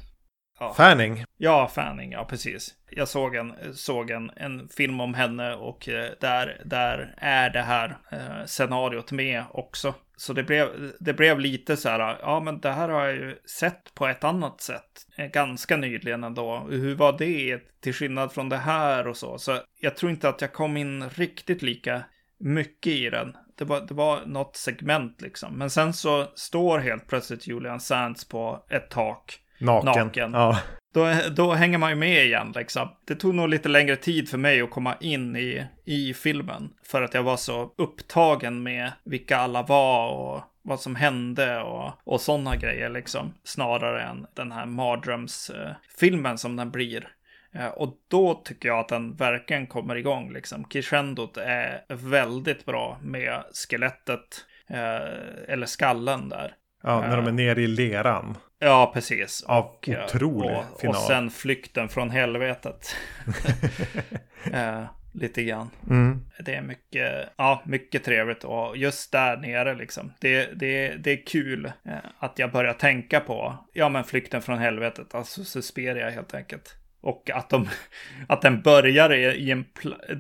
Ja. 0.60 0.74
Fanning. 0.74 1.26
Ja, 1.38 1.68
Fanning, 1.68 2.12
ja 2.12 2.26
precis. 2.26 2.74
Jag 2.90 3.08
såg 3.08 3.36
en, 3.36 3.54
såg 3.74 4.10
en, 4.10 4.32
en 4.36 4.70
film 4.70 5.02
om 5.02 5.14
henne 5.14 5.54
och 5.54 5.90
eh, 5.90 6.12
där, 6.20 6.62
där 6.66 7.16
är 7.18 7.50
det 7.50 7.62
här 7.62 7.98
eh, 8.12 8.46
scenariot 8.46 9.12
med 9.12 9.44
också. 9.52 9.94
Så 10.18 10.34
det 10.34 10.44
blev, 10.44 10.92
det 11.00 11.14
blev 11.14 11.40
lite 11.40 11.78
så 11.78 11.90
här, 11.90 12.18
ja 12.22 12.40
men 12.40 12.60
det 12.60 12.72
här 12.72 12.90
har 12.90 13.06
jag 13.06 13.16
ju 13.16 13.36
sett 13.60 13.94
på 13.96 14.08
ett 14.08 14.24
annat 14.24 14.62
sätt 14.62 15.08
eh, 15.18 15.26
ganska 15.26 15.78
nyligen 15.78 16.24
ändå. 16.24 16.68
Hur 16.70 16.96
var 16.96 17.18
det 17.18 17.60
till 17.82 17.94
skillnad 17.94 18.32
från 18.32 18.50
det 18.50 18.58
här 18.58 19.08
och 19.08 19.18
så? 19.18 19.38
Så 19.38 19.60
jag 19.80 19.98
tror 19.98 20.12
inte 20.12 20.30
att 20.30 20.42
jag 20.42 20.54
kom 20.54 20.78
in 20.78 21.10
riktigt 21.10 21.62
lika 21.62 22.04
mycket 22.40 22.94
i 22.94 23.10
den 23.10 23.36
det 23.58 23.66
var, 23.66 23.82
det 23.82 23.94
var 23.94 24.26
något 24.26 24.56
segment 24.56 25.22
liksom. 25.22 25.58
Men 25.58 25.70
sen 25.70 25.94
så 25.94 26.28
står 26.36 26.80
helt 26.80 27.08
plötsligt 27.08 27.48
Julian 27.48 27.80
Sands 27.80 28.26
på 28.26 28.66
ett 28.70 28.90
tak. 28.90 29.40
Naken. 29.60 29.86
naken. 29.86 30.34
Ja. 30.34 30.60
Då, 30.94 31.14
då 31.36 31.54
hänger 31.54 31.78
man 31.78 31.90
ju 31.90 31.96
med 31.96 32.26
igen 32.26 32.52
liksom. 32.56 32.90
Det 33.06 33.16
tog 33.16 33.36
nog 33.36 33.50
lite 33.50 33.70
längre 33.70 33.96
tid 33.96 34.30
för 34.30 34.38
mig 34.38 34.62
att 34.62 34.72
komma 34.72 34.96
in 35.00 35.36
i, 35.36 35.68
i 35.86 36.14
filmen. 36.14 36.70
För 36.84 37.02
att 37.02 37.14
jag 37.14 37.24
var 37.24 37.38
så 37.38 37.74
upptagen 37.78 38.64
med 38.64 38.92
vilka 39.04 39.38
alla 39.38 39.64
var 39.64 40.10
och 40.10 40.42
vad 40.62 40.80
som 40.80 40.96
hände 40.96 41.62
och, 41.62 41.92
och 42.04 42.22
sådana 42.22 42.56
grejer 42.56 42.90
liksom. 42.90 43.34
Snarare 43.44 44.04
än 44.04 44.28
den 44.34 44.52
här 44.52 44.66
mardrömsfilmen 44.66 46.38
som 46.38 46.56
den 46.56 46.72
blir. 46.72 47.08
Eh, 47.56 47.68
och 47.68 47.98
då 48.08 48.42
tycker 48.46 48.70
jag 48.70 48.80
att 48.80 48.90
den 48.90 49.16
verkligen 49.16 49.68
kommer 49.68 49.96
igång. 49.96 50.34
Liksom. 50.34 50.64
Crescendot 50.64 51.38
är 51.38 51.84
väldigt 51.90 52.66
bra 52.66 52.98
med 53.02 53.44
skelettet, 53.54 54.46
eh, 54.70 55.54
eller 55.54 55.66
skallen 55.66 56.30
där. 56.30 56.54
Ja, 56.84 57.02
när 57.02 57.18
de 57.18 57.28
är 57.28 57.32
nere 57.32 57.62
i 57.62 57.68
leran. 57.68 58.38
Ja, 58.60 58.92
precis. 58.94 59.44
Av 59.44 59.66
och, 59.66 59.90
otrolig 60.06 60.58
och, 60.58 60.80
final. 60.80 60.96
Och 60.96 61.02
sen 61.02 61.30
flykten 61.30 61.90
från 61.90 62.10
helvetet. 62.10 62.96
eh, 64.54 64.84
lite 65.14 65.44
grann. 65.44 65.70
Mm. 65.90 66.26
Det 66.46 66.56
är 66.56 66.62
mycket, 66.62 67.30
ja, 67.36 67.64
mycket 67.66 68.04
trevligt 68.04 68.44
och 68.44 68.78
just 68.78 69.12
där 69.12 69.38
nere 69.38 69.76
liksom. 69.76 70.14
Det, 70.20 70.60
det, 70.60 70.96
det 70.96 71.12
är 71.12 71.26
kul 71.26 71.66
eh, 71.66 71.98
att 72.20 72.40
jag 72.40 72.52
börjar 72.52 72.74
tänka 72.74 73.20
på, 73.20 73.58
ja 73.74 73.90
men 73.90 74.04
flykten 74.04 74.42
från 74.42 74.58
helvetet, 74.58 75.16
alltså 75.16 75.44
Susperia 75.44 76.10
helt 76.10 76.34
enkelt. 76.34 76.76
Och 77.06 77.30
att, 77.30 77.50
de, 77.50 77.70
att 78.28 78.42
den 78.42 78.62
börjar 78.62 79.14
i 79.14 79.52
en... 79.52 79.66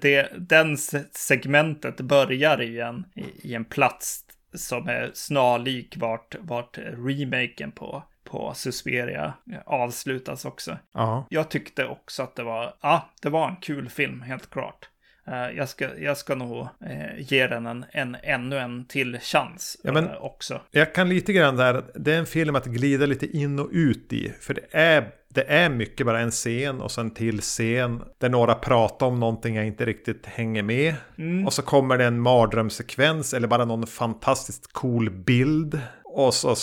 Det, 0.02 0.30
den 0.38 0.78
segmentet 1.12 2.02
börjar 2.02 2.62
i 2.62 2.80
en, 2.80 3.06
i 3.36 3.54
en 3.54 3.66
plats 3.66 4.22
som 4.54 4.88
är 4.88 5.12
snarlik 5.14 5.98
vart, 5.98 6.36
vart 6.40 6.78
remaken 6.78 7.72
på, 7.72 8.04
på 8.24 8.54
Susperia 8.56 9.34
avslutas 9.66 10.46
också. 10.46 10.78
Ja. 10.94 11.28
Jag 11.30 11.50
tyckte 11.50 11.86
också 11.86 12.24
att 12.24 12.36
det 12.36 12.44
var, 12.44 12.76
ja, 12.82 13.10
det 13.22 13.30
var 13.30 13.50
en 13.50 13.56
kul 13.56 13.90
film, 13.90 14.22
helt 14.22 14.50
klart. 14.50 14.90
Uh, 15.28 15.58
jag, 15.58 15.70
ska, 15.70 16.00
jag 16.00 16.18
ska 16.18 16.36
nog 16.36 16.68
uh, 16.90 17.22
ge 17.22 17.48
den 17.48 17.66
en, 17.66 17.86
en, 17.92 18.18
ännu 18.24 18.58
en 18.58 18.86
till 18.86 19.20
chans 19.20 19.78
ja, 19.84 19.92
men, 19.92 20.04
uh, 20.04 20.24
också. 20.24 20.62
Jag 20.72 20.96
kan 20.96 21.10
lite 21.10 21.34
grann 21.34 21.56
där, 21.56 21.84
det 21.96 22.14
är 22.14 22.20
en 22.20 22.26
film 22.26 22.56
att 22.56 22.66
glida 22.66 23.06
lite 23.06 23.38
in 23.38 23.60
och 23.60 23.70
ut 23.72 24.14
i. 24.14 24.34
För 24.40 24.54
det 24.54 24.66
är 24.72 25.12
det 25.36 25.44
är 25.44 25.70
mycket 25.70 26.06
bara 26.06 26.20
en 26.20 26.32
scen 26.32 26.82
och 26.82 26.92
sen 26.92 27.12
till 27.12 27.42
scen 27.42 28.02
där 28.18 28.30
några 28.30 28.56
pratar 28.56 29.06
om 29.06 29.20
någonting 29.20 29.56
jag 29.56 29.68
inte 29.68 29.86
riktigt 29.86 30.26
hänger 30.26 30.64
med. 30.64 30.96
Mm. 31.18 31.46
Och 31.46 31.54
så 31.54 31.62
kommer 31.62 31.98
det 31.98 32.06
en 32.06 32.20
mardrömssekvens 32.20 33.34
eller 33.34 33.48
bara 33.48 33.66
någon 33.66 33.88
fantastiskt 33.88 34.74
cool 34.74 35.10
bild. 35.10 35.80
Och 36.04 36.34
så 36.34 36.56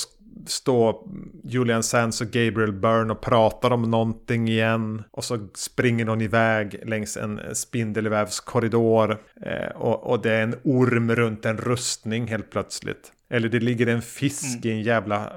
står 0.47 0.97
Julian 1.45 1.83
Sands 1.83 2.21
och 2.21 2.27
Gabriel 2.27 2.73
Byrne 2.73 3.13
och 3.13 3.21
pratar 3.21 3.71
om 3.71 3.83
någonting 3.83 4.49
igen. 4.49 5.03
Och 5.11 5.25
så 5.25 5.49
springer 5.55 6.05
någon 6.05 6.21
iväg 6.21 6.81
längs 6.85 7.17
en 7.17 7.41
spindelvävskorridor. 7.55 9.23
Eh, 9.47 9.77
och, 9.77 10.11
och 10.11 10.23
det 10.23 10.33
är 10.33 10.43
en 10.43 10.55
orm 10.65 11.15
runt 11.15 11.47
en 11.47 11.57
rustning 11.57 12.27
helt 12.27 12.51
plötsligt. 12.51 13.13
Eller 13.31 13.49
det 13.49 13.61
ligger 13.61 13.87
en 13.87 14.03
fisk 14.03 14.65
mm. 14.65 14.69
i 14.69 14.79
en 14.79 14.83
jävla 14.83 15.33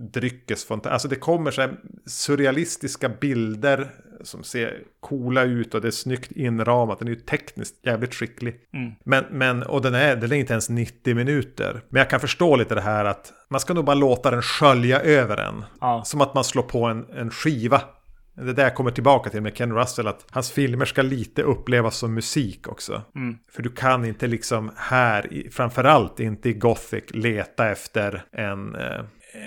dryckesfontän. 0.00 0.92
Alltså 0.92 1.08
det 1.08 1.16
kommer 1.16 1.50
så 1.50 1.60
här 1.60 1.76
surrealistiska 2.06 3.08
bilder 3.08 3.90
som 4.22 4.44
ser 4.44 4.78
coola 5.00 5.42
ut 5.42 5.74
och 5.74 5.80
det 5.80 5.88
är 5.88 5.92
snyggt 5.92 6.32
inramat. 6.32 6.98
Den 6.98 7.08
är 7.08 7.12
ju 7.12 7.20
tekniskt 7.20 7.74
jävligt 7.86 8.14
skicklig. 8.14 8.60
Mm. 8.74 8.92
Men, 9.04 9.24
men, 9.30 9.62
och 9.62 9.82
den 9.82 9.94
är, 9.94 10.16
den 10.16 10.32
är 10.32 10.36
inte 10.36 10.52
ens 10.52 10.68
90 10.68 11.14
minuter. 11.14 11.82
Men 11.88 12.00
jag 12.00 12.10
kan 12.10 12.20
förstå 12.20 12.56
lite 12.56 12.74
det 12.74 12.80
här 12.80 13.04
att 13.04 13.32
man 13.48 13.60
ska 13.60 13.74
nog 13.74 13.84
bara 13.84 13.94
låta 13.94 14.30
den 14.30 14.42
skölja 14.42 15.00
över 15.00 15.36
en. 15.36 15.64
Ja. 15.80 16.02
Som 16.04 16.20
att 16.20 16.34
man 16.34 16.44
slår 16.44 16.62
på 16.62 16.84
en, 16.84 17.06
en 17.10 17.30
skiva. 17.30 17.82
Det 18.34 18.50
är 18.50 18.54
det 18.54 18.62
jag 18.62 18.74
kommer 18.74 18.90
tillbaka 18.90 19.30
till 19.30 19.40
med 19.40 19.56
Ken 19.56 19.74
Russell. 19.74 20.08
Att 20.08 20.26
hans 20.30 20.50
filmer 20.50 20.84
ska 20.84 21.02
lite 21.02 21.42
upplevas 21.42 21.96
som 21.96 22.14
musik 22.14 22.68
också. 22.68 23.02
Mm. 23.14 23.38
För 23.52 23.62
du 23.62 23.70
kan 23.70 24.04
inte 24.04 24.26
liksom 24.26 24.70
här, 24.76 25.48
framförallt 25.50 26.20
inte 26.20 26.48
i 26.48 26.52
Gothic, 26.52 27.04
leta 27.10 27.68
efter 27.68 28.24
en... 28.32 28.74
Eh, 28.74 29.04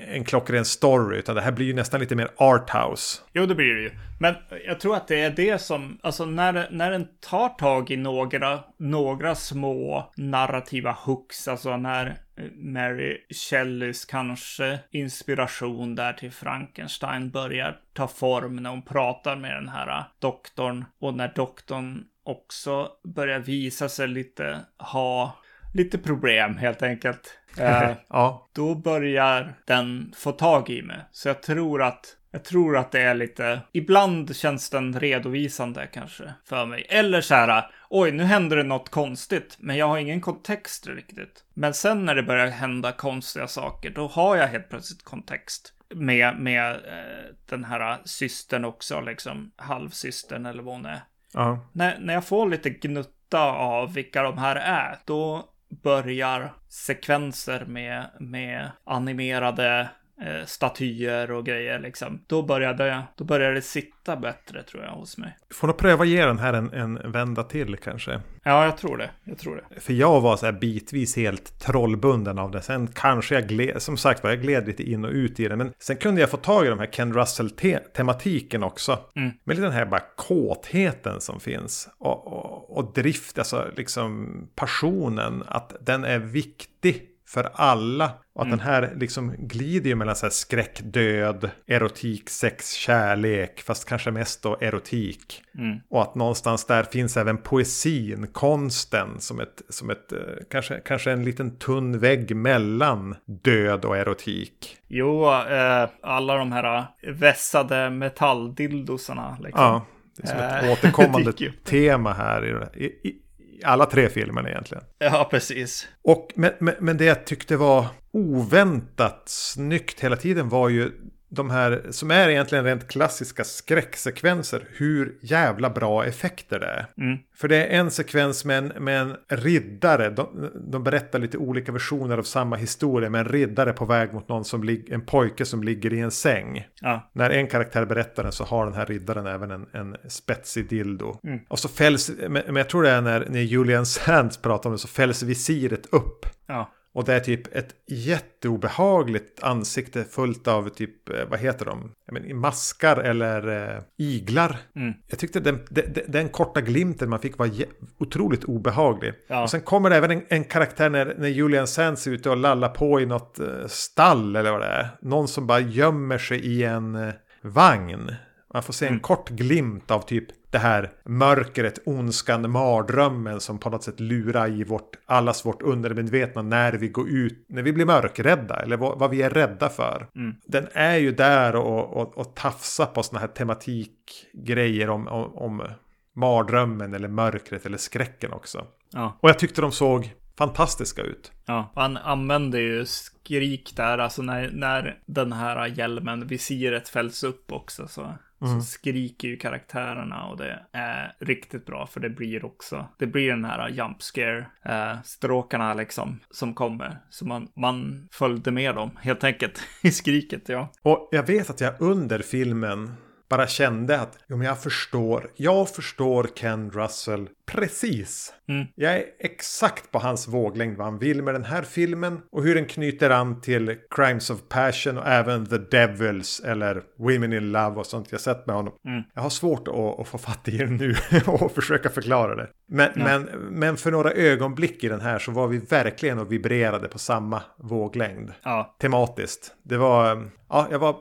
en 0.07 0.23
klockren 0.23 0.65
story, 0.65 1.17
utan 1.17 1.35
det 1.35 1.41
här 1.41 1.51
blir 1.51 1.65
ju 1.65 1.73
nästan 1.73 1.99
lite 1.99 2.15
mer 2.15 2.29
arthouse. 2.35 3.21
Jo, 3.33 3.45
det 3.45 3.55
blir 3.55 3.75
det 3.75 3.81
ju. 3.81 3.91
Men 4.19 4.35
jag 4.65 4.79
tror 4.79 4.95
att 4.95 5.07
det 5.07 5.21
är 5.21 5.29
det 5.29 5.61
som, 5.61 5.99
alltså 6.03 6.25
när, 6.25 6.67
när 6.71 6.91
den 6.91 7.07
tar 7.19 7.49
tag 7.49 7.91
i 7.91 7.97
några, 7.97 8.59
några 8.77 9.35
små 9.35 10.11
narrativa 10.17 10.91
hooks, 10.91 11.47
alltså 11.47 11.77
när 11.77 12.05
eh, 12.07 12.43
Mary 12.55 13.17
Shelleys 13.29 14.05
kanske 14.05 14.79
inspiration 14.91 15.95
där 15.95 16.13
till 16.13 16.31
Frankenstein 16.31 17.29
börjar 17.29 17.77
ta 17.93 18.07
form 18.07 18.55
när 18.55 18.69
hon 18.69 18.81
pratar 18.81 19.35
med 19.35 19.55
den 19.55 19.69
här 19.69 19.87
eh, 19.87 20.03
doktorn 20.19 20.85
och 20.99 21.13
när 21.13 21.33
doktorn 21.35 22.03
också 22.23 22.89
börjar 23.15 23.39
visa 23.39 23.89
sig 23.89 24.07
lite 24.07 24.59
ha 24.77 25.37
lite 25.73 25.97
problem 25.97 26.57
helt 26.57 26.83
enkelt. 26.83 27.37
Eh, 27.57 27.91
ja. 28.09 28.49
Då 28.53 28.75
börjar 28.75 29.53
den 29.65 30.13
få 30.17 30.31
tag 30.31 30.69
i 30.69 30.81
mig. 30.81 30.97
Så 31.11 31.27
jag 31.27 31.41
tror 31.41 31.81
att 31.83 32.17
jag 32.31 32.43
tror 32.43 32.77
att 32.77 32.91
det 32.91 33.01
är 33.01 33.15
lite, 33.15 33.61
ibland 33.71 34.35
känns 34.35 34.69
den 34.69 34.99
redovisande 34.99 35.87
kanske 35.93 36.33
för 36.45 36.65
mig. 36.65 36.85
Eller 36.89 37.21
så 37.21 37.35
här, 37.35 37.71
oj 37.89 38.11
nu 38.11 38.23
händer 38.23 38.57
det 38.57 38.63
något 38.63 38.89
konstigt, 38.89 39.57
men 39.59 39.77
jag 39.77 39.87
har 39.87 39.97
ingen 39.97 40.21
kontext 40.21 40.87
riktigt. 40.87 41.45
Men 41.53 41.73
sen 41.73 42.05
när 42.05 42.15
det 42.15 42.23
börjar 42.23 42.47
hända 42.47 42.91
konstiga 42.91 43.47
saker, 43.47 43.89
då 43.89 44.07
har 44.07 44.35
jag 44.35 44.47
helt 44.47 44.69
plötsligt 44.69 45.03
kontext. 45.03 45.73
Med, 45.93 46.39
med 46.39 46.71
eh, 46.71 47.35
den 47.49 47.63
här 47.63 47.99
systern 48.05 48.65
också, 48.65 49.01
liksom 49.01 49.51
halvsystern 49.55 50.45
eller 50.45 50.63
vad 50.63 50.75
hon 50.75 50.85
är. 50.85 51.01
Ja. 51.33 51.69
När, 51.71 51.99
när 51.99 52.13
jag 52.13 52.25
får 52.25 52.49
lite 52.49 52.69
gnutta 52.69 53.41
av 53.51 53.93
vilka 53.93 54.23
de 54.23 54.37
här 54.37 54.55
är, 54.55 54.97
då 55.05 55.49
börjar 55.83 56.53
sekvenser 56.69 57.65
med, 57.65 58.09
med 58.19 58.71
animerade 58.83 59.89
eh, 60.21 60.45
statyer 60.45 61.31
och 61.31 61.45
grejer 61.45 61.79
liksom. 61.79 62.23
Då 62.27 62.43
började, 62.43 63.03
då 63.15 63.23
började 63.23 63.53
det 63.53 63.61
sitta 63.61 64.15
bättre 64.15 64.63
tror 64.63 64.83
jag 64.83 64.91
hos 64.91 65.17
mig. 65.17 65.37
Får 65.53 65.67
nog 65.67 65.77
pröva 65.77 66.05
ge 66.05 66.25
den 66.25 66.39
här 66.39 66.53
en, 66.53 66.73
en 66.73 67.11
vända 67.11 67.43
till 67.43 67.77
kanske. 67.77 68.21
Ja, 68.43 68.65
jag 68.65 68.77
tror 68.77 68.97
det. 68.97 69.09
Jag 69.23 69.37
tror 69.37 69.55
det. 69.55 69.79
För 69.79 69.93
jag 69.93 70.21
var 70.21 70.37
så 70.37 70.45
här 70.45 70.53
bitvis 70.53 71.15
helt 71.15 71.59
trollbunden 71.59 72.39
av 72.39 72.51
det. 72.51 72.61
Sen 72.61 72.87
kanske 72.87 73.35
jag 73.35 73.47
gled, 73.47 73.81
som 73.81 73.97
sagt 73.97 74.23
var, 74.23 74.29
jag 74.29 74.41
gled 74.41 74.67
lite 74.67 74.83
in 74.83 75.05
och 75.05 75.11
ut 75.11 75.39
i 75.39 75.47
det. 75.47 75.55
Men 75.55 75.73
sen 75.79 75.97
kunde 75.97 76.21
jag 76.21 76.29
få 76.29 76.37
tag 76.37 76.65
i 76.65 76.69
de 76.69 76.79
här 76.79 76.91
Ken 76.91 77.13
Russell-tematiken 77.13 78.63
också. 78.63 78.99
Mm. 79.15 79.31
Med 79.43 79.57
den 79.57 79.71
här 79.71 79.85
bara 79.85 80.03
kåtheten 80.15 81.21
som 81.21 81.39
finns. 81.39 81.89
Och, 81.97 82.27
och, 82.27 82.77
och 82.77 82.93
drift, 82.93 83.37
alltså 83.37 83.67
liksom 83.77 84.31
passionen. 84.55 85.43
Att 85.47 85.75
den 85.81 86.03
är 86.03 86.19
viktig 86.19 87.10
för 87.33 87.49
alla. 87.53 88.11
Och 88.33 88.41
att 88.41 88.47
mm. 88.47 88.57
den 88.57 88.67
här 88.67 88.93
liksom 88.95 89.35
glider 89.37 89.89
ju 89.89 89.95
mellan 89.95 90.15
så 90.15 90.25
här 90.25 90.31
skräck, 90.31 90.81
död, 90.83 91.49
erotik, 91.67 92.29
sex, 92.29 92.73
kärlek. 92.73 93.61
Fast 93.61 93.89
kanske 93.89 94.11
mest 94.11 94.43
då 94.43 94.57
erotik. 94.61 95.43
Mm. 95.57 95.79
Och 95.89 96.01
att 96.01 96.15
någonstans 96.15 96.65
där 96.65 96.83
finns 96.83 97.17
även 97.17 97.37
poesin, 97.37 98.27
konsten 98.27 99.19
som 99.19 99.39
ett, 99.39 99.61
som 99.69 99.89
ett 99.89 100.11
eh, 100.11 100.19
kanske, 100.51 100.79
kanske 100.85 101.11
en 101.11 101.23
liten 101.23 101.57
tunn 101.57 101.99
vägg 101.99 102.35
mellan 102.35 103.15
död 103.25 103.85
och 103.85 103.97
erotik. 103.97 104.77
Jo, 104.87 105.25
eh, 105.25 105.89
alla 106.01 106.35
de 106.35 106.51
här 106.51 106.85
vässade 107.13 107.89
metalldildosarna. 107.89 109.37
Liksom. 109.41 109.63
Ja, 109.63 109.85
det 110.17 110.23
är 110.23 110.27
som 110.27 110.37
ett 110.37 110.63
äh, 110.63 110.71
återkommande 110.71 111.33
tema 111.63 112.13
här 112.13 112.71
i, 112.75 112.85
i, 112.85 113.20
alla 113.63 113.85
tre 113.85 114.09
filmerna 114.09 114.49
egentligen. 114.49 114.83
Ja, 114.99 115.27
precis. 115.31 115.87
Och, 116.03 116.27
men, 116.35 116.51
men, 116.59 116.75
men 116.79 116.97
det 116.97 117.05
jag 117.05 117.25
tyckte 117.25 117.57
var 117.57 117.85
oväntat 118.13 119.23
snyggt 119.25 119.99
hela 119.99 120.15
tiden 120.15 120.49
var 120.49 120.69
ju 120.69 120.91
de 121.33 121.49
här 121.49 121.81
som 121.89 122.11
är 122.11 122.29
egentligen 122.29 122.65
rent 122.65 122.87
klassiska 122.87 123.43
skräcksekvenser. 123.43 124.67
Hur 124.69 125.17
jävla 125.21 125.69
bra 125.69 126.05
effekter 126.05 126.59
det 126.59 126.65
är. 126.65 126.85
Mm. 126.97 127.19
För 127.35 127.47
det 127.47 127.65
är 127.65 127.79
en 127.79 127.91
sekvens 127.91 128.45
med 128.45 128.57
en, 128.57 128.83
med 128.83 129.01
en 129.01 129.15
riddare. 129.27 130.09
De, 130.09 130.49
de, 130.71 130.83
berättar 130.83 131.19
lite 131.19 131.37
olika 131.37 131.71
versioner 131.71 132.17
av 132.17 132.23
samma 132.23 132.55
historia. 132.55 133.09
Med 133.09 133.19
en 133.19 133.27
riddare 133.27 133.73
på 133.73 133.85
väg 133.85 134.13
mot 134.13 134.29
någon 134.29 134.45
som 134.45 134.63
ligger, 134.63 134.93
en 134.93 135.01
pojke 135.01 135.45
som 135.45 135.63
ligger 135.63 135.93
i 135.93 135.99
en 135.99 136.11
säng. 136.11 136.67
Ja. 136.81 137.09
När 137.13 137.29
en 137.29 137.47
karaktär 137.47 137.85
berättar 137.85 138.23
den 138.23 138.31
så 138.31 138.43
har 138.43 138.65
den 138.65 138.75
här 138.75 138.85
riddaren 138.85 139.27
även 139.27 139.51
en, 139.51 139.65
en 139.71 139.97
spetsig 140.09 140.69
dildo. 140.69 141.19
Mm. 141.23 141.39
Och 141.47 141.59
så 141.59 141.67
fälls, 141.67 142.11
men 142.29 142.55
jag 142.55 142.69
tror 142.69 142.83
det 142.83 142.89
är 142.89 143.01
när, 143.01 143.27
när 143.29 143.41
Julian 143.41 143.85
Sands 143.85 144.37
pratar 144.37 144.69
om 144.69 144.73
det 144.73 144.79
så 144.79 144.87
fälls 144.87 145.23
visiret 145.23 145.85
upp. 145.91 146.25
Ja. 146.47 146.71
Och 146.93 147.05
det 147.05 147.13
är 147.13 147.19
typ 147.19 147.55
ett 147.55 147.75
jätteobehagligt 147.87 149.43
ansikte 149.43 150.03
fullt 150.03 150.47
av 150.47 150.69
typ, 150.69 151.09
eh, 151.09 151.25
vad 151.29 151.39
heter 151.39 151.65
de? 151.65 151.91
Men, 152.11 152.37
maskar 152.37 152.97
eller 152.97 153.47
eh, 153.75 153.81
iglar. 153.97 154.57
Mm. 154.75 154.93
Jag 155.07 155.19
tyckte 155.19 155.39
den, 155.39 155.59
den, 155.69 155.93
den, 156.07 156.29
korta 156.29 156.61
glimten 156.61 157.09
man 157.09 157.19
fick 157.19 157.37
var 157.37 157.49
otroligt 157.97 158.43
obehaglig. 158.43 159.13
Ja. 159.27 159.43
Och 159.43 159.49
sen 159.49 159.61
kommer 159.61 159.89
det 159.89 159.95
även 159.95 160.11
en, 160.11 160.23
en, 160.29 160.43
karaktär 160.43 160.89
när, 160.89 161.15
när 161.17 161.27
Julian 161.27 161.67
Sands 161.67 162.07
är 162.07 162.11
ute 162.11 162.29
och 162.29 162.37
lallar 162.37 162.69
på 162.69 163.01
i 163.01 163.05
något 163.05 163.39
eh, 163.39 163.67
stall 163.67 164.35
eller 164.35 164.51
vad 164.51 164.61
det 164.61 164.67
är. 164.67 164.87
Någon 165.01 165.27
som 165.27 165.47
bara 165.47 165.59
gömmer 165.59 166.17
sig 166.17 166.39
i 166.39 166.63
en 166.63 166.95
eh, 166.95 167.13
vagn. 167.41 168.15
Man 168.53 168.63
får 168.63 168.73
se 168.73 168.85
en 168.85 168.91
mm. 168.91 169.01
kort 169.01 169.29
glimt 169.29 169.91
av 169.91 170.01
typ 170.01 170.27
det 170.51 170.57
här 170.57 170.91
mörkret, 171.05 171.79
ondskan, 171.85 172.51
mardrömmen 172.51 173.39
som 173.39 173.59
på 173.59 173.69
något 173.69 173.83
sätt 173.83 173.99
lurar 173.99 174.49
i 174.49 174.63
vårt, 174.63 174.97
allas 175.05 175.45
vårt 175.45 175.61
undermedvetna 175.61 176.41
när 176.41 176.73
vi 176.73 176.87
går 176.87 177.09
ut, 177.09 177.45
när 177.49 177.61
vi 177.61 177.73
blir 177.73 177.85
mörkrädda 177.85 178.55
eller 178.55 178.77
vad, 178.77 178.99
vad 178.99 179.09
vi 179.09 179.21
är 179.21 179.29
rädda 179.29 179.69
för. 179.69 180.07
Mm. 180.15 180.35
Den 180.45 180.67
är 180.73 180.97
ju 180.97 181.11
där 181.11 181.55
och, 181.55 181.97
och, 181.97 182.17
och 182.17 182.35
tafsar 182.35 182.85
på 182.85 183.03
sådana 183.03 183.19
här 183.19 183.33
tematikgrejer 183.33 184.89
om, 184.89 185.07
om, 185.07 185.35
om 185.35 185.67
mardrömmen 186.15 186.93
eller 186.93 187.07
mörkret 187.07 187.65
eller 187.65 187.77
skräcken 187.77 188.33
också. 188.33 188.65
Ja. 188.93 189.17
Och 189.21 189.29
jag 189.29 189.39
tyckte 189.39 189.61
de 189.61 189.71
såg 189.71 190.13
fantastiska 190.37 191.01
ut. 191.01 191.31
Ja, 191.45 191.71
han 191.75 191.97
använder 191.97 192.59
ju 192.59 192.85
skrik 192.85 193.73
där, 193.75 193.97
alltså 193.97 194.21
när, 194.21 194.49
när 194.53 194.99
den 195.05 195.33
här 195.33 195.67
hjälmen, 195.67 196.27
visiret 196.27 196.89
fälls 196.89 197.23
upp 197.23 197.51
också 197.51 197.87
så 197.87 198.13
Mm. 198.41 198.61
Så 198.61 198.67
skriker 198.67 199.27
ju 199.27 199.37
karaktärerna 199.37 200.25
och 200.25 200.37
det 200.37 200.65
är 200.71 201.15
riktigt 201.19 201.65
bra 201.65 201.87
för 201.87 201.99
det 201.99 202.09
blir 202.09 202.45
också, 202.45 202.87
det 202.97 203.07
blir 203.07 203.29
den 203.29 203.45
här 203.45 203.69
jump 203.69 204.01
scare 204.01 204.45
eh, 204.65 205.01
stråkarna 205.03 205.73
liksom 205.73 206.19
som 206.29 206.53
kommer. 206.53 206.97
Så 207.09 207.25
man, 207.25 207.47
man 207.55 208.07
följde 208.11 208.51
med 208.51 208.75
dem 208.75 208.91
helt 209.01 209.23
enkelt 209.23 209.61
i 209.81 209.91
skriket 209.91 210.49
ja. 210.49 210.71
Och 210.81 211.09
jag 211.11 211.27
vet 211.27 211.49
att 211.49 211.61
jag 211.61 211.73
under 211.79 212.19
filmen 212.19 212.91
bara 213.31 213.47
kände 213.47 213.99
att 213.99 214.17
jo, 214.27 214.37
men 214.37 214.47
jag 214.47 214.61
förstår. 214.61 215.31
Jag 215.35 215.69
förstår 215.69 216.27
Ken 216.35 216.71
Russell 216.71 217.29
precis. 217.45 218.33
Mm. 218.49 218.65
Jag 218.75 218.93
är 218.93 219.03
exakt 219.19 219.91
på 219.91 219.99
hans 219.99 220.27
våglängd 220.27 220.77
vad 220.77 220.87
han 220.87 220.99
vill 220.99 221.23
med 221.23 221.35
den 221.35 221.43
här 221.43 221.61
filmen 221.61 222.21
och 222.31 222.43
hur 222.43 222.55
den 222.55 222.65
knyter 222.65 223.09
an 223.09 223.41
till 223.41 223.77
Crimes 223.95 224.29
of 224.29 224.39
Passion 224.49 224.97
och 224.97 225.07
även 225.07 225.45
The 225.45 225.57
Devils 225.57 226.39
eller 226.39 226.83
Women 226.97 227.33
in 227.33 227.51
Love 227.51 227.75
och 227.75 227.85
sånt 227.85 228.11
jag 228.11 228.21
sett 228.21 228.47
med 228.47 228.55
honom. 228.55 228.73
Mm. 228.85 229.03
Jag 229.13 229.21
har 229.21 229.29
svårt 229.29 229.67
att, 229.67 229.99
att, 229.99 230.07
få 230.07 230.17
fatt 230.17 230.47
i 230.47 230.57
det 230.57 230.65
nu 230.65 230.95
och 231.25 231.51
försöka 231.51 231.89
förklara 231.89 232.35
det. 232.35 232.47
Men, 232.67 232.89
ja. 232.95 233.03
men, 233.03 233.23
men 233.49 233.77
för 233.77 233.91
några 233.91 234.11
ögonblick 234.11 234.83
i 234.83 234.87
den 234.87 235.01
här 235.01 235.19
så 235.19 235.31
var 235.31 235.47
vi 235.47 235.57
verkligen 235.57 236.19
och 236.19 236.31
vibrerade 236.31 236.87
på 236.87 236.99
samma 236.99 237.41
våglängd. 237.57 238.31
Ja. 238.43 238.75
Tematiskt. 238.81 239.55
Det 239.63 239.77
var, 239.77 240.29
ja, 240.49 240.67
jag 240.71 240.79
var 240.79 240.95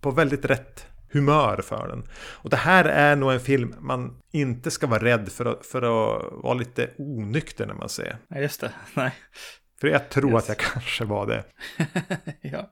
på 0.00 0.10
väldigt 0.10 0.44
rätt 0.44 0.86
humör 1.14 1.62
för 1.62 1.88
den. 1.88 2.04
Och 2.14 2.50
det 2.50 2.56
här 2.56 2.84
är 2.84 3.16
nog 3.16 3.32
en 3.32 3.40
film 3.40 3.74
man 3.80 4.20
inte 4.32 4.70
ska 4.70 4.86
vara 4.86 5.04
rädd 5.04 5.28
för 5.32 5.44
att, 5.44 5.66
för 5.66 5.82
att 5.82 6.32
vara 6.42 6.54
lite 6.54 6.90
onykter 6.98 7.66
när 7.66 7.74
man 7.74 7.88
ser. 7.88 8.16
Nej, 8.28 8.42
just 8.42 8.60
det. 8.60 8.72
Nej. 8.94 9.12
För 9.80 9.88
jag 9.88 10.08
tror 10.08 10.32
just. 10.32 10.50
att 10.50 10.58
jag 10.58 10.72
kanske 10.72 11.04
var 11.04 11.26
det. 11.26 11.44
ja. 12.40 12.70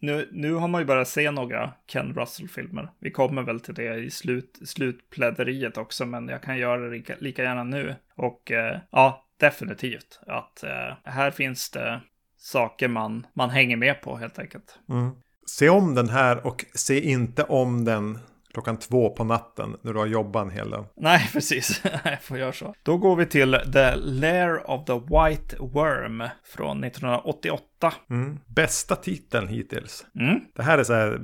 nu, 0.00 0.28
nu 0.32 0.54
har 0.54 0.68
man 0.68 0.80
ju 0.80 0.84
börjat 0.84 1.08
se 1.08 1.30
några 1.30 1.72
Ken 1.86 2.14
Russell-filmer. 2.14 2.90
Vi 3.00 3.10
kommer 3.10 3.42
väl 3.42 3.60
till 3.60 3.74
det 3.74 3.94
i 3.94 4.10
slut, 4.10 4.58
slutpläderiet 4.64 5.76
också, 5.76 6.06
men 6.06 6.28
jag 6.28 6.42
kan 6.42 6.58
göra 6.58 6.80
det 6.80 6.90
lika, 6.90 7.14
lika 7.18 7.42
gärna 7.42 7.64
nu. 7.64 7.94
Och 8.16 8.52
eh, 8.52 8.78
ja, 8.90 9.26
definitivt 9.40 10.20
att 10.26 10.62
eh, 10.62 10.94
här 11.04 11.30
finns 11.30 11.70
det 11.70 12.00
saker 12.36 12.88
man, 12.88 13.26
man 13.34 13.50
hänger 13.50 13.76
med 13.76 14.02
på 14.02 14.16
helt 14.16 14.38
enkelt. 14.38 14.78
Mm. 14.88 15.10
Se 15.50 15.68
om 15.68 15.94
den 15.94 16.08
här 16.08 16.46
och 16.46 16.64
se 16.74 17.00
inte 17.00 17.42
om 17.42 17.84
den 17.84 18.18
klockan 18.56 18.76
två 18.76 19.10
på 19.10 19.24
natten 19.24 19.76
när 19.82 19.92
du 19.92 19.98
har 19.98 20.06
jobbat 20.06 20.44
en 20.44 20.50
hel 20.50 20.70
dag. 20.70 20.86
Nej, 20.96 21.28
precis. 21.32 21.82
Jag 22.04 22.22
får 22.22 22.38
göra 22.38 22.52
så. 22.52 22.74
Då 22.82 22.96
går 22.96 23.16
vi 23.16 23.26
till 23.26 23.58
The 23.72 23.94
Lair 23.96 24.70
of 24.70 24.84
the 24.84 24.92
White 24.92 25.56
Worm 25.58 26.28
från 26.44 26.84
1988. 26.84 27.92
Mm. 28.10 28.38
Bästa 28.46 28.96
titeln 28.96 29.48
hittills. 29.48 30.06
Mm. 30.20 30.40
Det 30.54 30.62
här 30.62 30.78
är 30.78 30.84
så 30.84 30.94
här, 30.94 31.20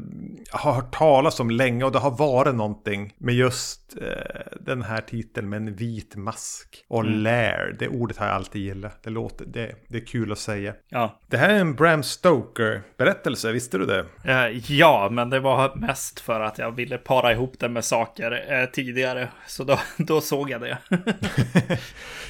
jag 0.53 0.59
har 0.59 0.73
hört 0.73 0.95
talas 0.95 1.41
om 1.41 1.51
länge 1.51 1.85
och 1.85 1.93
det 1.93 1.99
har 1.99 2.11
varit 2.11 2.55
någonting 2.55 3.15
med 3.19 3.35
just 3.35 3.97
eh, 4.01 4.61
den 4.61 4.83
här 4.83 5.01
titeln 5.01 5.49
med 5.49 5.57
en 5.57 5.75
vit 5.75 6.17
mask. 6.17 6.85
Och 6.89 7.01
mm. 7.01 7.23
lair, 7.23 7.77
det 7.79 7.89
ordet 7.89 8.17
har 8.17 8.27
jag 8.27 8.35
alltid 8.35 8.63
gillat. 8.63 9.03
Det 9.03 9.11
låter, 9.11 9.45
det, 9.45 9.75
det 9.89 9.97
är 9.97 10.07
kul 10.07 10.33
att 10.33 10.39
säga. 10.39 10.75
Ja. 10.89 11.21
Det 11.27 11.37
här 11.37 11.51
är 11.51 11.59
en 11.59 11.75
Bram 11.75 12.03
Stoker-berättelse, 12.03 13.53
visste 13.53 13.79
du 13.79 13.87
det? 13.87 14.07
Eh, 14.25 14.73
ja, 14.73 15.09
men 15.11 15.31
det 15.31 15.41
var 15.41 15.77
mest 15.77 16.21
för 16.21 16.41
att 16.41 16.59
jag 16.59 16.73
ville 16.73 16.99
para 16.99 17.22
ihop 17.31 17.59
det 17.59 17.69
med 17.69 17.85
saker 17.85 18.53
eh, 18.53 18.67
tidigare. 18.67 19.29
Så 19.47 19.65
då, 19.65 19.81
då 19.99 20.21
såg 20.21 20.51
jag 20.51 20.61
det. 20.61 20.79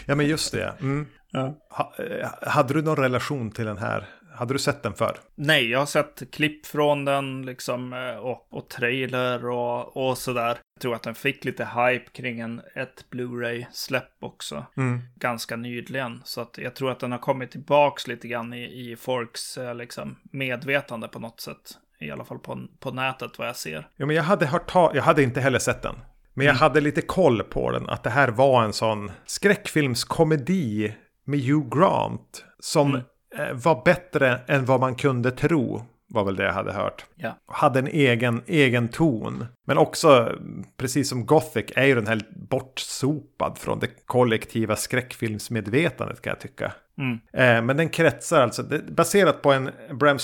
ja, 0.07 0.15
men 0.15 0.27
just 0.27 0.53
det. 0.53 0.75
Mm. 0.81 1.07
Ja. 1.31 1.55
Ha, 1.71 1.95
eh, 1.99 2.29
hade 2.43 2.75
du 2.75 2.83
någon 2.83 2.97
relation 2.97 3.51
till 3.51 3.65
den 3.65 3.79
här? 3.79 4.09
Hade 4.35 4.55
du 4.55 4.59
sett 4.59 4.83
den 4.83 4.95
för? 4.95 5.17
Nej, 5.35 5.71
jag 5.71 5.79
har 5.79 5.87
sett 5.87 6.23
klipp 6.33 6.67
från 6.67 7.05
den 7.05 7.47
liksom 7.47 7.93
eh, 7.93 8.17
och, 8.17 8.47
och 8.51 8.69
trailer 8.69 9.47
och, 9.49 9.97
och 9.97 10.19
sådär. 10.19 10.59
Jag 10.75 10.81
tror 10.81 10.95
att 10.95 11.03
den 11.03 11.15
fick 11.15 11.45
lite 11.45 11.65
hype 11.65 12.11
kring 12.13 12.41
en, 12.41 12.63
ett 12.75 13.05
Blu-ray-släpp 13.11 14.13
också. 14.21 14.67
Mm. 14.77 15.01
Ganska 15.15 15.57
nyligen. 15.57 16.23
Så 16.25 16.41
att 16.41 16.59
jag 16.59 16.75
tror 16.75 16.91
att 16.91 17.01
den 17.01 17.13
har 17.13 17.19
kommit 17.19 17.51
tillbaks 17.51 18.07
lite 18.07 18.29
grann 18.29 18.53
i, 18.53 18.91
i 18.91 18.97
folks 18.97 19.59
eh, 19.59 19.75
liksom, 19.75 20.17
medvetande 20.23 21.09
på 21.09 21.19
något 21.19 21.41
sätt. 21.41 21.79
I 22.03 22.11
alla 22.11 22.25
fall 22.25 22.39
på, 22.39 22.67
på 22.81 22.91
nätet 22.91 23.39
vad 23.39 23.49
jag 23.49 23.57
ser. 23.57 23.89
Ja, 23.97 24.07
men 24.07 24.17
jag 24.17 24.23
hade 24.23 24.47
hört 24.47 24.71
ta 24.71 24.91
jag 24.95 25.03
hade 25.03 25.23
inte 25.23 25.41
heller 25.41 25.59
sett 25.59 25.83
den. 25.83 25.95
Men 26.35 26.47
jag 26.47 26.53
mm. 26.53 26.61
hade 26.61 26.81
lite 26.81 27.03
koll 27.03 27.43
på 27.43 27.71
den, 27.71 27.89
att 27.89 28.03
det 28.03 28.11
här 28.11 28.29
var 28.29 28.65
en 28.65 28.73
sån 28.73 29.11
skräckfilmskomedi 29.27 30.95
med 31.25 31.41
Hugh 31.41 31.79
Grant. 31.79 32.45
Som 32.59 32.89
mm. 32.89 33.03
Eh, 33.39 33.53
var 33.53 33.83
bättre 33.85 34.41
än 34.47 34.65
vad 34.65 34.81
man 34.81 34.95
kunde 34.95 35.31
tro. 35.31 35.83
Var 36.09 36.25
väl 36.25 36.37
det 36.37 36.45
jag 36.45 36.53
hade 36.53 36.73
hört. 36.73 37.05
Ja. 37.15 37.37
Hade 37.47 37.79
en 37.79 37.87
egen, 37.87 38.43
egen 38.47 38.89
ton. 38.89 39.47
Men 39.67 39.79
också, 39.79 40.39
precis 40.77 41.09
som 41.09 41.27
Gothic, 41.27 41.65
är 41.77 41.85
ju 41.85 41.95
den 41.95 42.07
här 42.07 42.21
bortsopad 42.51 43.59
från 43.59 43.79
det 43.79 44.07
kollektiva 44.07 44.77
skräckfilmsmedvetandet 44.77 46.23
kan 46.23 46.31
jag 46.31 46.41
tycka. 46.41 46.73
Mm. 46.99 47.19
Eh, 47.33 47.65
men 47.65 47.77
den 47.77 47.89
kretsar 47.89 48.43
alltså, 48.43 48.65
baserat 48.89 49.43
på 49.43 49.53
en 49.53 49.71
Bram 49.99 50.19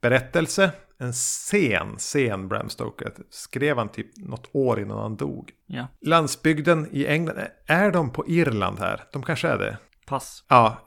Stoker-berättelse. 0.00 0.72
En 0.98 1.12
sen, 1.12 1.98
sen 1.98 2.48
Bram 2.48 2.68
Stoker. 2.68 3.12
Skrev 3.30 3.78
han 3.78 3.88
typ 3.88 4.06
något 4.16 4.50
år 4.52 4.80
innan 4.80 4.98
han 4.98 5.16
dog. 5.16 5.50
Ja. 5.66 5.86
Landsbygden 6.00 6.88
i 6.92 7.06
England, 7.06 7.38
är 7.66 7.90
de 7.90 8.12
på 8.12 8.28
Irland 8.28 8.78
här? 8.78 9.02
De 9.12 9.22
kanske 9.22 9.48
är 9.48 9.58
det. 9.58 9.78
Pass. 10.06 10.44
Ja, 10.48 10.84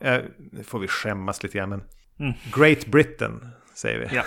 nu 0.52 0.64
får 0.64 0.80
vi 0.80 0.88
skämmas 0.88 1.44
lite 1.44 1.58
grann. 1.58 1.70
Men 1.70 1.84
mm. 2.20 2.34
Great 2.56 2.86
Britain 2.86 3.50
säger 3.76 4.00
vi. 4.00 4.16
Ja. 4.16 4.24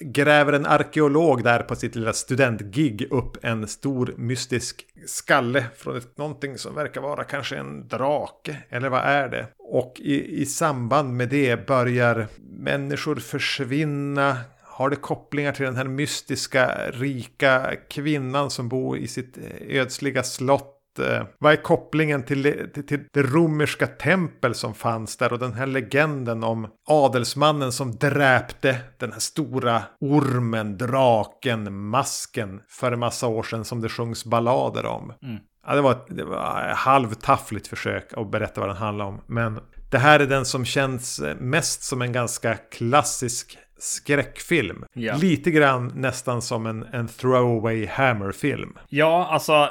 Gräver 0.00 0.52
en 0.52 0.66
arkeolog 0.66 1.44
där 1.44 1.62
på 1.62 1.76
sitt 1.76 1.94
lilla 1.94 2.12
studentgig 2.12 3.08
upp 3.10 3.44
en 3.44 3.68
stor 3.68 4.14
mystisk 4.16 4.86
skalle 5.06 5.66
från 5.76 5.96
ett, 5.96 6.18
någonting 6.18 6.58
som 6.58 6.74
verkar 6.74 7.00
vara 7.00 7.24
kanske 7.24 7.56
en 7.56 7.88
drake. 7.88 8.56
Eller 8.68 8.88
vad 8.88 9.00
är 9.00 9.28
det? 9.28 9.46
Och 9.72 10.00
i, 10.00 10.42
i 10.42 10.46
samband 10.46 11.16
med 11.16 11.28
det 11.28 11.66
börjar 11.66 12.26
människor 12.58 13.16
försvinna. 13.16 14.36
Har 14.62 14.90
det 14.90 14.96
kopplingar 14.96 15.52
till 15.52 15.64
den 15.64 15.76
här 15.76 15.84
mystiska 15.84 16.90
rika 16.92 17.76
kvinnan 17.90 18.50
som 18.50 18.68
bor 18.68 18.98
i 18.98 19.08
sitt 19.08 19.38
eh, 19.38 19.80
ödsliga 19.80 20.22
slott? 20.22 20.76
Eh, 20.98 21.26
vad 21.38 21.52
är 21.52 21.56
kopplingen 21.56 22.22
till, 22.22 22.70
till, 22.74 22.86
till 22.86 23.00
det 23.12 23.22
romerska 23.22 23.86
tempel 23.86 24.54
som 24.54 24.74
fanns 24.74 25.16
där 25.16 25.32
och 25.32 25.38
den 25.38 25.52
här 25.52 25.66
legenden 25.66 26.44
om 26.44 26.68
adelsmannen 26.88 27.72
som 27.72 27.96
dräpte 27.96 28.76
den 28.98 29.12
här 29.12 29.20
stora 29.20 29.82
ormen, 30.00 30.76
draken, 30.76 31.88
masken 31.88 32.60
för 32.68 32.92
en 32.92 32.98
massa 32.98 33.26
år 33.26 33.42
sedan 33.42 33.64
som 33.64 33.80
det 33.80 33.88
sjungs 33.88 34.24
ballader 34.24 34.86
om. 34.86 35.12
Mm. 35.22 35.38
Ja, 35.66 35.74
det 35.74 35.80
var 35.80 35.92
ett, 35.92 36.06
det 36.08 36.24
var 36.24 36.68
ett 36.70 36.76
halvtaffligt 36.76 37.68
försök 37.68 38.12
att 38.16 38.30
berätta 38.30 38.60
vad 38.60 38.70
den 38.70 38.76
handlar 38.76 39.04
om. 39.04 39.20
Men 39.26 39.60
det 39.90 39.98
här 39.98 40.20
är 40.20 40.26
den 40.26 40.44
som 40.44 40.64
känns 40.64 41.20
mest 41.38 41.82
som 41.82 42.02
en 42.02 42.12
ganska 42.12 42.54
klassisk 42.54 43.58
skräckfilm. 43.82 44.84
Ja. 44.92 45.16
Lite 45.16 45.50
grann 45.50 45.92
nästan 45.94 46.42
som 46.42 46.66
en, 46.66 46.82
en 46.82 47.08
throwaway 47.08 47.86
Hammer-film. 47.86 48.78
Ja, 48.88 49.28
alltså 49.30 49.68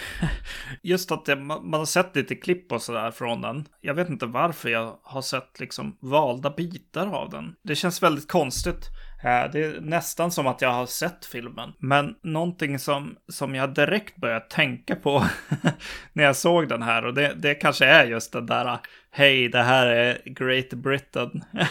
just 0.82 1.12
att 1.12 1.24
det, 1.24 1.36
man 1.36 1.74
har 1.74 1.84
sett 1.84 2.16
lite 2.16 2.34
klipp 2.34 2.72
och 2.72 2.82
sådär 2.82 3.10
från 3.10 3.40
den. 3.40 3.64
Jag 3.80 3.94
vet 3.94 4.08
inte 4.08 4.26
varför 4.26 4.68
jag 4.68 4.96
har 5.02 5.22
sett 5.22 5.60
liksom 5.60 5.96
valda 6.00 6.50
bitar 6.50 7.06
av 7.06 7.30
den. 7.30 7.54
Det 7.62 7.76
känns 7.76 8.02
väldigt 8.02 8.28
konstigt. 8.28 8.88
Eh, 9.24 9.50
det 9.52 9.64
är 9.64 9.80
nästan 9.80 10.30
som 10.30 10.46
att 10.46 10.62
jag 10.62 10.72
har 10.72 10.86
sett 10.86 11.24
filmen. 11.24 11.72
Men 11.78 12.14
någonting 12.22 12.78
som, 12.78 13.16
som 13.28 13.54
jag 13.54 13.74
direkt 13.74 14.16
började 14.16 14.46
tänka 14.48 14.96
på 14.96 15.26
när 16.12 16.24
jag 16.24 16.36
såg 16.36 16.68
den 16.68 16.82
här. 16.82 17.04
Och 17.04 17.14
det, 17.14 17.34
det 17.36 17.54
kanske 17.54 17.86
är 17.86 18.04
just 18.04 18.32
den 18.32 18.46
där, 18.46 18.78
hej, 19.10 19.48
det 19.48 19.62
här 19.62 19.86
är 19.86 20.22
Great 20.24 20.70
Britain. 20.70 21.44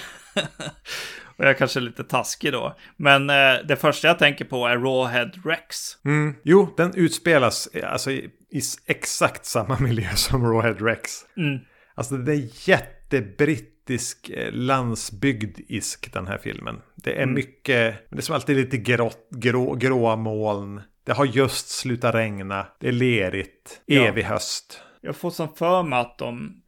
Och 1.38 1.48
jag 1.48 1.58
kanske 1.58 1.80
är 1.80 1.82
lite 1.82 2.04
taskig 2.04 2.52
då. 2.52 2.78
Men 2.98 3.30
eh, 3.30 3.54
det 3.68 3.76
första 3.76 4.08
jag 4.08 4.20
tänker 4.20 4.46
på 4.46 4.68
är 4.68 4.78
Rawhead 4.78 5.32
Rex. 5.46 5.78
Mm. 6.06 6.36
Jo, 6.44 6.74
den 6.78 6.96
utspelas 6.96 7.70
alltså, 7.84 8.12
i, 8.12 8.30
i 8.52 8.62
exakt 8.86 9.46
samma 9.46 9.80
miljö 9.80 10.10
som 10.16 10.54
Rawhead 10.54 10.76
Rex. 10.80 11.12
Mm. 11.38 11.60
Alltså 11.96 12.18
det 12.18 12.34
är 12.34 12.70
jättebrittisk 12.70 13.71
eh, 13.90 14.52
landsbygdisk 14.52 16.14
den 16.14 16.28
här 16.28 16.38
filmen. 16.38 16.82
Det 16.96 17.14
är 17.14 17.24
mm. 17.24 17.36
mycket, 17.36 18.10
det 18.10 18.18
är 18.18 18.22
som 18.22 18.36
alltid 18.36 18.58
lite 18.58 18.78
grått, 18.78 19.28
grå, 19.32 19.76
gråa 19.76 20.16
moln. 20.16 20.82
Det 21.04 21.14
har 21.14 21.26
just 21.26 21.70
slutat 21.70 22.16
regna. 22.16 22.68
Det 22.80 22.88
är 22.88 22.92
lerigt. 22.92 23.82
Ja. 23.86 24.02
Evig 24.02 24.24
höst. 24.24 24.82
Jag 25.02 25.16
får 25.16 25.30
som 25.30 25.56
för 25.56 25.84
mig 25.84 26.00
att 26.00 26.18
de, 26.18 26.62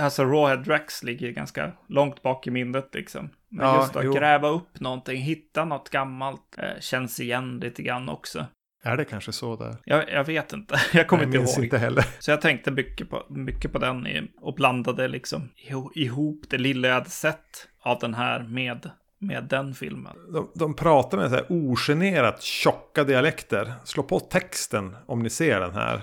alltså 0.00 0.24
Rawhead 0.24 0.62
Rex 0.62 1.02
ligger 1.02 1.30
ganska 1.30 1.72
långt 1.88 2.22
bak 2.22 2.46
i 2.46 2.50
minnet 2.50 2.94
liksom. 2.94 3.30
Men 3.48 3.66
ja, 3.66 3.80
just 3.80 3.96
att 3.96 4.04
jo. 4.04 4.12
gräva 4.12 4.48
upp 4.48 4.80
någonting, 4.80 5.22
hitta 5.22 5.64
något 5.64 5.90
gammalt, 5.90 6.58
eh, 6.58 6.80
känns 6.80 7.20
igen 7.20 7.58
lite 7.58 7.82
grann 7.82 8.08
också. 8.08 8.46
Är 8.82 8.96
det 8.96 9.04
kanske 9.04 9.32
så 9.32 9.56
där? 9.56 9.76
Jag, 9.84 10.10
jag 10.12 10.24
vet 10.24 10.52
inte. 10.52 10.80
Jag 10.92 11.06
kommer 11.06 11.24
inte 11.24 11.36
ihåg. 11.36 11.64
inte 11.64 11.78
heller. 11.78 12.04
Så 12.18 12.30
jag 12.30 12.40
tänkte 12.40 12.70
mycket 12.70 13.10
på, 13.10 13.26
mycket 13.28 13.72
på 13.72 13.78
den 13.78 14.28
och 14.40 14.54
blandade 14.54 15.08
liksom 15.08 15.48
ihop 15.94 16.44
det 16.50 16.58
lilla 16.58 16.88
jag 16.88 16.94
hade 16.94 17.10
sett 17.10 17.68
av 17.82 17.98
den 17.98 18.14
här 18.14 18.42
med, 18.42 18.90
med 19.18 19.44
den 19.44 19.74
filmen. 19.74 20.16
De, 20.32 20.50
de 20.54 20.74
pratar 20.74 21.18
med 21.18 21.30
så 21.30 21.36
här 21.36 21.46
ogenerat 21.48 22.42
tjocka 22.42 23.04
dialekter. 23.04 23.74
Slå 23.84 24.02
på 24.02 24.20
texten 24.20 24.96
om 25.06 25.22
ni 25.22 25.30
ser 25.30 25.60
den 25.60 25.74
här. 25.74 26.02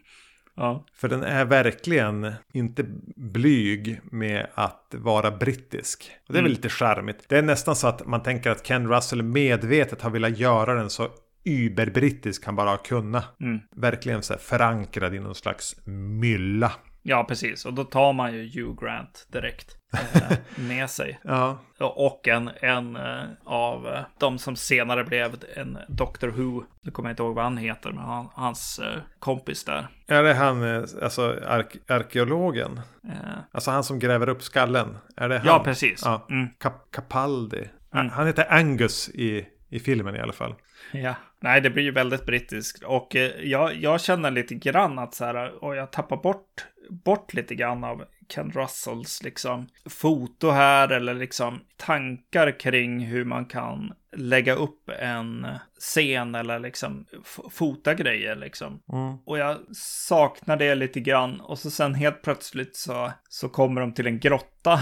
Ja. 0.55 0.86
För 0.95 1.09
den 1.09 1.22
är 1.22 1.45
verkligen 1.45 2.32
inte 2.53 2.84
blyg 3.16 4.01
med 4.05 4.47
att 4.55 4.95
vara 4.99 5.30
brittisk. 5.30 6.11
Och 6.26 6.32
det 6.32 6.38
är 6.38 6.40
mm. 6.40 6.45
väl 6.45 6.57
lite 6.57 6.68
charmigt. 6.68 7.24
Det 7.28 7.38
är 7.38 7.43
nästan 7.43 7.76
så 7.76 7.88
att 7.88 8.07
man 8.07 8.22
tänker 8.22 8.51
att 8.51 8.66
Ken 8.66 8.88
Russell 8.88 9.22
medvetet 9.22 10.03
har 10.03 10.11
velat 10.11 10.38
göra 10.38 10.74
den 10.74 10.90
så 10.90 11.09
überbrittisk 11.45 12.47
han 12.47 12.57
bara 12.57 12.70
har 12.70 12.76
kunnat. 12.76 13.40
Mm. 13.40 13.61
Verkligen 13.76 14.22
så 14.22 14.32
här 14.32 14.40
förankrad 14.40 15.14
i 15.14 15.18
någon 15.18 15.34
slags 15.34 15.76
mylla. 15.86 16.72
Ja, 17.03 17.24
precis. 17.24 17.66
Och 17.66 17.74
då 17.74 17.84
tar 17.84 18.12
man 18.12 18.34
ju 18.34 18.43
Hugh 18.43 18.84
Grant 18.84 19.26
direkt 19.32 19.76
eh, 20.14 20.38
med 20.68 20.90
sig. 20.90 21.20
Ja. 21.24 21.59
Och 21.78 22.28
en, 22.28 22.51
en 22.61 22.97
eh, 22.97 23.24
av 23.45 23.86
eh, 23.86 24.01
de 24.18 24.38
som 24.38 24.57
senare 24.57 25.05
blev 25.05 25.36
en 25.57 25.78
Doctor 25.88 26.28
Who. 26.28 26.64
Nu 26.82 26.90
kommer 26.90 27.09
jag 27.09 27.12
inte 27.12 27.22
ihåg 27.22 27.34
vad 27.34 27.45
han 27.45 27.57
heter, 27.57 27.93
men 27.93 28.05
han, 28.05 28.28
hans 28.34 28.78
eh, 28.78 28.99
kompis 29.18 29.64
där. 29.64 29.88
Är 30.09 30.22
det 30.22 30.34
han, 30.34 30.86
alltså 31.03 31.38
ark 31.47 31.76
arkeologen? 31.88 32.80
Eh. 33.09 33.38
Alltså 33.53 33.70
han 33.70 33.84
som 33.84 33.99
gräver 33.99 34.28
upp 34.28 34.43
skallen? 34.43 34.99
Är 35.16 35.28
det 35.28 35.38
han? 35.38 35.47
Ja, 35.47 35.62
precis. 35.64 36.03
Ja. 36.05 36.26
Mm. 36.30 36.49
Cap 36.59 36.90
Capaldi. 36.90 37.68
Mm. 37.95 38.09
Han 38.09 38.26
heter 38.26 38.53
Angus 38.53 39.09
i, 39.09 39.47
i 39.72 39.80
filmen 39.80 40.16
i 40.16 40.18
alla 40.18 40.32
fall. 40.32 40.54
Ja, 40.92 41.14
nej 41.40 41.60
det 41.60 41.70
blir 41.70 41.82
ju 41.84 41.90
väldigt 41.90 42.26
brittiskt. 42.26 42.82
Och 42.82 43.16
eh, 43.16 43.30
jag, 43.42 43.74
jag 43.74 44.00
känner 44.00 44.30
lite 44.30 44.54
grann 44.54 44.98
att 44.98 45.14
så 45.14 45.24
här, 45.24 45.64
och 45.64 45.76
jag 45.76 45.90
tappar 45.90 46.16
bort, 46.16 46.66
bort 46.90 47.34
lite 47.34 47.54
grann 47.54 47.84
av 47.84 48.04
Ken 48.35 48.51
Russells 48.51 49.22
liksom 49.22 49.68
foto 49.91 50.51
här 50.51 50.89
eller 50.89 51.14
liksom 51.14 51.61
tankar 51.76 52.61
kring 52.61 53.01
hur 53.01 53.24
man 53.24 53.47
kan 53.47 53.93
lägga 54.16 54.55
upp 54.55 54.91
en 55.01 55.47
scen 55.78 56.35
eller 56.35 56.59
liksom 56.59 57.07
fota 57.51 57.95
grejer 57.95 58.37
liksom. 58.37 58.83
Mm. 58.93 59.16
Och 59.24 59.39
jag 59.39 59.59
saknar 59.76 60.57
det 60.57 60.74
lite 60.74 61.01
grann 61.01 61.41
och 61.41 61.59
så 61.59 61.70
sen 61.70 61.95
helt 61.95 62.22
plötsligt 62.22 62.76
så, 62.76 63.12
så 63.28 63.49
kommer 63.49 63.80
de 63.80 63.95
till 63.95 64.07
en 64.07 64.20
grotta. 64.20 64.80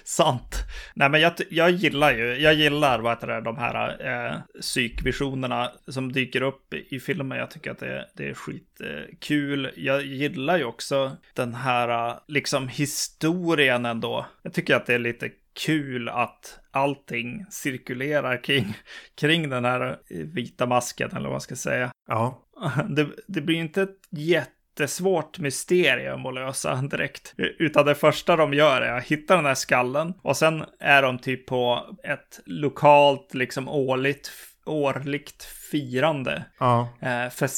Sant. 0.03 0.63
Nej, 0.95 1.09
men 1.09 1.21
jag, 1.21 1.33
jag 1.49 1.71
gillar 1.71 2.13
ju, 2.13 2.35
jag 2.35 2.53
gillar 2.53 2.99
vad 2.99 3.11
heter 3.11 3.27
det, 3.27 3.41
de 3.41 3.57
här 3.57 4.07
eh, 4.07 4.61
psykvisionerna 4.61 5.71
som 5.87 6.11
dyker 6.11 6.41
upp 6.41 6.73
i 6.73 6.99
filmen. 6.99 7.37
Jag 7.37 7.51
tycker 7.51 7.71
att 7.71 7.79
det, 7.79 8.09
det 8.15 8.29
är 8.29 8.33
skitkul. 8.33 9.65
Eh, 9.65 9.71
jag 9.75 10.05
gillar 10.05 10.57
ju 10.57 10.63
också 10.63 11.17
den 11.33 11.53
här 11.53 12.19
liksom 12.27 12.67
historien 12.67 13.85
ändå. 13.85 14.25
Jag 14.41 14.53
tycker 14.53 14.75
att 14.75 14.85
det 14.85 14.93
är 14.93 14.99
lite 14.99 15.29
kul 15.65 16.09
att 16.09 16.59
allting 16.71 17.45
cirkulerar 17.49 18.43
kring, 18.43 18.73
kring 19.15 19.49
den 19.49 19.65
här 19.65 19.99
vita 20.33 20.65
masken, 20.65 21.09
eller 21.11 21.23
vad 21.23 21.31
man 21.31 21.41
ska 21.41 21.55
säga. 21.55 21.91
Ja. 22.07 22.46
Det, 22.89 23.07
det 23.27 23.41
blir 23.41 23.55
inte 23.55 23.81
ett 23.81 23.99
jättesvårt 24.09 25.39
mysterium 25.39 26.25
att 26.25 26.33
lösa 26.33 26.75
direkt. 26.75 27.33
Utan 27.37 27.85
det 27.85 27.95
första 27.95 28.35
de 28.35 28.53
gör 28.53 28.81
är 28.81 28.97
att 28.97 29.03
hitta 29.03 29.35
den 29.35 29.45
här 29.45 29.55
skallen 29.55 30.13
och 30.21 30.37
sen 30.37 30.63
är 30.79 31.01
de 31.01 31.19
typ 31.19 31.45
på 31.45 31.95
ett 32.03 32.39
lokalt, 32.45 33.33
liksom 33.33 33.67
årligt, 33.69 34.31
årligt 34.65 35.43
firande. 35.71 36.45
Ja. 36.57 36.89
Eh, 36.99 37.29
för, 37.29 37.49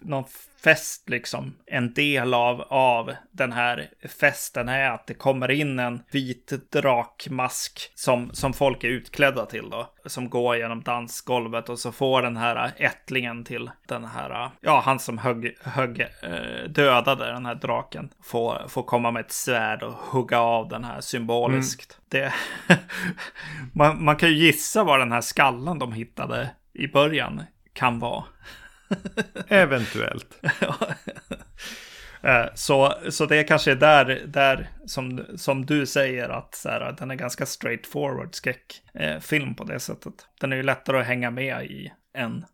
någon 0.00 0.24
fest 0.64 1.08
liksom. 1.08 1.54
En 1.66 1.94
del 1.94 2.34
av, 2.34 2.60
av 2.68 3.12
den 3.30 3.52
här 3.52 3.90
festen 4.20 4.68
är 4.68 4.90
att 4.90 5.06
det 5.06 5.14
kommer 5.14 5.50
in 5.50 5.78
en 5.78 6.02
vit 6.10 6.52
drakmask 6.72 7.92
som, 7.94 8.30
som 8.32 8.52
folk 8.52 8.84
är 8.84 8.88
utklädda 8.88 9.46
till 9.46 9.70
då. 9.70 9.92
Som 10.06 10.30
går 10.30 10.56
genom 10.56 10.82
dansgolvet 10.82 11.68
och 11.68 11.78
så 11.78 11.92
får 11.92 12.22
den 12.22 12.36
här 12.36 12.72
ättlingen 12.76 13.44
till 13.44 13.70
den 13.86 14.04
här, 14.04 14.50
ja 14.60 14.82
han 14.84 14.98
som 14.98 15.18
högg, 15.18 15.56
högg, 15.62 16.00
eh, 16.00 16.68
dödade 16.68 17.32
den 17.32 17.46
här 17.46 17.54
draken. 17.54 18.08
Får, 18.22 18.68
får 18.68 18.82
komma 18.82 19.10
med 19.10 19.20
ett 19.20 19.32
svärd 19.32 19.82
och 19.82 19.92
hugga 19.92 20.38
av 20.40 20.68
den 20.68 20.84
här 20.84 21.00
symboliskt. 21.00 21.98
Mm. 21.98 22.02
Det, 22.08 22.32
man, 23.72 24.04
man 24.04 24.16
kan 24.16 24.28
ju 24.28 24.34
gissa 24.34 24.84
vad 24.84 25.00
den 25.00 25.12
här 25.12 25.20
skallen 25.20 25.78
de 25.78 25.92
hittade 25.92 26.50
i 26.78 26.88
början 26.88 27.42
kan 27.72 27.98
vara. 27.98 28.24
Eventuellt. 29.48 30.40
Eh, 32.22 32.46
så, 32.54 32.94
så 33.10 33.26
det 33.26 33.44
kanske 33.44 33.70
är 33.70 33.76
där, 33.76 34.22
där 34.26 34.68
som, 34.86 35.26
som 35.36 35.66
du 35.66 35.86
säger 35.86 36.28
att 36.28 36.54
så 36.54 36.68
här, 36.68 36.94
den 36.98 37.10
är 37.10 37.14
ganska 37.14 37.46
straightforward 37.46 38.34
skräckfilm 38.34 39.54
på 39.54 39.64
det 39.64 39.80
sättet. 39.80 40.14
Den 40.40 40.52
är 40.52 40.56
ju 40.56 40.62
lättare 40.62 41.00
att 41.00 41.06
hänga 41.06 41.30
med 41.30 41.64
i 41.64 41.92
än 42.14 42.44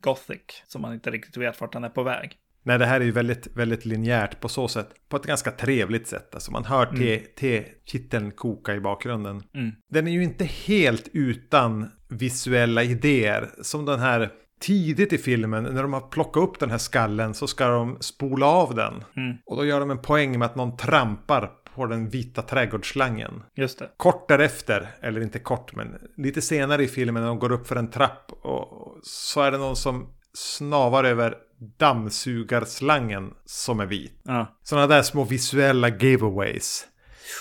Gothic, 0.00 0.62
som 0.66 0.82
man 0.82 0.94
inte 0.94 1.10
riktigt 1.10 1.36
vet 1.36 1.60
vart 1.60 1.72
den 1.72 1.84
är 1.84 1.88
på 1.88 2.02
väg. 2.02 2.36
Nej, 2.62 2.78
det 2.78 2.86
här 2.86 3.00
är 3.00 3.04
ju 3.04 3.10
väldigt, 3.10 3.46
väldigt 3.56 3.84
linjärt 3.84 4.40
på 4.40 4.48
så 4.48 4.68
sätt. 4.68 4.88
På 5.08 5.16
ett 5.16 5.26
ganska 5.26 5.50
trevligt 5.50 6.06
sätt. 6.06 6.34
Alltså 6.34 6.52
man 6.52 6.64
hör 6.64 6.86
mm. 6.86 7.20
te-kitteln 7.38 8.30
koka 8.30 8.74
i 8.74 8.80
bakgrunden. 8.80 9.42
Mm. 9.54 9.72
Den 9.90 10.08
är 10.08 10.12
ju 10.12 10.22
inte 10.22 10.44
helt 10.44 11.08
utan 11.12 11.90
visuella 12.08 12.82
idéer. 12.82 13.50
Som 13.62 13.84
den 13.84 14.00
här 14.00 14.30
tidigt 14.60 15.12
i 15.12 15.18
filmen, 15.18 15.64
när 15.64 15.82
de 15.82 15.92
har 15.92 16.00
plockat 16.00 16.42
upp 16.42 16.58
den 16.58 16.70
här 16.70 16.78
skallen 16.78 17.34
så 17.34 17.46
ska 17.46 17.68
de 17.68 17.96
spola 18.00 18.46
av 18.46 18.74
den. 18.74 19.04
Mm. 19.16 19.36
Och 19.46 19.56
då 19.56 19.64
gör 19.64 19.80
de 19.80 19.90
en 19.90 20.02
poäng 20.02 20.38
med 20.38 20.46
att 20.46 20.56
någon 20.56 20.76
trampar 20.76 21.50
på 21.74 21.86
den 21.86 22.08
vita 22.08 22.42
trädgårdsslangen. 22.42 23.42
Just 23.54 23.78
det. 23.78 23.90
Kort 23.96 24.28
därefter, 24.28 24.88
eller 25.00 25.20
inte 25.20 25.38
kort, 25.38 25.74
men 25.74 25.98
lite 26.16 26.42
senare 26.42 26.84
i 26.84 26.88
filmen 26.88 27.22
när 27.22 27.28
de 27.28 27.38
går 27.38 27.52
upp 27.52 27.66
för 27.66 27.76
en 27.76 27.90
trapp 27.90 28.32
och 28.42 28.98
så 29.02 29.40
är 29.40 29.50
det 29.50 29.58
någon 29.58 29.76
som 29.76 30.06
snavar 30.34 31.04
över 31.04 31.34
dammsugarslangen 31.60 33.34
som 33.44 33.80
är 33.80 33.86
vit. 33.86 34.20
Ja. 34.22 34.58
Sådana 34.62 34.86
där 34.86 35.02
små 35.02 35.24
visuella 35.24 35.88
giveaways. 35.88 36.86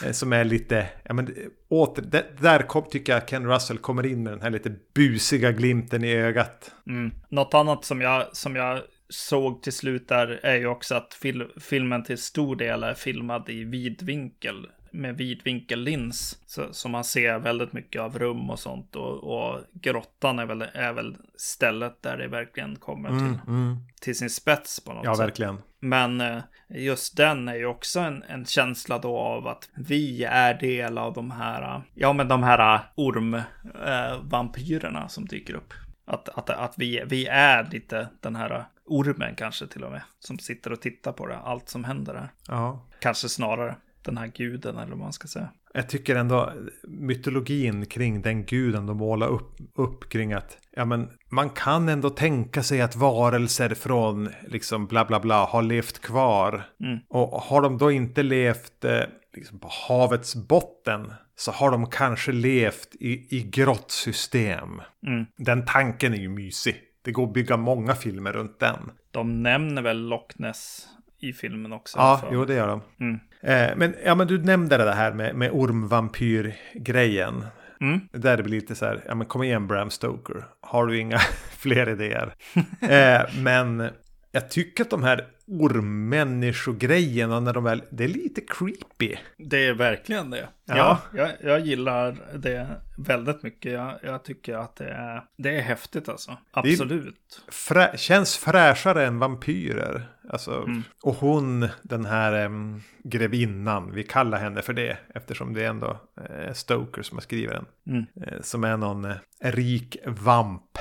Eh, 0.06 0.12
som 0.12 0.34
är 0.34 0.44
lite, 0.44 0.90
ja 1.04 1.14
men 1.14 1.36
åter, 1.70 2.02
där, 2.02 2.26
där 2.40 2.60
kom, 2.60 2.84
tycker 2.90 3.14
jag 3.14 3.28
Ken 3.28 3.48
Russell 3.48 3.78
kommer 3.78 4.06
in 4.06 4.24
med 4.24 4.34
den 4.34 4.42
här 4.42 4.50
lite 4.50 4.76
busiga 4.96 5.52
glimten 5.52 6.04
i 6.04 6.14
ögat. 6.14 6.72
Mm. 6.88 7.12
Något 7.30 7.54
annat 7.54 7.86
som 7.86 8.02
jag, 8.02 8.36
som 8.36 8.56
jag 8.56 8.82
såg 9.10 9.64
till 9.64 9.74
slut 9.74 10.08
där 10.08 10.40
är 10.44 10.56
ju 10.56 10.68
också 10.68 10.96
att 10.96 11.14
fil 11.14 11.48
filmen 11.60 12.04
till 12.04 12.18
stor 12.18 12.56
del 12.56 12.84
är 12.84 12.94
filmad 12.94 13.50
i 13.50 13.64
vidvinkel 13.64 14.68
med 14.92 15.18
vidvinkellins. 15.18 16.42
Så, 16.46 16.74
så 16.74 16.90
man 16.90 17.04
ser 17.04 17.40
väldigt 17.40 17.74
mycket 17.74 18.02
av 18.02 18.20
rum 18.20 18.50
och 18.50 18.60
sånt. 18.60 18.96
Och, 18.96 19.24
och 19.24 19.60
grottan 19.74 20.40
är 20.40 20.46
väl, 20.46 20.66
är 20.74 20.94
väl 20.94 21.18
stället 21.36 22.02
där 22.02 22.18
det 22.18 22.28
verkligen 22.28 22.76
kommer 22.76 23.10
till, 23.10 23.18
mm, 23.18 23.40
mm. 23.48 23.78
till 24.02 24.18
sin 24.18 24.30
spets 24.30 24.80
på 24.80 24.94
något 24.94 25.06
ja, 25.06 25.14
sätt. 25.14 25.20
Ja, 25.20 25.26
verkligen. 25.26 25.62
Men 25.80 26.22
eh, 26.22 26.42
just 26.70 27.18
den 27.18 27.48
är 27.48 27.56
ju 27.56 27.66
också 27.66 28.00
en, 28.00 28.24
en, 28.24 28.46
känsla 28.46 29.00
då 29.00 29.18
av 29.18 29.48
att 29.48 29.70
vi 29.76 30.24
är 30.24 30.54
del 30.54 30.98
av 30.98 31.14
de 31.14 31.32
här, 31.32 31.82
ja 31.94 32.14
men 32.14 32.28
de 32.28 32.44
här 32.44 32.80
ormvampyrerna 32.96 35.02
eh, 35.02 35.08
som 35.08 35.26
dyker 35.26 35.54
upp. 35.54 35.74
Att, 36.06 36.30
att, 36.30 36.50
att 36.50 36.74
vi, 36.78 37.04
vi 37.06 37.28
är 37.28 37.68
lite 37.72 38.08
den 38.20 38.36
här 38.36 38.66
ormen 38.86 39.36
kanske 39.36 39.68
till 39.68 39.84
och 39.84 39.92
med. 39.92 40.02
Som 40.20 40.40
sitter 40.40 40.72
och 40.72 40.82
tittar 40.82 41.12
på 41.12 41.28
det, 41.28 41.38
allt 41.38 41.70
som 41.70 41.84
händer 41.84 42.16
här. 42.16 42.30
Ja. 42.48 42.86
Kanske 43.00 43.30
snarare 43.30 43.76
den 44.04 44.18
här 44.18 44.28
guden 44.28 44.78
eller 44.78 44.90
vad 44.90 44.98
man 45.00 45.14
ska 45.14 45.28
säga. 45.28 45.50
Jag 45.74 45.90
tycker 45.90 46.16
ändå 46.16 46.54
mytologin 46.84 47.86
kring 47.86 48.22
den 48.22 48.46
guden 48.46 48.86
de 48.86 48.98
målar 48.98 49.28
upp, 49.28 49.56
upp 49.76 50.10
kring 50.10 50.34
att 50.34 50.58
ja, 50.72 50.86
men 50.86 51.10
man 51.30 51.50
kan 51.50 51.90
ändå 51.90 52.10
tänka 52.10 52.64
sig 52.64 52.82
att 52.82 52.96
varelser 52.96 53.76
från 53.76 54.30
liksom 54.48 54.88
bla 54.88 55.06
bla 55.06 55.20
bla 55.20 55.46
har 55.46 55.62
levt 55.62 56.00
kvar. 56.00 56.64
Mm. 56.84 57.00
Och 57.10 57.42
har 57.42 57.62
de 57.62 57.78
då 57.78 57.92
inte 57.92 58.24
levt 58.24 58.86
eh, 58.86 59.02
liksom 59.36 59.60
på 59.60 59.70
havets 59.88 60.36
botten 60.36 61.14
så 61.36 61.52
har 61.52 61.72
de 61.72 61.90
kanske 61.90 62.32
levt 62.32 62.96
i, 63.00 63.38
i 63.38 63.44
grottsystem. 63.44 64.82
Mm. 65.08 65.26
Den 65.38 65.66
tanken 65.66 66.14
är 66.14 66.18
ju 66.18 66.30
mysig. 66.30 66.76
Det 67.02 67.12
går 67.12 67.28
att 67.28 67.34
bygga 67.34 67.58
många 67.58 67.96
filmer 67.96 68.34
runt 68.34 68.60
den. 68.60 68.92
De 69.12 69.44
nämner 69.44 69.82
väl 69.82 70.08
Loch 70.08 70.32
Ness 70.36 70.88
i 71.20 71.34
filmen 71.34 71.74
också. 71.74 71.98
Ja, 71.98 72.22
jo 72.32 72.46
det 72.46 72.54
gör 72.54 72.68
de. 72.68 72.82
Mm. 73.00 73.20
Eh, 73.42 73.78
men, 73.78 73.96
ja, 74.06 74.16
men 74.16 74.28
du 74.28 74.38
nämnde 74.38 74.78
det 74.78 74.94
här 74.94 75.14
med, 75.14 75.36
med 75.36 75.52
ormvampyr-grejen. 75.52 77.46
Mm. 77.82 78.00
Där 78.12 78.38
det 78.38 78.44
blir 78.44 78.60
lite 78.60 78.76
så 78.76 78.86
här, 78.86 79.04
ja 79.08 79.16
men 79.16 79.28
kom 79.28 79.44
igen 79.44 79.68
Bram 79.68 79.90
Stoker. 79.90 80.46
Har 80.62 80.86
du 80.86 81.00
inga 81.00 81.18
fler 81.58 81.90
idéer? 81.90 82.34
eh, 82.82 83.22
men 83.42 83.90
jag 84.32 84.50
tycker 84.50 84.84
att 84.84 84.90
de 84.90 85.04
här 85.04 85.28
ormmänniskogrejerna 85.48 87.40
när 87.40 87.54
de 87.54 87.64
väl, 87.64 87.84
det 87.90 88.04
är 88.04 88.08
lite 88.08 88.42
creepy. 88.42 89.16
Det 89.38 89.66
är 89.66 89.74
verkligen 89.74 90.30
det. 90.30 90.48
Ja. 90.66 90.76
Ja, 90.76 91.00
jag, 91.14 91.32
jag 91.42 91.60
gillar 91.60 92.18
det 92.38 92.68
väldigt 92.98 93.44
mycket. 93.44 93.72
Jag, 93.72 93.94
jag 94.04 94.24
tycker 94.24 94.56
att 94.56 94.76
det 94.76 94.90
är, 94.90 95.24
det 95.38 95.58
är 95.58 95.62
häftigt 95.62 96.10
alltså. 96.10 96.38
Absolut. 96.52 97.42
Frä, 97.48 97.98
känns 97.98 98.38
fräschare 98.38 99.08
än 99.08 99.20
vampyrer. 99.20 100.04
Alltså, 100.30 100.68
Och 101.04 101.16
hon, 101.16 101.68
den 101.82 102.06
här 102.06 102.46
um, 102.46 102.82
grevinnan, 103.04 103.92
vi 103.94 104.04
kallar 104.04 104.38
henne 104.38 104.62
för 104.62 104.74
det. 104.74 104.98
Eftersom 105.16 105.54
det 105.54 105.64
är 105.64 105.70
ändå 105.70 106.00
eh, 106.30 106.54
Stoker 106.54 107.02
som 107.02 107.18
har 107.18 107.22
skrivit 107.22 107.50
den. 107.50 107.66
Mm. 107.88 108.06
Eh, 108.22 108.42
som 108.42 108.64
är 108.64 108.78
någon 108.78 109.06
eh, 109.06 109.16
rik 109.40 109.98
vamp. 110.06 110.78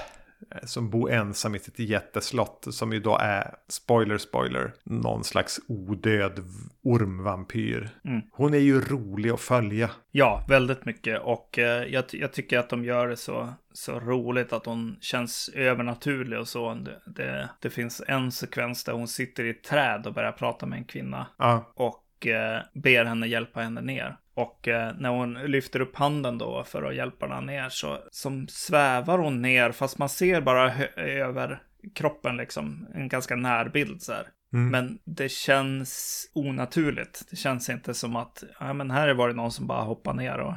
Eh, 0.50 0.66
Som 0.66 0.90
bor 0.90 1.12
ensam 1.12 1.54
i 1.54 1.58
sitt 1.58 1.78
jätteslott. 1.78 2.66
Som 2.70 2.92
ju 2.92 3.00
då 3.00 3.18
är, 3.20 3.54
spoiler 3.68 4.18
spoiler, 4.18 4.72
någon 4.84 5.24
slags 5.24 5.60
odöd 5.68 6.44
ormvampyr. 6.82 7.90
Mm. 8.04 8.22
Hon 8.32 8.54
är 8.54 8.58
ju 8.58 8.80
rolig 8.80 9.30
att 9.30 9.40
följa. 9.40 9.90
Ja, 10.10 10.44
väldigt 10.48 10.84
mycket. 10.84 11.20
Och 11.20 11.58
eh, 11.58 11.84
jag, 11.84 12.04
jag 12.10 12.32
tycker 12.32 12.58
att 12.58 12.70
de 12.70 12.84
gör 12.84 13.08
det 13.08 13.16
så, 13.16 13.48
så 13.72 14.00
roligt 14.00 14.52
att 14.52 14.66
hon 14.66 14.96
känns 15.00 15.50
övernaturlig 15.54 16.38
och 16.38 16.48
så. 16.48 16.74
Det, 16.74 17.00
det, 17.06 17.48
det 17.60 17.70
finns 17.70 18.02
en 18.08 18.32
sekvens 18.32 18.84
där 18.84 18.92
hon 18.92 19.08
sitter 19.08 19.44
i 19.44 19.50
ett 19.50 19.64
träd 19.64 20.06
och 20.06 20.14
börjar 20.14 20.32
prata 20.32 20.66
med 20.66 20.78
en 20.78 20.84
kvinna. 20.84 21.26
Ja, 21.38 21.72
och 21.74 22.26
eh, 22.26 22.60
ber 22.72 23.04
henne 23.04 23.26
hjälpa 23.26 23.60
henne 23.60 23.80
ner. 23.80 24.16
Och 24.38 24.68
eh, 24.68 24.94
när 24.98 25.10
hon 25.10 25.34
lyfter 25.34 25.80
upp 25.80 25.96
handen 25.96 26.38
då 26.38 26.64
för 26.64 26.82
att 26.82 26.94
hjälpa 26.94 27.26
henne 27.26 27.52
ner 27.52 27.68
så 27.68 27.98
som 28.10 28.48
svävar 28.48 29.18
hon 29.18 29.42
ner 29.42 29.72
fast 29.72 29.98
man 29.98 30.08
ser 30.08 30.40
bara 30.40 30.84
över 30.96 31.62
kroppen 31.94 32.36
liksom 32.36 32.86
en 32.94 33.08
ganska 33.08 33.36
närbild 33.36 34.02
så 34.02 34.12
här. 34.12 34.28
Mm. 34.52 34.70
Men 34.70 34.98
det 35.04 35.28
känns 35.28 36.24
onaturligt. 36.34 37.22
Det 37.30 37.36
känns 37.36 37.70
inte 37.70 37.94
som 37.94 38.16
att, 38.16 38.44
ja 38.60 38.72
men 38.72 38.90
här 38.90 39.14
var 39.14 39.28
det 39.28 39.34
någon 39.34 39.52
som 39.52 39.66
bara 39.66 39.82
hoppar 39.82 40.14
ner 40.14 40.38
och, 40.38 40.54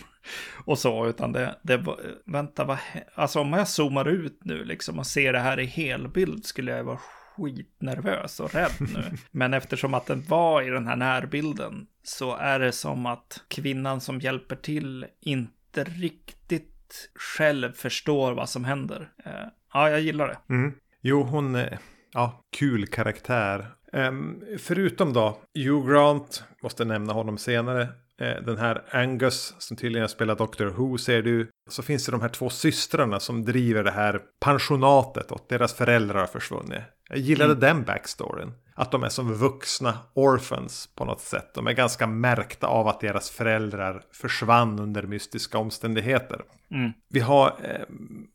och 0.64 0.78
så, 0.78 1.06
utan 1.06 1.32
det, 1.32 1.54
det 1.62 1.84
vänta 2.26 2.64
vad, 2.64 2.78
alltså 3.14 3.40
om 3.40 3.52
jag 3.52 3.68
zoomar 3.68 4.08
ut 4.08 4.40
nu 4.44 4.64
liksom 4.64 4.98
och 4.98 5.06
ser 5.06 5.32
det 5.32 5.40
här 5.40 5.60
i 5.60 5.66
helbild 5.66 6.44
skulle 6.44 6.76
jag 6.76 6.84
vara 6.84 6.98
skitnervös 7.36 8.40
och 8.40 8.54
rädd 8.54 8.72
nu. 8.78 9.04
Men 9.30 9.54
eftersom 9.54 9.94
att 9.94 10.06
den 10.06 10.22
var 10.22 10.62
i 10.62 10.70
den 10.70 10.86
här 10.86 10.96
närbilden 10.96 11.86
så 12.08 12.36
är 12.36 12.58
det 12.58 12.72
som 12.72 13.06
att 13.06 13.40
kvinnan 13.48 14.00
som 14.00 14.20
hjälper 14.20 14.56
till 14.56 15.06
inte 15.20 15.84
riktigt 15.84 17.10
själv 17.14 17.72
förstår 17.72 18.32
vad 18.32 18.48
som 18.48 18.64
händer. 18.64 19.08
Eh, 19.24 19.32
Ja, 19.72 19.90
jag 19.90 20.00
gillar 20.00 20.28
det. 20.28 20.54
Mm. 20.54 20.72
Jo, 21.00 21.22
hon 21.22 21.54
är 21.54 21.78
ja, 22.12 22.44
kul 22.56 22.86
karaktär. 22.86 23.66
Ehm, 23.92 24.42
förutom 24.58 25.12
då 25.12 25.38
Hugh 25.54 25.90
Grant, 25.90 26.44
måste 26.62 26.84
nämna 26.84 27.12
honom 27.12 27.38
senare. 27.38 27.82
Eh, 28.20 28.42
den 28.46 28.58
här 28.58 28.84
Angus 28.90 29.54
som 29.58 29.76
tydligen 29.76 30.02
har 30.02 30.08
spelat 30.08 30.38
Doctor 30.38 30.66
Who 30.66 30.98
ser 30.98 31.22
du. 31.22 31.48
Så 31.70 31.82
finns 31.82 32.06
det 32.06 32.12
de 32.12 32.20
här 32.20 32.28
två 32.28 32.50
systrarna 32.50 33.20
som 33.20 33.44
driver 33.44 33.84
det 33.84 33.90
här 33.90 34.20
pensionatet 34.40 35.32
och 35.32 35.46
deras 35.48 35.74
föräldrar 35.74 36.20
har 36.20 36.26
försvunnit. 36.26 36.80
Jag 37.08 37.18
gillade 37.18 37.54
den 37.54 37.82
backstoryn. 37.82 38.52
Att 38.78 38.90
de 38.90 39.02
är 39.02 39.08
som 39.08 39.34
vuxna 39.34 39.98
orphans 40.14 40.88
på 40.94 41.04
något 41.04 41.20
sätt. 41.20 41.54
De 41.54 41.66
är 41.66 41.72
ganska 41.72 42.06
märkta 42.06 42.66
av 42.66 42.88
att 42.88 43.00
deras 43.00 43.30
föräldrar 43.30 44.02
försvann 44.12 44.78
under 44.78 45.02
mystiska 45.02 45.58
omständigheter. 45.58 46.40
Mm. 46.70 46.92
Vi 47.08 47.20
har 47.20 47.46
eh, 47.46 47.80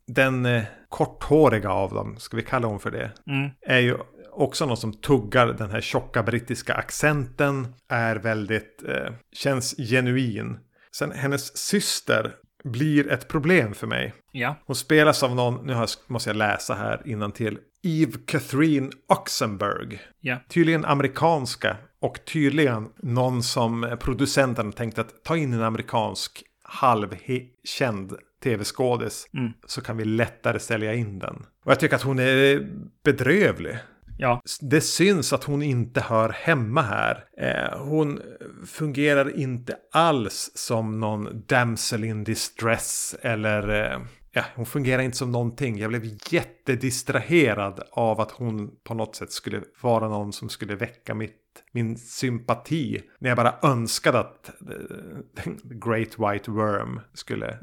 den 0.06 0.46
eh, 0.46 0.62
korthåriga 0.88 1.70
av 1.70 1.94
dem, 1.94 2.16
ska 2.18 2.36
vi 2.36 2.42
kalla 2.42 2.68
hon 2.68 2.80
för 2.80 2.90
det, 2.90 3.10
Mm. 3.26 3.50
är 3.60 3.78
ju 3.78 3.96
också 4.32 4.66
någon 4.66 4.76
som 4.76 4.92
tuggar 4.92 5.46
den 5.46 5.70
här 5.70 5.80
tjocka 5.80 6.22
brittiska 6.22 6.74
accenten, 6.74 7.74
är 7.88 8.16
väldigt, 8.16 8.82
eh, 8.88 9.12
känns 9.32 9.74
genuin. 9.76 10.58
Sen 10.96 11.12
hennes 11.12 11.56
syster 11.56 12.34
blir 12.64 13.10
ett 13.10 13.28
problem 13.28 13.74
för 13.74 13.86
mig. 13.86 14.14
Ja. 14.32 14.54
Hon 14.66 14.76
spelas 14.76 15.22
av 15.22 15.34
någon, 15.34 15.66
nu 15.66 15.86
måste 16.06 16.30
jag 16.30 16.36
läsa 16.36 16.74
här 16.74 17.30
till 17.30 17.58
Eve 17.84 18.12
Catherine 18.26 18.90
Oxenberg. 19.08 20.00
Ja. 20.20 20.36
Tydligen 20.48 20.84
amerikanska 20.84 21.76
och 22.00 22.18
tydligen 22.24 22.88
någon 22.96 23.42
som 23.42 23.96
producenten 24.00 24.72
tänkt 24.72 24.98
att 24.98 25.24
ta 25.24 25.36
in 25.36 25.52
en 25.52 25.62
amerikansk 25.62 26.42
halvkänd 26.62 28.12
tv-skådis 28.44 29.26
Mm. 29.34 29.52
så 29.66 29.80
kan 29.80 29.96
vi 29.96 30.04
lättare 30.04 30.58
sälja 30.58 30.94
in 30.94 31.18
den. 31.18 31.36
Och 31.64 31.70
jag 31.70 31.80
tycker 31.80 31.96
att 31.96 32.02
hon 32.02 32.18
är 32.18 32.68
bedrövlig. 33.04 33.78
Ja. 34.18 34.42
Det 34.60 34.80
syns 34.80 35.32
att 35.32 35.44
hon 35.44 35.62
inte 35.62 36.00
hör 36.00 36.28
hemma 36.28 36.82
här. 36.82 37.24
Eh, 37.40 37.78
hon 37.78 38.20
fungerar 38.66 39.36
inte 39.38 39.76
alls 39.92 40.50
som 40.54 41.00
någon 41.00 41.42
damsel 41.46 42.04
in 42.04 42.24
distress 42.24 43.16
eller 43.22 43.92
eh, 43.92 44.00
Ja, 44.36 44.44
hon 44.54 44.66
fungerar 44.66 45.02
inte 45.02 45.16
som 45.16 45.32
någonting. 45.32 45.78
Jag 45.78 45.90
blev 45.90 46.04
jättedistraherad 46.30 47.80
av 47.90 48.20
att 48.20 48.30
hon 48.30 48.70
på 48.84 48.94
något 48.94 49.16
sätt 49.16 49.32
skulle 49.32 49.62
vara 49.80 50.08
någon 50.08 50.32
som 50.32 50.48
skulle 50.48 50.74
väcka 50.74 51.14
mitt, 51.14 51.40
min 51.72 51.98
sympati. 51.98 53.00
När 53.18 53.30
jag 53.30 53.36
bara 53.36 53.54
önskade 53.62 54.18
att 54.18 54.48
eh, 54.48 55.52
Great 55.62 56.18
White 56.18 56.50
Worm 56.50 57.00
skulle 57.12 57.58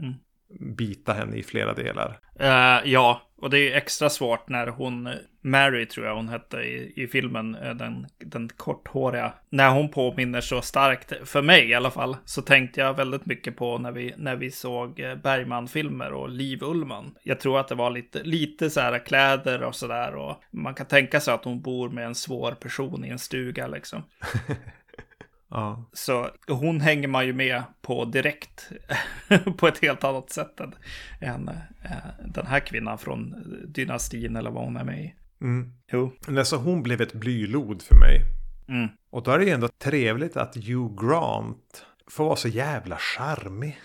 bita 0.59 1.13
henne 1.13 1.38
i 1.38 1.43
flera 1.43 1.74
delar. 1.74 2.19
Uh, 2.42 2.92
ja, 2.92 3.22
och 3.42 3.50
det 3.50 3.60
är 3.60 3.78
extra 3.78 4.10
svårt 4.10 4.50
när 4.50 4.68
hon, 4.68 5.10
Mary 5.42 5.86
tror 5.86 6.06
jag 6.06 6.16
hon 6.16 6.30
hette 6.30 6.58
i, 6.58 6.94
i 6.96 7.08
filmen, 7.08 7.56
eh, 7.56 7.74
den, 7.74 8.08
den 8.20 8.50
korthåriga. 8.50 9.34
När 9.50 9.70
hon 9.70 9.89
påminner 9.89 10.42
så 10.42 10.62
starkt, 10.62 11.30
för 11.30 11.42
mig 11.42 11.70
i 11.70 11.74
alla 11.74 11.92
fall, 11.92 12.18
så 12.26 12.42
tänkte 12.42 12.82
jag 12.82 12.94
väldigt 12.94 13.26
mycket 13.26 13.56
på 13.56 13.78
när 13.78 13.92
vi, 13.92 14.14
när 14.18 14.36
vi 14.36 14.52
såg 14.52 15.00
eh, 15.00 15.16
Bergman-filmer 15.16 16.14
och 16.14 16.30
Liv 16.30 16.64
Ullman. 16.64 17.16
Jag 17.24 17.39
tror 17.39 17.60
att 17.60 17.68
det 17.68 17.76
var 17.76 17.89
lite, 17.89 18.24
lite 18.24 18.70
så 18.70 18.80
här 18.80 19.06
kläder 19.06 19.64
och 19.64 19.76
sådär 19.76 20.16
och 20.16 20.42
man 20.52 20.74
kan 20.74 20.86
tänka 20.86 21.20
sig 21.20 21.34
att 21.34 21.46
hon 21.46 21.62
bor 21.62 21.89
med 21.89 22.06
en 22.06 22.16
svår 22.16 22.52
person 22.52 23.06
i 23.06 23.10
en 23.10 23.20
stuga 23.20 23.68
liksom. 23.68 24.04
Ja. 25.52 25.86
Så 25.93 26.30
hon 26.47 26.82
hänger 26.82 27.08
man 27.08 27.26
ju 27.26 27.34
med 27.34 27.64
på 27.82 28.06
direkt 28.06 28.72
på 29.58 29.68
ett 29.68 29.82
helt 29.82 30.04
annat 30.04 30.30
sätt 30.30 30.60
än, 30.60 30.76
än 31.20 31.47
eh, 31.84 31.91
den 32.26 32.47
här 32.47 32.60
kvinnan 32.60 32.97
från 32.97 33.36
dynastin 33.68 34.36
eller 34.36 34.52
vad 34.52 34.64
hon 34.64 34.78
är 34.78 34.84
med 34.84 35.04
i. 35.04 35.16
Mm. 35.41 35.74
Jo. 35.91 36.12
Alltså 36.28 36.56
hon 36.56 36.84
blev 36.84 37.02
ett 37.02 37.14
blylod 37.14 37.82
för 37.82 37.95
mig. 37.95 38.22
Mm. 38.68 38.89
Och 39.10 39.24
då 39.24 39.32
är 39.32 39.39
det 39.39 39.45
ju 39.45 39.52
ändå 39.52 39.68
trevligt 39.68 40.38
att 40.38 40.56
Hugh 40.56 41.06
Grant 41.06 41.86
får 42.08 42.26
vara 42.26 42.36
så 42.36 42.47
jävla 42.47 42.97
charmig. 42.97 43.80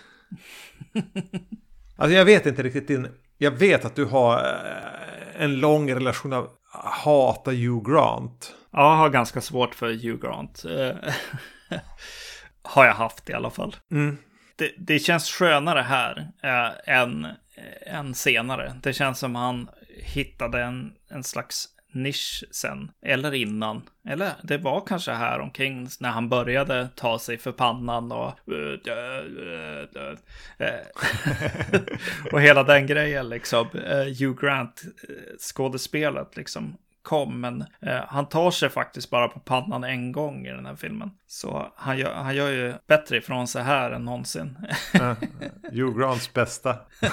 alltså 1.95 2.15
jag 2.15 2.25
vet 2.25 2.45
inte 2.45 2.63
riktigt 2.63 2.87
din... 2.87 3.07
Jag 3.37 3.51
vet 3.51 3.85
att 3.85 3.95
du 3.95 4.05
har 4.05 4.37
eh, 4.37 5.43
en 5.43 5.59
lång 5.59 5.91
relation 5.91 6.33
av 6.33 6.49
hata 7.03 7.51
Hugh 7.51 7.91
Grant. 7.91 8.55
Ja, 8.71 8.89
jag 8.89 8.97
har 8.97 9.09
ganska 9.09 9.41
svårt 9.41 9.75
för 9.75 9.87
Hugh 9.87 10.21
Grant. 10.21 10.63
Eh, 11.69 11.79
har 12.61 12.85
jag 12.85 12.93
haft 12.93 13.29
i 13.29 13.33
alla 13.33 13.49
fall. 13.49 13.75
Mm. 13.91 14.17
Det, 14.55 14.71
det 14.77 14.99
känns 14.99 15.29
skönare 15.29 15.81
här 15.81 16.31
eh, 16.43 16.97
än, 16.97 17.27
än 17.85 18.15
senare. 18.15 18.79
Det 18.83 18.93
känns 18.93 19.19
som 19.19 19.35
han 19.35 19.69
hittade 20.03 20.63
en, 20.63 20.93
en 21.09 21.23
slags 21.23 21.67
nisch 21.93 22.43
sen. 22.51 22.91
Eller 23.01 23.33
innan. 23.33 23.81
Eller 24.09 24.31
det 24.43 24.57
var 24.57 24.83
kanske 24.87 25.11
här 25.11 25.39
omkring 25.39 25.87
när 25.99 26.09
han 26.09 26.29
började 26.29 26.89
ta 26.95 27.19
sig 27.19 27.37
för 27.37 27.51
pannan 27.51 28.11
och... 28.11 28.31
och 32.31 32.41
hela 32.41 32.63
den 32.63 32.87
grejen 32.87 33.29
liksom. 33.29 33.67
Eh, 33.73 34.05
Hugh 34.19 34.41
Grant 34.41 34.83
eh, 35.09 35.35
liksom 36.35 36.77
kom, 37.07 37.41
men 37.41 37.61
eh, 37.81 37.99
han 38.07 38.25
tar 38.29 38.51
sig 38.51 38.69
faktiskt 38.69 39.09
bara 39.09 39.27
på 39.27 39.39
pannan 39.39 39.83
en 39.83 40.11
gång 40.11 40.45
i 40.45 40.51
den 40.51 40.65
här 40.65 40.75
filmen. 40.75 41.11
Så 41.27 41.73
han 41.75 41.97
gör, 41.97 42.13
han 42.13 42.35
gör 42.35 42.49
ju 42.49 42.73
bättre 42.87 43.17
ifrån 43.17 43.47
sig 43.47 43.63
här 43.63 43.91
än 43.91 44.05
någonsin. 44.05 44.57
Hugh 45.71 45.99
Grants 45.99 46.33
bästa. 46.33 46.75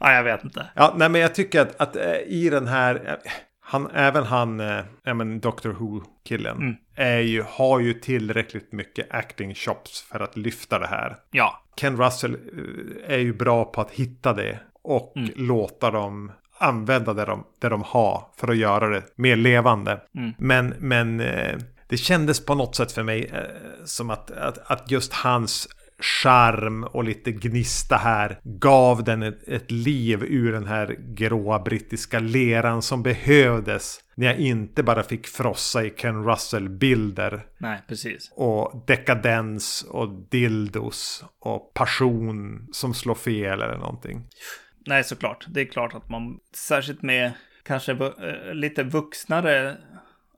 ja, 0.00 0.12
jag 0.12 0.22
vet 0.24 0.44
inte. 0.44 0.66
Ja, 0.74 0.94
nej 0.96 1.08
men 1.08 1.20
jag 1.20 1.34
tycker 1.34 1.60
att, 1.60 1.80
att 1.80 1.96
eh, 1.96 2.16
i 2.26 2.48
den 2.50 2.66
här... 2.66 2.94
eh, 3.24 3.30
Han, 3.60 3.90
även 3.94 4.24
han, 4.24 4.60
eh, 4.60 4.84
ja 5.04 5.14
men 5.14 5.40
Doctor 5.40 5.70
Who-killen, 5.72 6.56
Mm. 6.56 6.74
är 6.96 7.18
ju, 7.18 7.42
har 7.48 7.80
ju 7.80 7.94
tillräckligt 7.94 8.72
mycket 8.72 9.06
acting 9.14 9.54
chops 9.54 10.02
för 10.02 10.20
att 10.20 10.36
lyfta 10.36 10.78
det 10.78 10.86
här. 10.86 11.16
Ja, 11.30 11.62
Ken 11.76 11.96
Russell 11.96 12.34
eh, 12.34 13.14
är 13.14 13.18
ju 13.18 13.32
bra 13.32 13.64
på 13.64 13.80
att 13.80 13.90
hitta 13.90 14.32
det 14.32 14.58
och 14.82 15.12
Mm. 15.16 15.30
låta 15.36 15.90
dem 15.90 16.32
använda 16.58 17.14
det 17.14 17.24
de, 17.24 17.44
det 17.58 17.68
de 17.68 17.82
har 17.82 18.26
för 18.36 18.48
att 18.48 18.56
göra 18.56 18.88
det 18.88 19.02
mer 19.16 19.36
levande. 19.36 20.00
Mm. 20.16 20.32
Men, 20.38 20.74
men 20.78 21.20
eh, 21.20 21.58
det 21.88 21.96
kändes 21.96 22.44
på 22.44 22.54
något 22.54 22.76
sätt 22.76 22.92
för 22.92 23.02
mig 23.02 23.30
eh, 23.34 23.40
som 23.84 24.10
att, 24.10 24.30
att, 24.30 24.58
att 24.70 24.90
just 24.90 25.12
hans 25.12 25.68
charm 26.00 26.84
och 26.84 27.04
lite 27.04 27.32
gnista 27.32 27.96
här 27.96 28.40
gav 28.42 29.04
den 29.04 29.22
ett, 29.22 29.48
ett 29.48 29.70
liv 29.70 30.22
ur 30.22 30.52
den 30.52 30.66
här 30.66 30.96
gråa 30.98 31.58
brittiska 31.58 32.18
leran 32.18 32.82
som 32.82 33.02
behövdes 33.02 34.00
när 34.14 34.26
jag 34.26 34.36
inte 34.36 34.82
bara 34.82 35.02
fick 35.02 35.26
frossa 35.26 35.84
i 35.84 35.90
Ken 35.90 36.24
Russell-bilder. 36.24 37.46
Nej, 37.58 37.82
precis. 37.88 38.32
Och 38.36 38.84
dekadens 38.86 39.86
och 39.90 40.08
dildos 40.30 41.24
och 41.40 41.74
passion 41.74 42.66
som 42.72 42.94
slår 42.94 43.14
fel 43.14 43.62
eller 43.62 43.78
någonting. 43.78 44.26
Nej, 44.86 45.04
såklart. 45.04 45.46
Det 45.48 45.60
är 45.60 45.64
klart 45.64 45.94
att 45.94 46.08
man, 46.08 46.40
särskilt 46.54 47.02
med 47.02 47.32
kanske 47.62 47.92
uh, 47.92 48.12
lite 48.54 48.82
vuxnare 48.82 49.76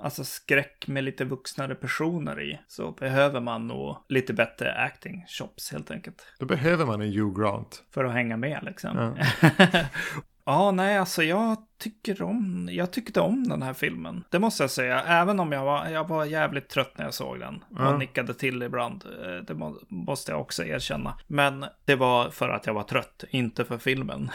alltså 0.01 0.25
skräck 0.25 0.87
med 0.87 1.05
lite 1.05 1.25
vuxnare 1.25 1.75
personer 1.75 2.41
i, 2.41 2.61
så 2.69 2.93
behöver 2.93 3.41
man 3.41 3.67
nog 3.67 3.97
lite 4.09 4.33
bättre 4.33 4.75
acting 4.75 5.25
shops 5.29 5.73
helt 5.73 5.91
enkelt. 5.91 6.27
Då 6.39 6.47
behöver 6.47 6.87
man 6.87 7.01
en 7.01 7.13
Hugh 7.13 7.41
Grant. 7.41 7.85
För 7.91 8.05
att 8.05 8.13
hänga 8.13 8.37
med 8.37 8.59
liksom. 8.63 9.15
Ja. 9.41 9.47
Ja, 10.45 10.71
nej, 10.71 10.99
alltså 10.99 11.23
jag 11.23 11.57
tycker 11.81 12.23
om, 12.23 12.69
jag 12.73 12.91
tyckte 12.91 13.21
om 13.21 13.49
den 13.49 13.63
här 13.63 13.73
filmen. 13.73 14.25
Det 14.31 14.39
måste 14.39 14.63
jag 14.63 14.71
säga, 14.71 15.03
även 15.03 15.41
om 15.41 15.53
jag 15.53 15.65
var, 15.65 15.89
jag 15.89 16.09
var 16.09 16.25
jävligt 16.25 16.69
trött 16.69 16.99
när 16.99 17.05
jag 17.05 17.15
såg 17.15 17.41
den. 17.41 17.65
Och 17.71 17.81
mm. 17.81 17.99
nickade 17.99 18.35
till 18.35 18.63
ibland, 18.63 19.05
eh, 19.25 19.45
det 19.47 19.55
må, 19.55 19.77
måste 19.89 20.33
jag 20.33 20.41
också 20.41 20.65
erkänna. 20.65 21.19
Men 21.27 21.65
det 21.85 21.95
var 21.95 22.31
för 22.31 22.49
att 22.49 22.67
jag 22.67 22.75
var 22.75 22.83
trött, 22.83 23.25
inte 23.31 23.65
för 23.65 23.79
filmen. 23.79 24.31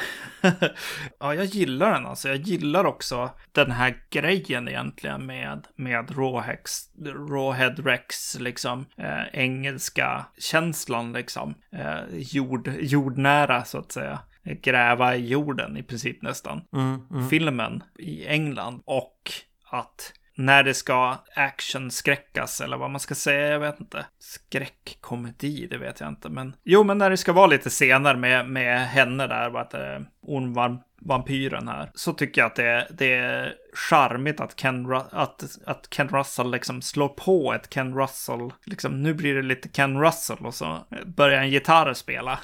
ja, 1.20 1.36
jag 1.36 1.46
gillar 1.46 1.92
den 1.92 2.06
alltså. 2.06 2.28
Jag 2.28 2.38
gillar 2.38 2.86
också 2.86 3.30
den 3.52 3.72
här 3.72 4.04
grejen 4.10 4.68
egentligen 4.68 5.26
med, 5.26 5.68
med 5.76 6.18
Rawhex, 6.18 6.82
Rawhead 7.30 7.76
Rex, 7.86 8.40
liksom. 8.40 8.86
Eh, 8.98 9.24
engelska 9.34 10.26
känslan, 10.38 11.14
liksom. 11.14 11.56
Eh, 11.72 12.00
jord, 12.12 12.68
jordnära, 12.80 13.66
så 13.66 13.78
att 13.78 13.92
säga 13.92 14.20
gräva 14.46 15.16
i 15.16 15.28
jorden 15.28 15.78
i 15.78 15.84
princip 15.84 16.22
nästan. 16.22 16.62
Mm, 16.74 17.02
mm. 17.12 17.30
Filmen 17.30 17.84
i 18.00 18.28
England 18.28 18.82
och 18.86 19.32
att 19.72 20.14
när 20.38 20.64
det 20.64 20.74
ska 20.74 21.18
actionskräckas 21.36 22.62
eller 22.62 22.78
vad 22.78 22.92
man 22.92 23.00
ska 23.00 23.16
säga, 23.16 23.48
jag 23.48 23.60
vet 23.60 23.80
inte. 23.80 24.06
Skräckkomedi, 24.20 25.68
det 25.70 25.78
vet 25.78 26.00
jag 26.00 26.10
inte. 26.10 26.30
Men 26.30 26.56
jo, 26.64 26.84
men 26.84 26.98
när 26.98 27.10
det 27.10 27.18
ska 27.18 27.34
vara 27.34 27.48
lite 27.48 27.70
scener 27.70 28.16
med, 28.16 28.50
med 28.50 28.88
henne 28.88 29.28
där, 29.28 29.50
vad 29.50 29.62
heter 29.62 29.80
det, 29.80 30.06
ormvampyren 30.22 31.68
här, 31.68 31.92
så 31.94 32.14
tycker 32.14 32.42
jag 32.42 32.48
att 32.48 32.56
det, 32.56 32.88
det 32.98 33.14
är 33.14 33.54
charmigt 33.76 34.40
att 34.40 34.56
Ken, 34.56 34.94
att, 34.94 35.44
att 35.66 35.90
Ken 35.90 36.08
Russell 36.08 36.52
liksom 36.52 36.82
slår 36.82 37.08
på 37.08 37.54
ett 37.54 37.70
Ken 37.70 37.96
Russell, 37.96 38.52
liksom 38.66 39.04
nu 39.04 39.14
blir 39.14 39.36
det 39.36 39.42
lite 39.42 39.70
Ken 39.70 40.02
Russell 40.02 40.46
och 40.46 40.54
så 40.54 40.78
börjar 41.06 41.42
en 41.42 41.50
gitarr 41.50 41.94
spela. 41.94 42.40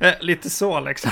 Eh, 0.00 0.14
lite 0.20 0.50
så 0.50 0.80
liksom. 0.80 1.10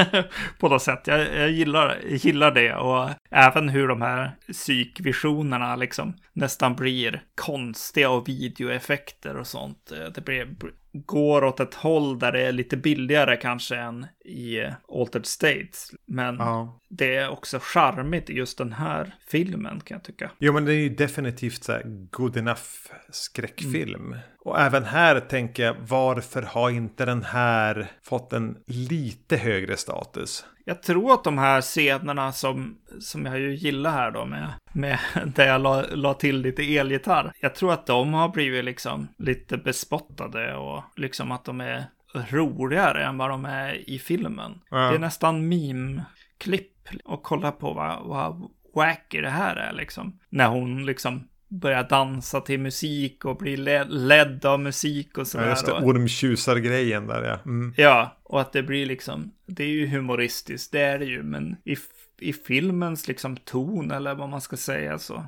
på 0.58 0.68
något 0.68 0.82
sätt. 0.82 1.06
Jag, 1.06 1.20
jag 1.36 1.50
gillar, 1.50 1.98
gillar 2.04 2.50
det 2.50 2.74
och 2.74 3.10
även 3.30 3.68
hur 3.68 3.88
de 3.88 4.02
här 4.02 4.36
psykvisionerna 4.52 5.76
liksom 5.76 6.14
nästan 6.32 6.74
blir 6.74 7.22
konstiga 7.34 8.10
och 8.10 8.28
videoeffekter 8.28 9.36
och 9.36 9.46
sånt. 9.46 9.92
Eh, 9.92 10.12
det 10.14 10.20
blir 10.20 10.48
går 10.92 11.44
åt 11.44 11.60
ett 11.60 11.74
håll 11.74 12.18
där 12.18 12.32
det 12.32 12.40
är 12.40 12.52
lite 12.52 12.76
billigare 12.76 13.36
kanske 13.36 13.76
än 13.76 14.06
i 14.24 14.60
Altered 14.88 15.26
States. 15.26 15.90
Men 16.06 16.36
ja. 16.36 16.80
det 16.88 17.16
är 17.16 17.28
också 17.28 17.58
charmigt 17.62 18.30
i 18.30 18.32
just 18.32 18.58
den 18.58 18.72
här 18.72 19.14
filmen 19.26 19.80
kan 19.80 19.94
jag 19.94 20.04
tycka. 20.04 20.30
Jo 20.38 20.52
men 20.52 20.64
det 20.64 20.72
är 20.72 20.80
ju 20.80 20.88
definitivt 20.88 21.64
så 21.64 21.72
här 21.72 21.82
good 22.10 22.36
enough 22.36 22.62
skräckfilm. 23.10 24.06
Mm. 24.06 24.18
Och 24.44 24.60
även 24.60 24.84
här 24.84 25.20
tänker 25.20 25.62
jag 25.62 25.76
varför 25.88 26.42
har 26.42 26.70
inte 26.70 27.04
den 27.04 27.22
här 27.22 27.90
fått 28.02 28.32
en 28.32 28.56
lite 28.66 29.36
högre 29.36 29.76
status? 29.76 30.44
Jag 30.64 30.82
tror 30.82 31.12
att 31.12 31.24
de 31.24 31.38
här 31.38 31.60
scenerna 31.60 32.32
som, 32.32 32.78
som 33.00 33.26
jag 33.26 33.38
ju 33.38 33.54
gillar 33.54 33.90
här 33.90 34.10
då 34.10 34.24
med, 34.24 34.52
med 34.72 34.98
där 35.34 35.46
jag 35.46 35.60
la, 35.60 35.84
la 35.90 36.14
till 36.14 36.40
lite 36.40 36.76
elgitarr. 36.76 37.32
Jag 37.40 37.54
tror 37.54 37.72
att 37.72 37.86
de 37.86 38.14
har 38.14 38.28
blivit 38.28 38.64
liksom 38.64 39.08
lite 39.18 39.56
bespottade 39.56 40.56
och 40.56 40.84
liksom 40.96 41.32
att 41.32 41.44
de 41.44 41.60
är 41.60 41.84
roligare 42.14 43.04
än 43.04 43.18
vad 43.18 43.30
de 43.30 43.44
är 43.44 43.90
i 43.90 43.98
filmen. 43.98 44.60
Ja. 44.70 44.76
Det 44.76 44.94
är 44.94 44.98
nästan 44.98 45.48
meme-klipp 45.48 46.88
och 47.04 47.22
kolla 47.22 47.52
på 47.52 47.72
vad, 47.72 48.06
vad 48.06 48.50
wacky 48.74 49.20
det 49.20 49.30
här 49.30 49.56
är 49.56 49.72
liksom. 49.72 50.18
När 50.28 50.48
hon 50.48 50.86
liksom 50.86 51.28
börja 51.48 51.82
dansa 51.82 52.40
till 52.40 52.60
musik 52.60 53.24
och 53.24 53.36
bli 53.36 53.56
ledd 53.86 54.44
av 54.44 54.60
musik 54.60 55.18
och 55.18 55.26
sådär. 55.26 55.44
Ja, 55.44 55.50
just 55.50 55.66
det, 55.66 55.72
ormtjusar-grejen 55.72 57.06
där 57.06 57.22
ja. 57.22 57.38
Mm. 57.44 57.74
Ja, 57.76 58.16
och 58.22 58.40
att 58.40 58.52
det 58.52 58.62
blir 58.62 58.86
liksom, 58.86 59.32
det 59.46 59.64
är 59.64 59.68
ju 59.68 59.86
humoristiskt, 59.86 60.72
det 60.72 60.80
är 60.80 60.98
det 60.98 61.04
ju, 61.04 61.22
men 61.22 61.56
i, 61.64 61.76
i 62.20 62.32
filmens 62.32 63.08
liksom 63.08 63.36
ton 63.36 63.90
eller 63.90 64.14
vad 64.14 64.28
man 64.28 64.40
ska 64.40 64.56
säga 64.56 64.98
så, 64.98 65.24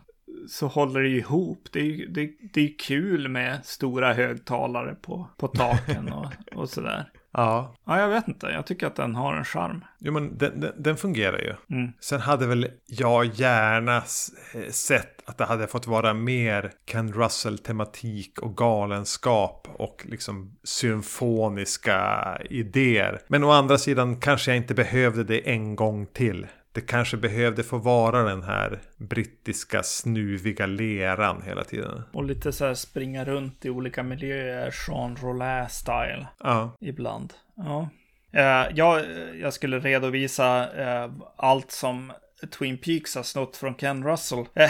så 0.48 0.66
håller 0.66 1.00
det 1.00 1.08
ju 1.08 1.18
ihop. 1.18 1.68
Det 1.72 1.80
är 1.80 1.84
ju 1.84 2.06
det, 2.06 2.30
det 2.52 2.60
är 2.60 2.78
kul 2.78 3.28
med 3.28 3.64
stora 3.64 4.12
högtalare 4.12 4.94
på, 4.94 5.30
på 5.36 5.48
taken 5.48 6.12
och, 6.12 6.32
och 6.54 6.68
sådär. 6.68 7.10
Ja. 7.32 7.74
Ja, 7.84 8.00
jag 8.00 8.08
vet 8.08 8.28
inte. 8.28 8.46
Jag 8.46 8.66
tycker 8.66 8.86
att 8.86 8.96
den 8.96 9.14
har 9.14 9.36
en 9.36 9.44
charm. 9.44 9.84
Jo, 9.98 10.12
men 10.12 10.38
den, 10.38 10.60
den, 10.60 10.72
den 10.76 10.96
fungerar 10.96 11.38
ju. 11.38 11.76
Mm. 11.76 11.92
Sen 12.00 12.20
hade 12.20 12.46
väl 12.46 12.68
jag 12.86 13.26
gärna 13.26 13.96
eh, 13.96 14.70
sett 14.70 15.19
att 15.30 15.38
det 15.38 15.44
hade 15.44 15.66
fått 15.66 15.86
vara 15.86 16.14
mer 16.14 16.72
Ken 16.86 17.12
Russell-tematik 17.12 18.38
och 18.38 18.56
galenskap 18.56 19.68
och 19.72 20.06
liksom 20.08 20.56
symfoniska 20.64 22.38
idéer. 22.50 23.20
Men 23.28 23.44
å 23.44 23.50
andra 23.50 23.78
sidan 23.78 24.20
kanske 24.20 24.50
jag 24.50 24.56
inte 24.56 24.74
behövde 24.74 25.24
det 25.24 25.50
en 25.50 25.76
gång 25.76 26.06
till 26.06 26.46
det 26.72 26.80
kanske 26.80 27.16
behövde 27.16 27.62
få 27.62 27.78
vara 27.78 28.22
den 28.22 28.42
här 28.42 28.80
brittiska 28.96 29.82
snuviga 29.82 30.66
leran 30.66 31.42
hela 31.42 31.64
tiden. 31.64 32.02
Och 32.12 32.24
lite 32.24 32.52
så 32.52 32.64
här 32.64 32.74
springa 32.74 33.24
runt 33.24 33.64
i 33.64 33.70
olika 33.70 34.02
miljöer, 34.02 34.74
Jean 34.88 35.16
Rollin-style. 35.16 36.26
Ja. 36.40 36.76
Ibland. 36.80 37.32
Ja. 37.56 37.88
Uh, 38.34 38.76
jag, 38.76 39.04
jag 39.40 39.52
skulle 39.52 39.78
redovisa 39.78 40.68
uh, 40.78 41.12
allt 41.36 41.70
som 41.70 42.12
Twin 42.58 42.78
Peaks 42.78 43.14
har 43.14 43.22
snott 43.22 43.56
från 43.56 43.74
Ken 43.74 44.04
Russell. 44.04 44.44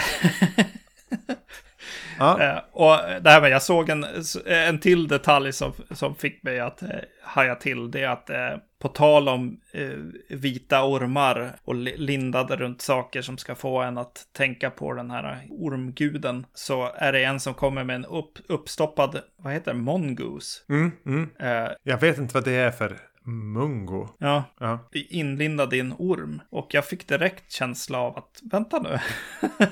Ja. 2.19 2.41
Eh, 2.41 2.59
och 2.71 2.97
det 3.21 3.29
här 3.29 3.41
med, 3.41 3.51
jag 3.51 3.61
såg 3.61 3.89
en, 3.89 4.05
en 4.45 4.79
till 4.79 5.07
detalj 5.07 5.53
som, 5.53 5.73
som 5.91 6.15
fick 6.15 6.43
mig 6.43 6.59
att 6.59 6.81
eh, 6.81 6.89
haja 7.23 7.55
till. 7.55 7.91
Det 7.91 8.03
är 8.03 8.09
att 8.09 8.29
eh, 8.29 8.57
på 8.79 8.87
tal 8.87 9.29
om 9.29 9.59
eh, 9.71 9.89
vita 10.29 10.85
ormar 10.85 11.55
och 11.63 11.75
lindade 11.75 12.55
runt 12.55 12.81
saker 12.81 13.21
som 13.21 13.37
ska 13.37 13.55
få 13.55 13.81
en 13.81 13.97
att 13.97 14.25
tänka 14.31 14.69
på 14.69 14.93
den 14.93 15.11
här 15.11 15.47
ormguden. 15.49 16.45
Så 16.53 16.91
är 16.95 17.13
det 17.13 17.23
en 17.23 17.39
som 17.39 17.53
kommer 17.53 17.83
med 17.83 17.95
en 17.95 18.05
upp, 18.05 18.37
uppstoppad, 18.47 19.21
vad 19.37 19.53
heter 19.53 19.73
det, 19.73 19.79
mongoose. 19.79 20.61
Mm, 20.69 20.91
mm. 21.05 21.29
Eh, 21.39 21.71
jag 21.83 21.97
vet 21.97 22.17
inte 22.17 22.33
vad 22.33 22.43
det 22.43 22.55
är 22.55 22.71
för 22.71 22.97
Mungo. 23.23 24.07
Ja, 24.17 24.43
ja, 24.59 24.89
inlindad 24.91 25.73
i 25.73 25.79
en 25.79 25.93
orm. 25.97 26.41
Och 26.49 26.73
jag 26.73 26.85
fick 26.85 27.07
direkt 27.07 27.51
känsla 27.51 27.99
av 27.99 28.17
att, 28.17 28.39
vänta 28.43 28.79
nu. 28.79 28.99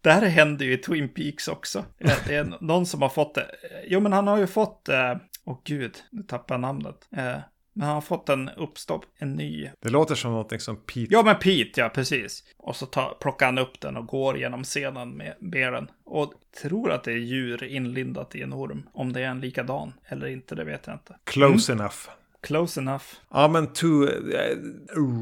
Det 0.00 0.12
här 0.12 0.26
händer 0.26 0.66
ju 0.66 0.72
i 0.72 0.78
Twin 0.78 1.08
Peaks 1.08 1.48
också. 1.48 1.84
Det 1.98 2.34
är 2.34 2.56
någon 2.60 2.86
som 2.86 3.02
har 3.02 3.08
fått 3.08 3.34
det. 3.34 3.50
Jo, 3.86 4.00
men 4.00 4.12
han 4.12 4.26
har 4.26 4.38
ju 4.38 4.46
fått, 4.46 4.88
eh, 4.88 5.16
åh 5.44 5.54
oh, 5.54 5.58
gud, 5.64 5.96
nu 6.10 6.22
tappar 6.22 6.54
jag 6.54 6.60
namnet. 6.60 7.08
Eh, 7.16 7.38
men 7.72 7.86
han 7.86 7.94
har 7.94 8.00
fått 8.00 8.28
en 8.28 8.48
uppstopp, 8.48 9.04
en 9.18 9.34
ny. 9.34 9.70
Det 9.80 9.88
låter 9.88 10.14
som 10.14 10.30
någonting 10.30 10.60
som 10.60 10.76
Pete. 10.76 11.06
Ja, 11.10 11.22
men 11.22 11.36
Pete, 11.36 11.80
ja, 11.80 11.88
precis. 11.88 12.44
Och 12.56 12.76
så 12.76 12.86
tar, 12.86 13.16
plockar 13.20 13.46
han 13.46 13.58
upp 13.58 13.80
den 13.80 13.96
och 13.96 14.06
går 14.06 14.38
genom 14.38 14.64
scenen 14.64 15.10
med, 15.10 15.34
den. 15.72 15.90
Och 16.04 16.32
tror 16.62 16.90
att 16.90 17.04
det 17.04 17.12
är 17.12 17.16
djur 17.16 17.64
inlindat 17.64 18.34
i 18.34 18.42
en 18.42 18.52
orm. 18.52 18.88
Om 18.92 19.12
det 19.12 19.22
är 19.22 19.28
en 19.28 19.40
likadan 19.40 19.92
eller 20.06 20.26
inte, 20.26 20.54
det 20.54 20.64
vet 20.64 20.86
jag 20.86 20.94
inte. 20.94 21.16
Close 21.24 21.72
mm. 21.72 21.80
enough. 21.80 22.08
Close 22.46 22.80
enough. 22.80 23.04
Ja, 23.30 23.48
men 23.48 23.66
to 23.66 23.86
uh, 23.86 24.10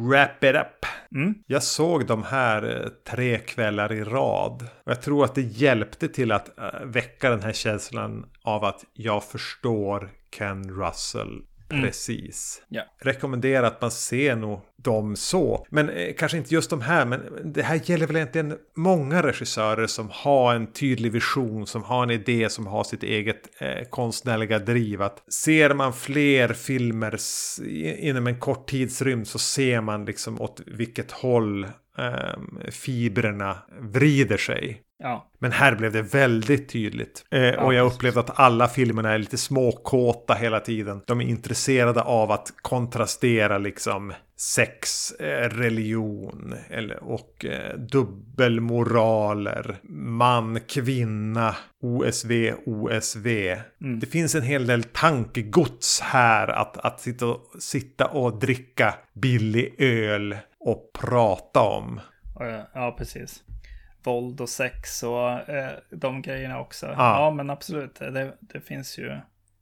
wrap 0.08 0.44
it 0.44 0.54
up. 0.54 0.86
Mm. 1.14 1.34
Jag 1.46 1.62
såg 1.62 2.06
de 2.06 2.22
här 2.22 2.64
uh, 2.64 2.88
tre 3.10 3.38
kvällar 3.38 3.92
i 3.92 4.04
rad. 4.04 4.62
Och 4.84 4.92
jag 4.92 5.02
tror 5.02 5.24
att 5.24 5.34
det 5.34 5.42
hjälpte 5.42 6.08
till 6.08 6.32
att 6.32 6.48
uh, 6.58 6.86
väcka 6.86 7.30
den 7.30 7.42
här 7.42 7.52
känslan 7.52 8.26
av 8.42 8.64
att 8.64 8.84
jag 8.92 9.24
förstår 9.24 10.10
Ken 10.38 10.70
Russell 10.70 11.42
Mm. 11.74 11.86
Precis. 11.86 12.62
Yeah. 12.70 12.86
Rekommenderar 13.00 13.66
att 13.66 13.80
man 13.80 13.90
ser 13.90 14.36
nog 14.36 14.60
dem 14.76 15.16
så. 15.16 15.66
Men 15.70 15.88
eh, 15.88 16.14
kanske 16.18 16.38
inte 16.38 16.54
just 16.54 16.70
de 16.70 16.80
här, 16.80 17.04
men 17.04 17.20
det 17.44 17.62
här 17.62 17.80
gäller 17.84 18.06
väl 18.06 18.16
egentligen 18.16 18.56
många 18.76 19.22
regissörer 19.22 19.86
som 19.86 20.08
har 20.12 20.54
en 20.54 20.72
tydlig 20.72 21.12
vision, 21.12 21.66
som 21.66 21.82
har 21.82 22.02
en 22.02 22.10
idé, 22.10 22.48
som 22.48 22.66
har 22.66 22.84
sitt 22.84 23.02
eget 23.02 23.48
eh, 23.60 23.84
konstnärliga 23.90 24.58
driv. 24.58 25.02
Att 25.02 25.32
ser 25.32 25.74
man 25.74 25.92
fler 25.92 26.52
filmer 26.52 27.16
inom 27.98 28.26
en 28.26 28.40
kort 28.40 28.68
tidsrymd 28.68 29.26
så 29.26 29.38
ser 29.38 29.80
man 29.80 30.04
liksom 30.04 30.40
åt 30.40 30.60
vilket 30.66 31.10
håll 31.10 31.64
eh, 31.98 32.70
fibrerna 32.70 33.58
vrider 33.80 34.36
sig. 34.36 34.80
Ja. 35.04 35.30
Men 35.38 35.52
här 35.52 35.74
blev 35.74 35.92
det 35.92 36.02
väldigt 36.02 36.68
tydligt. 36.68 37.24
Eh, 37.30 37.54
och 37.54 37.74
jag 37.74 37.86
upplevde 37.86 38.20
att 38.20 38.40
alla 38.40 38.68
filmerna 38.68 39.12
är 39.12 39.18
lite 39.18 39.38
småkåta 39.38 40.34
hela 40.34 40.60
tiden. 40.60 41.00
De 41.06 41.20
är 41.20 41.24
intresserade 41.24 42.02
av 42.02 42.30
att 42.30 42.52
kontrastera 42.62 43.58
liksom 43.58 44.12
sex, 44.36 45.10
eh, 45.12 45.48
religion 45.48 46.54
eller, 46.70 47.02
och 47.02 47.44
eh, 47.44 47.78
dubbelmoraler, 47.78 49.76
man, 49.92 50.60
kvinna, 50.60 51.56
OSV, 51.82 52.52
OSV. 52.66 53.56
Det 54.00 54.06
finns 54.06 54.34
en 54.34 54.42
hel 54.42 54.66
del 54.66 54.84
tankegods 54.84 56.00
här 56.00 56.48
att, 56.48 56.76
att 56.76 57.00
sitta, 57.00 57.26
och, 57.26 57.40
sitta 57.58 58.06
och 58.06 58.38
dricka 58.38 58.94
billig 59.12 59.74
öl 59.78 60.36
och 60.60 60.90
prata 61.00 61.60
om. 61.60 62.00
Ja, 62.74 62.94
precis. 62.98 63.44
Våld 64.04 64.40
och 64.40 64.48
sex 64.48 65.02
och 65.02 65.48
eh, 65.48 65.72
de 65.90 66.22
grejerna 66.22 66.60
också. 66.60 66.86
Ja. 66.86 66.94
Ja, 66.96 67.30
men 67.30 67.50
absolut. 67.50 67.94
Det, 67.94 68.36
det 68.40 68.60
finns 68.60 68.98
ju 68.98 69.18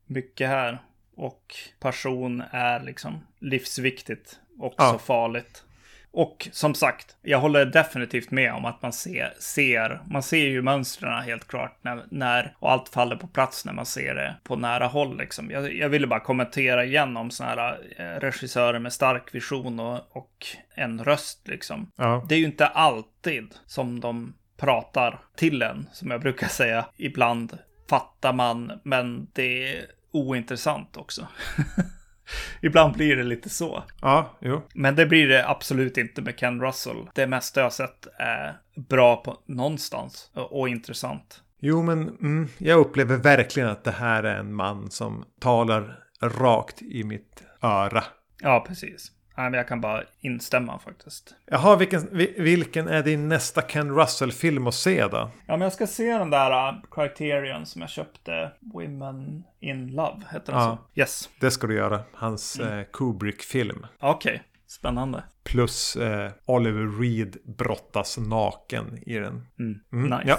mycket 0.07 0.49
här. 0.49 0.79
Och 1.17 1.55
passion 1.81 2.43
är 2.51 2.81
liksom 2.81 3.27
livsviktigt. 3.39 4.41
Också 4.59 4.83
Ja. 4.87 4.99
farligt. 4.99 5.65
Och 6.13 6.49
som 6.53 6.75
sagt, 6.75 7.17
jag 7.23 7.39
håller 7.39 7.67
definitivt 7.67 8.31
med 8.31 8.53
om 8.53 8.65
att 8.65 8.83
man 8.83 8.93
ser, 8.93 9.35
ser 9.39 10.01
man 10.11 10.23
ser 10.23 10.47
ju 10.49 10.63
mönstren 10.63 11.23
helt 11.23 11.49
klart 11.49 11.79
när, 11.83 12.05
när, 12.11 12.57
och 12.59 12.73
allt 12.73 12.89
faller 12.89 13.17
på 13.17 13.27
plats 13.27 13.65
när 13.65 13.73
man 13.73 13.87
ser 13.87 14.15
det 14.15 14.37
på 14.45 14.57
nära 14.57 14.87
håll 14.87 15.19
liksom. 15.19 15.51
Jag, 15.51 15.75
jag 15.75 15.89
ville 15.89 16.07
bara 16.07 16.21
kommentera 16.21 16.85
igen 16.85 17.17
om 17.17 17.31
sådana 17.31 17.63
här 17.63 17.79
eh, 17.97 18.21
regissörer 18.21 18.79
med 18.79 18.93
stark 18.93 19.35
vision 19.35 19.81
och, 19.81 20.17
och 20.17 20.47
en 20.75 21.05
röst 21.05 21.49
liksom. 21.49 21.91
Ja. 21.97 22.27
Det 22.29 22.35
är 22.35 22.39
ju 22.39 22.47
inte 22.47 22.67
alltid 22.67 23.55
som 23.67 24.01
de 24.01 24.35
pratar 24.57 25.21
till 25.37 25.63
en, 25.63 25.89
som 25.93 26.11
jag 26.11 26.21
brukar 26.21 26.47
säga. 26.49 26.85
Ibland 26.97 27.59
fattar 27.89 28.33
man, 28.33 28.81
men 28.85 29.29
det 29.33 29.69
är 29.69 29.85
ointressant 30.13 30.97
också. 30.97 31.27
Ibland 32.63 32.95
blir 32.95 33.17
det 33.17 33.23
lite 33.23 33.51
så. 33.51 33.83
Ja, 34.01 34.39
jo. 34.41 34.63
Men 34.75 34.97
det 34.97 35.07
blir 35.07 35.29
det 35.29 35.49
absolut 35.49 35.99
inte 35.99 36.23
med 36.23 36.39
Ken 36.39 36.61
Russell. 36.61 37.09
Det 37.15 37.27
mesta 37.27 37.61
jag 37.61 37.73
sett 37.73 38.07
är 38.19 38.57
bra 38.89 39.17
på 39.17 39.39
någonstans 39.47 40.31
och, 40.35 40.61
och 40.61 40.69
intressant. 40.69 41.43
Jo, 41.61 41.83
men 41.83 42.09
mm, 42.09 42.49
jag 42.59 42.79
upplever 42.79 43.17
verkligen 43.17 43.69
att 43.69 43.85
det 43.85 43.91
här 43.91 44.23
är 44.23 44.37
en 44.37 44.55
man 44.55 44.91
som 44.91 45.25
talar 45.41 45.99
rakt 46.21 46.83
i 46.83 47.05
mitt 47.05 47.43
öra. 47.63 48.05
Ja, 48.41 48.65
precis. 48.69 49.13
Nej, 49.37 49.51
men 49.51 49.59
jag 49.59 49.69
kan 49.69 49.81
bara 49.81 50.03
instämma 50.21 50.79
faktiskt. 50.79 51.35
Jaha, 51.47 51.77
vilken, 51.77 52.09
vi- 52.13 52.35
vilken 52.39 52.89
är 52.89 53.03
din 53.03 53.29
nästa 53.29 53.63
Ken 53.63 53.91
Russell-film 53.95 54.67
att 54.67 54.75
se 54.75 55.07
då? 55.07 55.17
Ja, 55.17 55.31
men 55.47 55.61
jag 55.61 55.73
ska 55.73 55.87
se 55.87 56.19
den 56.19 56.31
där 56.31 56.69
uh, 56.73 56.79
Criterion 56.91 57.67
som 57.67 57.81
jag 57.81 57.91
köpte. 57.91 58.53
Women 58.75 59.45
in 59.61 59.87
Love, 59.95 60.21
heter 60.33 60.53
den 60.53 60.63
Ja. 60.63 60.79
så? 60.95 61.01
Yes. 61.01 61.29
Det 61.41 61.51
ska 61.51 61.67
du 61.67 61.75
göra. 61.75 62.01
Hans 62.15 62.61
eh, 62.61 62.85
Kubrick-film. 62.93 63.87
Okej, 64.01 64.43
spännande. 64.67 65.23
Plus 65.45 65.97
eh, 65.97 66.31
Oliver 66.45 67.01
Reed 67.01 67.37
brottas 67.45 68.19
naken 68.19 68.99
i 69.07 69.15
den. 69.19 69.47
Mm, 69.59 69.81
nice. 69.93 70.23
ja. 70.27 70.39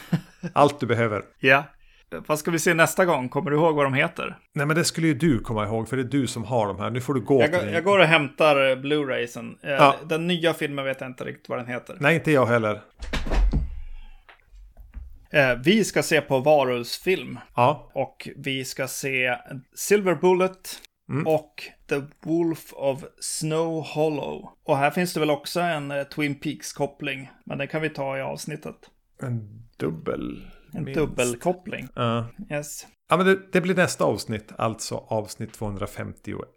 Allt 0.52 0.80
du 0.80 0.86
behöver. 0.86 1.22
Ja. 1.38 1.64
Vad 2.26 2.38
ska 2.38 2.50
vi 2.50 2.58
se 2.58 2.74
nästa 2.74 3.04
gång? 3.04 3.28
Kommer 3.28 3.50
du 3.50 3.56
ihåg 3.56 3.74
vad 3.76 3.86
de 3.86 3.94
heter? 3.94 4.38
Nej, 4.52 4.66
men 4.66 4.76
det 4.76 4.84
skulle 4.84 5.06
ju 5.06 5.14
du 5.14 5.38
komma 5.40 5.64
ihåg, 5.66 5.88
för 5.88 5.96
det 5.96 6.02
är 6.02 6.04
du 6.04 6.26
som 6.26 6.44
har 6.44 6.66
de 6.66 6.78
här. 6.78 6.90
Nu 6.90 7.00
får 7.00 7.14
du 7.14 7.20
gå 7.20 7.40
Jag, 7.40 7.60
till 7.60 7.72
jag 7.72 7.84
går 7.84 7.98
och 7.98 8.04
hämtar 8.04 8.70
eh, 8.70 8.76
Blu-raysen. 8.76 9.56
Eh, 9.62 9.70
Ja. 9.70 9.94
Den 10.08 10.26
nya 10.26 10.54
filmen 10.54 10.84
vet 10.84 11.00
jag 11.00 11.10
inte 11.10 11.24
riktigt 11.24 11.48
vad 11.48 11.58
den 11.58 11.66
heter. 11.66 11.96
Nej, 12.00 12.14
inte 12.14 12.30
jag 12.32 12.46
heller. 12.46 12.80
Eh, 15.30 15.54
Vi 15.64 15.84
ska 15.84 16.02
se 16.02 16.20
på 16.20 16.38
varulvsfilm. 16.38 17.38
Ja, 17.56 17.90
Och 17.94 18.28
vi 18.36 18.64
ska 18.64 18.86
se 18.88 19.36
Silver 19.74 20.14
Bullet 20.14 20.80
Mm. 21.08 21.26
och 21.26 21.62
The 21.88 22.00
Wolf 22.22 22.72
of 22.72 23.04
Snow 23.20 23.82
Hollow. 23.86 24.48
Och 24.64 24.76
här 24.76 24.90
finns 24.90 25.14
det 25.14 25.20
väl 25.20 25.30
också 25.30 25.60
en 25.60 25.92
Twin 26.14 26.34
Peaks-koppling. 26.34 27.30
Men 27.44 27.58
den 27.58 27.68
kan 27.68 27.82
vi 27.82 27.88
ta 27.90 28.18
i 28.18 28.20
avsnittet. 28.22 28.74
en 29.22 29.62
dubbel. 29.76 30.44
En 30.74 30.84
minst. 30.84 31.00
dubbelkoppling. 31.00 31.88
Ja. 31.94 32.26
Yes. 32.50 32.86
Ja, 33.08 33.16
men 33.16 33.26
det, 33.26 33.52
det 33.52 33.60
blir 33.60 33.74
nästa 33.74 34.04
avsnitt, 34.04 34.52
alltså 34.58 34.94
avsnitt 35.08 35.52
251. 35.52 36.48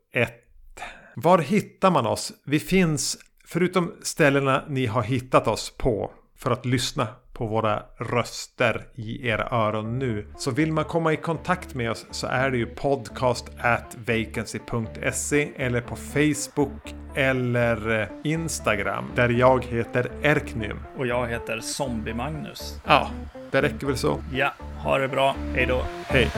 Var 1.16 1.38
hittar 1.38 1.92
man 1.92 2.06
oss? 2.06 2.34
Vi 2.46 2.60
finns, 2.60 3.18
förutom 3.46 3.94
ställena 4.02 4.64
ni 4.70 4.86
har 4.86 5.04
hittat 5.04 5.48
oss 5.48 5.78
på 5.78 6.12
för 6.38 6.52
att 6.52 6.66
lyssna 6.66 7.08
på 7.34 7.46
våra 7.46 7.84
röster 7.98 8.88
i 8.96 9.28
era 9.28 9.48
öron 9.52 10.00
nu. 10.00 10.28
Så 10.38 10.52
vill 10.52 10.72
man 10.72 10.84
komma 10.84 11.14
i 11.14 11.18
kontakt 11.18 11.76
med 11.76 11.92
oss 11.92 12.06
så 12.12 12.28
är 12.28 12.52
det 12.52 12.58
ju 12.58 12.66
podcast 12.66 13.46
at 13.60 13.98
vacancy.se 14.08 15.50
eller 15.56 15.82
på 15.82 15.96
Facebook 15.96 16.96
eller 17.16 18.02
eh, 18.02 18.08
Instagram 18.24 19.06
där 19.16 19.30
jag 19.30 19.66
heter 19.66 20.12
Erknym. 20.22 20.80
Och 20.98 21.08
jag 21.08 21.28
heter 21.28 21.60
Zombie 21.60 22.14
Magnus. 22.14 22.82
Ja, 22.86 23.10
det 23.52 23.62
räcker 23.62 23.88
väl 23.88 23.98
så. 23.98 24.24
Ja, 24.34 24.54
ha 24.84 24.98
det 24.98 25.08
bra. 25.08 25.36
Hej 25.56 25.66
då. 25.66 25.84
Hej! 26.06 26.32